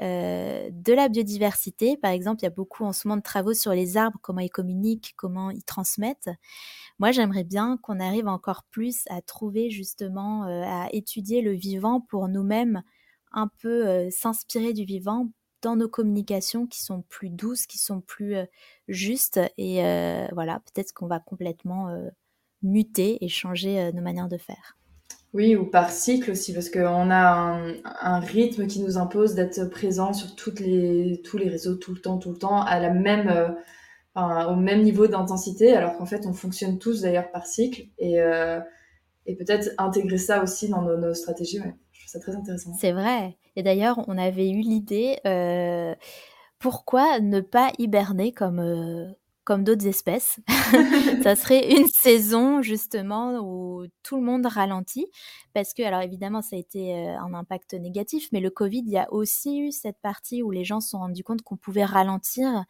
de 0.72 0.92
la 0.94 1.08
biodiversité. 1.08 1.98
Par 1.98 2.12
exemple, 2.12 2.40
il 2.40 2.44
y 2.44 2.48
a 2.48 2.50
beaucoup 2.50 2.84
en 2.84 2.94
ce 2.94 3.06
moment 3.06 3.18
de 3.18 3.22
travaux 3.22 3.54
sur 3.54 3.72
les 3.72 3.98
arbres, 3.98 4.18
comment 4.22 4.40
ils 4.40 4.48
communiquent, 4.48 5.12
comment 5.16 5.50
ils 5.50 5.64
transmettent. 5.64 6.30
Moi, 6.98 7.12
j'aimerais 7.12 7.44
bien 7.44 7.78
qu'on 7.82 8.00
arrive 8.00 8.26
encore 8.26 8.64
plus 8.70 9.04
à 9.10 9.20
trouver 9.20 9.70
justement, 9.70 10.46
euh, 10.46 10.62
à 10.64 10.88
étudier 10.92 11.42
le 11.42 11.52
vivant 11.52 12.00
pour 12.00 12.28
nous-mêmes 12.28 12.82
un 13.32 13.48
peu 13.60 13.86
euh, 13.86 14.08
s'inspirer 14.10 14.72
du 14.72 14.84
vivant 14.84 15.28
dans 15.60 15.76
nos 15.76 15.88
communications 15.88 16.66
qui 16.66 16.82
sont 16.82 17.02
plus 17.02 17.28
douces, 17.28 17.66
qui 17.66 17.78
sont 17.78 18.00
plus 18.00 18.36
euh, 18.36 18.46
justes. 18.88 19.40
Et 19.58 19.82
voilà, 20.32 20.60
peut-être 20.60 20.92
qu'on 20.94 21.06
va 21.06 21.20
complètement 21.20 21.94
muter 22.62 23.22
et 23.24 23.28
changer 23.28 23.92
nos 23.92 24.02
manières 24.02 24.28
de 24.28 24.38
faire. 24.38 24.78
Oui, 25.34 25.54
ou 25.54 25.66
par 25.66 25.90
cycle 25.90 26.30
aussi, 26.30 26.54
parce 26.54 26.70
qu'on 26.70 27.10
a 27.10 27.60
un, 27.84 28.20
rythme 28.20 28.66
qui 28.66 28.80
nous 28.80 28.96
impose 28.96 29.34
d'être 29.34 29.64
présent 29.66 30.12
sur 30.14 30.34
toutes 30.34 30.60
les, 30.60 31.20
tous 31.24 31.36
les 31.36 31.48
réseaux 31.48 31.74
tout 31.74 31.92
le 31.92 32.00
temps, 32.00 32.16
tout 32.16 32.30
le 32.30 32.38
temps, 32.38 32.62
à 32.62 32.78
la 32.78 32.90
même, 32.90 33.54
au 34.16 34.56
même 34.56 34.82
niveau 34.82 35.06
d'intensité, 35.06 35.74
alors 35.74 35.96
qu'en 35.96 36.06
fait, 36.06 36.26
on 36.26 36.32
fonctionne 36.32 36.78
tous 36.78 37.02
d'ailleurs 37.02 37.30
par 37.30 37.46
cycle. 37.46 37.86
Et, 37.98 38.20
euh, 38.20 38.60
et 39.26 39.36
peut-être 39.36 39.70
intégrer 39.78 40.18
ça 40.18 40.42
aussi 40.42 40.68
dans 40.68 40.82
nos, 40.82 41.14
stratégies. 41.14 41.60
Ouais. 41.60 41.74
Je 41.92 42.00
trouve 42.00 42.10
ça 42.10 42.20
très 42.20 42.34
intéressant. 42.34 42.72
C'est 42.80 42.92
vrai. 42.92 43.36
Et 43.56 43.62
d'ailleurs, 43.62 44.04
on 44.08 44.16
avait 44.16 44.50
eu 44.50 44.60
l'idée, 44.60 45.18
euh, 45.26 45.94
pourquoi 46.58 47.20
ne 47.20 47.40
pas 47.40 47.72
hiberner 47.78 48.32
comme, 48.32 48.60
euh, 48.60 49.06
comme 49.44 49.64
d'autres 49.64 49.86
espèces? 49.86 50.38
Ça 51.22 51.36
serait 51.36 51.76
une 51.76 51.88
saison 51.88 52.62
justement 52.62 53.40
où 53.40 53.86
tout 54.02 54.16
le 54.16 54.22
monde 54.22 54.46
ralentit. 54.46 55.06
Parce 55.52 55.74
que, 55.74 55.82
alors 55.82 56.02
évidemment, 56.02 56.42
ça 56.42 56.56
a 56.56 56.58
été 56.58 56.94
un 56.94 57.32
impact 57.32 57.72
négatif, 57.74 58.28
mais 58.30 58.40
le 58.40 58.50
Covid, 58.50 58.82
il 58.86 58.92
y 58.92 58.98
a 58.98 59.10
aussi 59.10 59.58
eu 59.58 59.72
cette 59.72 59.98
partie 60.02 60.42
où 60.42 60.50
les 60.50 60.64
gens 60.64 60.80
se 60.80 60.90
sont 60.90 60.98
rendus 60.98 61.24
compte 61.24 61.40
qu'on 61.42 61.56
pouvait 61.56 61.84
ralentir 61.84 62.66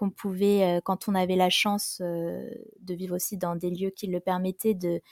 qu'on 0.00 0.08
pouvait, 0.08 0.64
euh, 0.64 0.80
quand 0.82 1.08
on 1.08 1.14
avait 1.14 1.36
la 1.36 1.50
chance 1.50 2.00
euh, 2.00 2.48
de 2.80 2.94
vivre 2.94 3.16
aussi 3.16 3.36
dans 3.36 3.54
des 3.54 3.68
lieux 3.68 3.90
qui 3.90 4.06
le 4.06 4.18
permettaient, 4.18 4.72
de, 4.72 5.02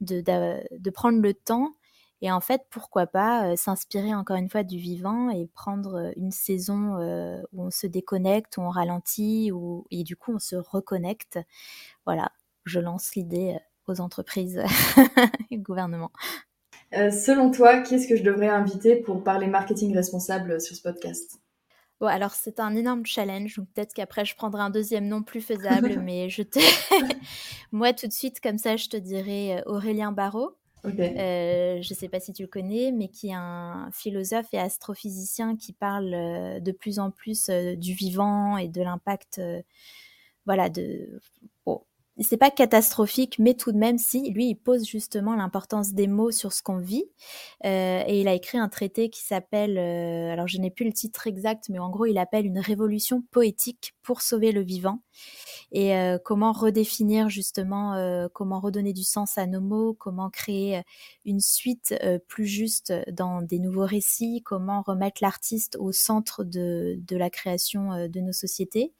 de, 0.00 0.90
prendre 0.90 1.20
le 1.20 1.34
temps. 1.34 1.74
Et 2.22 2.32
en 2.32 2.40
fait, 2.40 2.62
pourquoi 2.70 3.06
pas 3.06 3.50
euh, 3.50 3.56
s'inspirer 3.56 4.14
encore 4.14 4.38
une 4.38 4.48
fois 4.48 4.62
du 4.62 4.78
vivant 4.78 5.28
et 5.28 5.48
prendre 5.48 6.12
une 6.16 6.30
saison 6.30 6.96
où 7.52 7.62
on 7.62 7.70
se 7.70 7.86
déconnecte, 7.86 8.56
où 8.56 8.62
on 8.62 8.70
ralentit, 8.70 9.52
où, 9.52 9.86
et 9.90 10.02
du 10.02 10.16
coup 10.16 10.32
on 10.32 10.38
se 10.38 10.56
reconnecte. 10.56 11.38
Voilà, 12.06 12.32
je 12.64 12.80
lance 12.80 13.14
l'idée 13.16 13.58
aux 13.86 14.00
entreprises 14.00 14.62
et 15.50 15.58
au 15.58 15.60
gouvernement. 15.60 16.10
selon 16.92 17.50
toi, 17.50 17.82
qui 17.82 17.96
est-ce 17.96 18.08
que 18.08 18.16
je 18.16 18.22
devrais 18.22 18.48
inviter 18.48 18.96
pour 18.96 19.22
parler 19.22 19.46
marketing 19.46 19.94
responsable 19.94 20.58
sur 20.58 20.74
ce 20.74 20.80
podcast? 20.80 21.38
Bon, 22.00 22.06
alors 22.06 22.32
c'est 22.32 22.60
un 22.60 22.76
énorme 22.76 23.04
challenge, 23.04 23.56
donc 23.56 23.68
peut-être 23.74 23.92
qu'après 23.92 24.24
je 24.24 24.36
prendrai 24.36 24.62
un 24.62 24.70
deuxième 24.70 25.08
nom 25.08 25.22
plus 25.22 25.40
faisable, 25.40 26.00
mais 26.04 26.28
je 26.28 26.42
te. 26.42 26.60
Moi, 27.72 27.92
tout 27.92 28.06
de 28.06 28.12
suite, 28.12 28.40
comme 28.40 28.58
ça, 28.58 28.76
je 28.76 28.88
te 28.88 28.96
dirais 28.96 29.58
euh, 29.58 29.62
Aurélien 29.70 30.12
Barraud. 30.12 30.56
Euh, 30.84 31.82
je 31.82 31.92
ne 31.92 31.98
sais 31.98 32.08
pas 32.08 32.20
si 32.20 32.32
tu 32.32 32.42
le 32.42 32.48
connais, 32.48 32.92
mais 32.92 33.08
qui 33.08 33.28
est 33.28 33.34
un 33.34 33.90
philosophe 33.92 34.46
et 34.52 34.58
astrophysicien 34.58 35.56
qui 35.56 35.72
parle 35.72 36.14
euh, 36.14 36.60
de 36.60 36.70
plus 36.72 37.00
en 37.00 37.10
plus 37.10 37.50
du 37.50 37.94
vivant 37.94 38.56
et 38.56 38.68
de 38.68 38.80
l'impact 38.80 39.40
voilà, 40.46 40.70
de, 40.70 41.20
c'est 42.24 42.36
pas 42.36 42.50
catastrophique, 42.50 43.38
mais 43.38 43.54
tout 43.54 43.72
de 43.72 43.78
même, 43.78 43.98
si 43.98 44.30
lui, 44.30 44.48
il 44.48 44.56
pose 44.56 44.86
justement 44.86 45.34
l'importance 45.36 45.92
des 45.92 46.06
mots 46.06 46.30
sur 46.30 46.52
ce 46.52 46.62
qu'on 46.62 46.78
vit. 46.78 47.04
Euh, 47.64 48.02
et 48.06 48.20
il 48.20 48.28
a 48.28 48.34
écrit 48.34 48.58
un 48.58 48.68
traité 48.68 49.10
qui 49.10 49.22
s'appelle, 49.22 49.78
euh, 49.78 50.32
alors 50.32 50.48
je 50.48 50.58
n'ai 50.58 50.70
plus 50.70 50.84
le 50.84 50.92
titre 50.92 51.26
exact, 51.26 51.68
mais 51.68 51.78
en 51.78 51.90
gros, 51.90 52.06
il 52.06 52.18
appelle 52.18 52.46
une 52.46 52.58
révolution 52.58 53.22
poétique 53.30 53.94
pour 54.02 54.22
sauver 54.22 54.52
le 54.52 54.62
vivant. 54.62 55.00
Et 55.72 55.94
euh, 55.96 56.18
comment 56.22 56.52
redéfinir 56.52 57.28
justement, 57.28 58.28
comment 58.32 58.60
redonner 58.60 58.92
du 58.92 59.04
sens 59.04 59.38
à 59.38 59.46
nos 59.46 59.60
mots, 59.60 59.94
comment 59.94 60.30
créer 60.30 60.82
une 61.24 61.40
suite 61.40 61.94
plus 62.28 62.46
juste 62.46 62.92
dans 63.10 63.42
des 63.42 63.58
nouveaux 63.58 63.86
récits, 63.86 64.42
comment 64.44 64.82
remettre 64.82 65.18
l'artiste 65.22 65.76
au 65.78 65.92
centre 65.92 66.44
de, 66.44 66.98
de 67.06 67.16
la 67.16 67.30
création 67.30 68.08
de 68.08 68.20
nos 68.20 68.32
sociétés. 68.32 68.92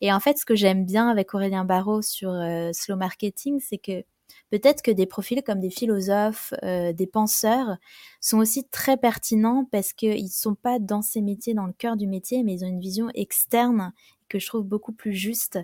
Et 0.00 0.12
en 0.12 0.20
fait, 0.20 0.38
ce 0.38 0.44
que 0.44 0.54
j'aime 0.54 0.84
bien 0.84 1.08
avec 1.08 1.34
Aurélien 1.34 1.64
Barraud 1.64 2.02
sur 2.02 2.30
euh, 2.30 2.70
slow 2.72 2.96
marketing, 2.96 3.60
c'est 3.60 3.78
que 3.78 4.04
peut-être 4.50 4.82
que 4.82 4.90
des 4.90 5.06
profils 5.06 5.42
comme 5.42 5.60
des 5.60 5.70
philosophes, 5.70 6.52
euh, 6.62 6.92
des 6.92 7.06
penseurs 7.06 7.76
sont 8.20 8.38
aussi 8.38 8.68
très 8.68 8.96
pertinents 8.96 9.66
parce 9.70 9.92
qu'ils 9.92 10.24
ne 10.24 10.30
sont 10.30 10.54
pas 10.54 10.78
dans 10.78 11.02
ces 11.02 11.22
métiers, 11.22 11.54
dans 11.54 11.66
le 11.66 11.72
cœur 11.72 11.96
du 11.96 12.06
métier, 12.06 12.42
mais 12.42 12.54
ils 12.54 12.64
ont 12.64 12.68
une 12.68 12.80
vision 12.80 13.08
externe 13.14 13.92
que 14.28 14.38
je 14.38 14.46
trouve 14.46 14.64
beaucoup 14.64 14.92
plus 14.92 15.12
juste. 15.12 15.58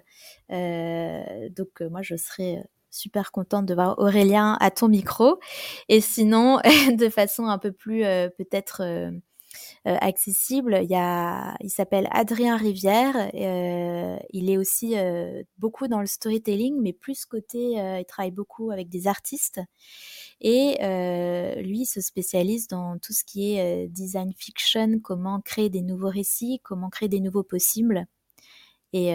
Euh, 0.51 1.49
donc 1.51 1.81
moi, 1.83 2.03
je 2.03 2.17
serais 2.17 2.65
super 2.91 3.33
contente 3.33 3.67
de 3.67 3.75
voir 3.75 3.99
Aurélien 3.99 4.57
à 4.61 4.71
ton 4.71 4.89
micro. 4.89 5.39
Et 5.89 6.01
sinon, 6.01 6.59
de 6.97 7.09
façon 7.09 7.47
un 7.47 7.59
peu 7.59 7.73
plus 7.73 8.03
peut-être 8.37 8.83
euh, 9.87 9.97
accessible. 10.01 10.79
Il, 10.83 10.97
il 11.61 11.71
s'appelle 11.71 12.09
Adrien 12.13 12.57
Rivière. 12.57 13.17
Euh, 13.35 14.17
il 14.31 14.49
est 14.49 14.57
aussi 14.57 14.97
euh, 14.97 15.43
beaucoup 15.59 15.89
dans 15.89 16.01
le 16.01 16.07
storytelling, 16.07 16.81
mais 16.81 16.93
plus 16.93 17.25
côté, 17.25 17.73
il 17.73 18.05
travaille 18.07 18.31
beaucoup 18.31 18.71
avec 18.71 18.89
des 18.89 19.07
artistes. 19.09 19.61
Et 20.41 20.77
lui, 21.63 21.81
il 21.81 21.87
se 21.87 22.01
spécialise 22.01 22.69
dans 22.69 22.99
tout 22.99 23.13
ce 23.13 23.25
qui 23.25 23.55
est 23.57 23.89
design 23.89 24.33
fiction, 24.37 25.01
comment 25.01 25.41
créer 25.41 25.71
des 25.71 25.83
nouveaux 25.83 26.11
récits, 26.11 26.61
comment 26.63 26.91
créer 26.91 27.09
des 27.09 27.21
nouveaux 27.21 27.45
possibles. 27.45 28.07
Et 28.93 29.15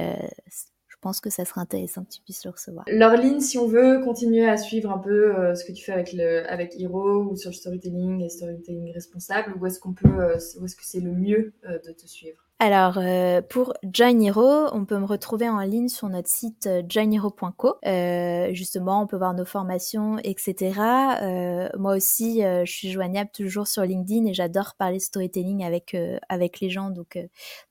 je 0.97 1.01
pense 1.01 1.19
que 1.21 1.29
ça 1.29 1.45
serait 1.45 1.61
intéressant 1.61 2.03
que 2.03 2.09
tu 2.09 2.21
puisses 2.21 2.43
le 2.43 2.49
recevoir. 2.49 2.83
Laureline, 2.87 3.39
si 3.39 3.59
on 3.59 3.67
veut 3.67 4.01
continuer 4.03 4.47
à 4.47 4.57
suivre 4.57 4.89
un 4.89 4.97
peu 4.97 5.35
euh, 5.37 5.53
ce 5.53 5.63
que 5.63 5.71
tu 5.71 5.83
fais 5.83 5.91
avec, 5.91 6.11
le, 6.11 6.49
avec 6.49 6.73
Hero 6.79 7.23
ou 7.23 7.35
sur 7.35 7.51
le 7.51 7.55
storytelling 7.55 8.21
et 8.23 8.29
storytelling 8.29 8.91
responsable, 8.93 9.53
où 9.59 9.65
est-ce 9.67 9.79
qu'on 9.79 9.93
peut, 9.93 10.07
euh, 10.07 10.37
où 10.59 10.65
est-ce 10.65 10.75
que 10.75 10.85
c'est 10.85 10.99
le 10.99 11.11
mieux 11.11 11.53
euh, 11.65 11.77
de 11.85 11.91
te 11.91 12.07
suivre? 12.07 12.46
Alors, 12.59 12.97
euh, 12.97 13.43
pour 13.43 13.73
Join 13.83 14.19
Hero, 14.19 14.67
on 14.73 14.85
peut 14.85 14.97
me 14.97 15.05
retrouver 15.05 15.47
en 15.47 15.59
ligne 15.59 15.89
sur 15.89 16.09
notre 16.09 16.27
site 16.27 16.65
euh, 16.65 16.81
joinhero.co. 16.89 17.75
Euh, 17.85 18.51
justement, 18.51 18.99
on 19.03 19.05
peut 19.05 19.15
voir 19.17 19.35
nos 19.35 19.45
formations, 19.45 20.17
etc. 20.23 20.81
Euh, 21.21 21.69
moi 21.77 21.95
aussi, 21.95 22.41
je 22.41 22.71
suis 22.71 22.91
joignable 22.91 23.29
toujours 23.31 23.67
sur 23.67 23.83
LinkedIn 23.83 24.25
et 24.25 24.33
j'adore 24.33 24.73
parler 24.75 24.99
storytelling 24.99 25.63
avec 25.63 25.95
avec 26.29 26.59
les 26.59 26.71
gens. 26.71 26.89
Donc, 26.89 27.19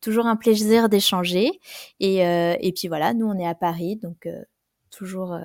toujours 0.00 0.26
un 0.26 0.36
plaisir 0.36 0.88
d'échanger. 0.88 1.50
Et, 1.98 2.18
et 2.18 2.72
puis 2.72 2.86
voilà, 2.86 3.12
nous, 3.12 3.26
on 3.26 3.38
est 3.38 3.46
à 3.46 3.56
Paris, 3.56 3.96
donc 3.96 4.28
toujours 4.90 5.36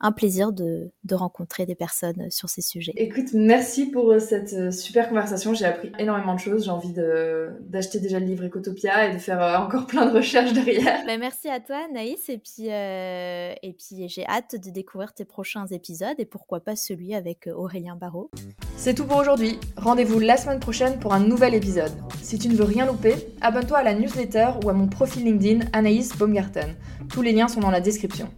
un 0.00 0.12
plaisir 0.12 0.52
de, 0.52 0.90
rencontrer 1.12 1.66
des 1.66 1.74
personnes 1.74 2.30
sur 2.30 2.48
ces 2.48 2.62
sujets. 2.62 2.92
Écoute, 2.96 3.32
merci 3.34 3.86
pour 3.86 4.12
euh, 4.12 4.20
cette 4.20 4.52
euh, 4.52 4.70
super 4.70 5.08
conversation. 5.08 5.54
J'ai 5.54 5.64
appris 5.64 5.90
énormément 5.98 6.34
de 6.34 6.40
choses. 6.40 6.64
J'ai 6.64 6.70
envie 6.70 6.92
d'acheter 6.92 7.98
déjà 7.98 8.20
le 8.20 8.26
livre 8.26 8.44
Ecotopia 8.44 9.08
et 9.08 9.12
de 9.12 9.18
faire 9.18 9.42
euh, 9.42 9.56
encore 9.56 9.86
plein 9.86 10.06
de 10.06 10.16
recherches 10.16 10.52
derrière. 10.52 11.04
Ben, 11.04 11.18
merci 11.18 11.48
à 11.48 11.60
toi, 11.60 11.88
Naïs. 11.92 12.28
Et 12.28 12.38
puis, 12.38 12.68
et 12.68 13.76
puis 13.76 14.08
j'ai 14.08 14.24
hâte 14.26 14.54
de 14.54 14.70
découvrir 14.70 15.12
tes 15.12 15.24
prochains 15.24 15.66
épisodes 15.66 16.14
et 16.18 16.24
pourquoi 16.24 16.60
pas 16.60 16.76
celui 16.76 17.14
avec 17.14 17.48
Aurélien 17.52 17.96
Barraud. 17.96 18.30
C'est 18.76 18.94
tout 18.94 19.04
pour 19.04 19.18
aujourd'hui. 19.18 19.58
Rendez-vous 19.76 20.20
la 20.20 20.36
semaine 20.36 20.60
prochaine 20.60 20.98
pour 21.00 21.12
un 21.12 21.20
nouvel 21.20 21.54
épisode. 21.54 21.92
Si 22.22 22.38
tu 22.38 22.48
ne 22.48 22.54
veux 22.54 22.64
rien 22.64 22.86
louper, 22.86 23.14
abonne-toi 23.40 23.78
à 23.78 23.82
la 23.82 23.94
newsletter 23.94 24.50
ou 24.64 24.70
à 24.70 24.72
mon 24.72 24.86
profil 24.86 25.24
LinkedIn 25.24 25.66
Anaïs 25.72 26.16
Baumgarten. 26.16 26.74
Tous 27.10 27.22
les 27.22 27.32
liens 27.32 27.48
sont 27.48 27.60
dans 27.60 27.70
la 27.70 27.80
description. 27.80 28.28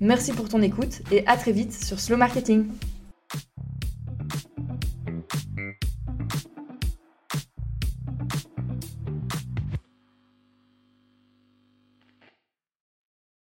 Merci 0.00 0.32
pour 0.32 0.48
ton 0.48 0.62
écoute 0.62 1.02
et 1.12 1.26
à 1.26 1.36
très 1.36 1.52
vite 1.52 1.74
sur 1.74 2.00
Slow 2.00 2.16
Marketing. 2.16 2.64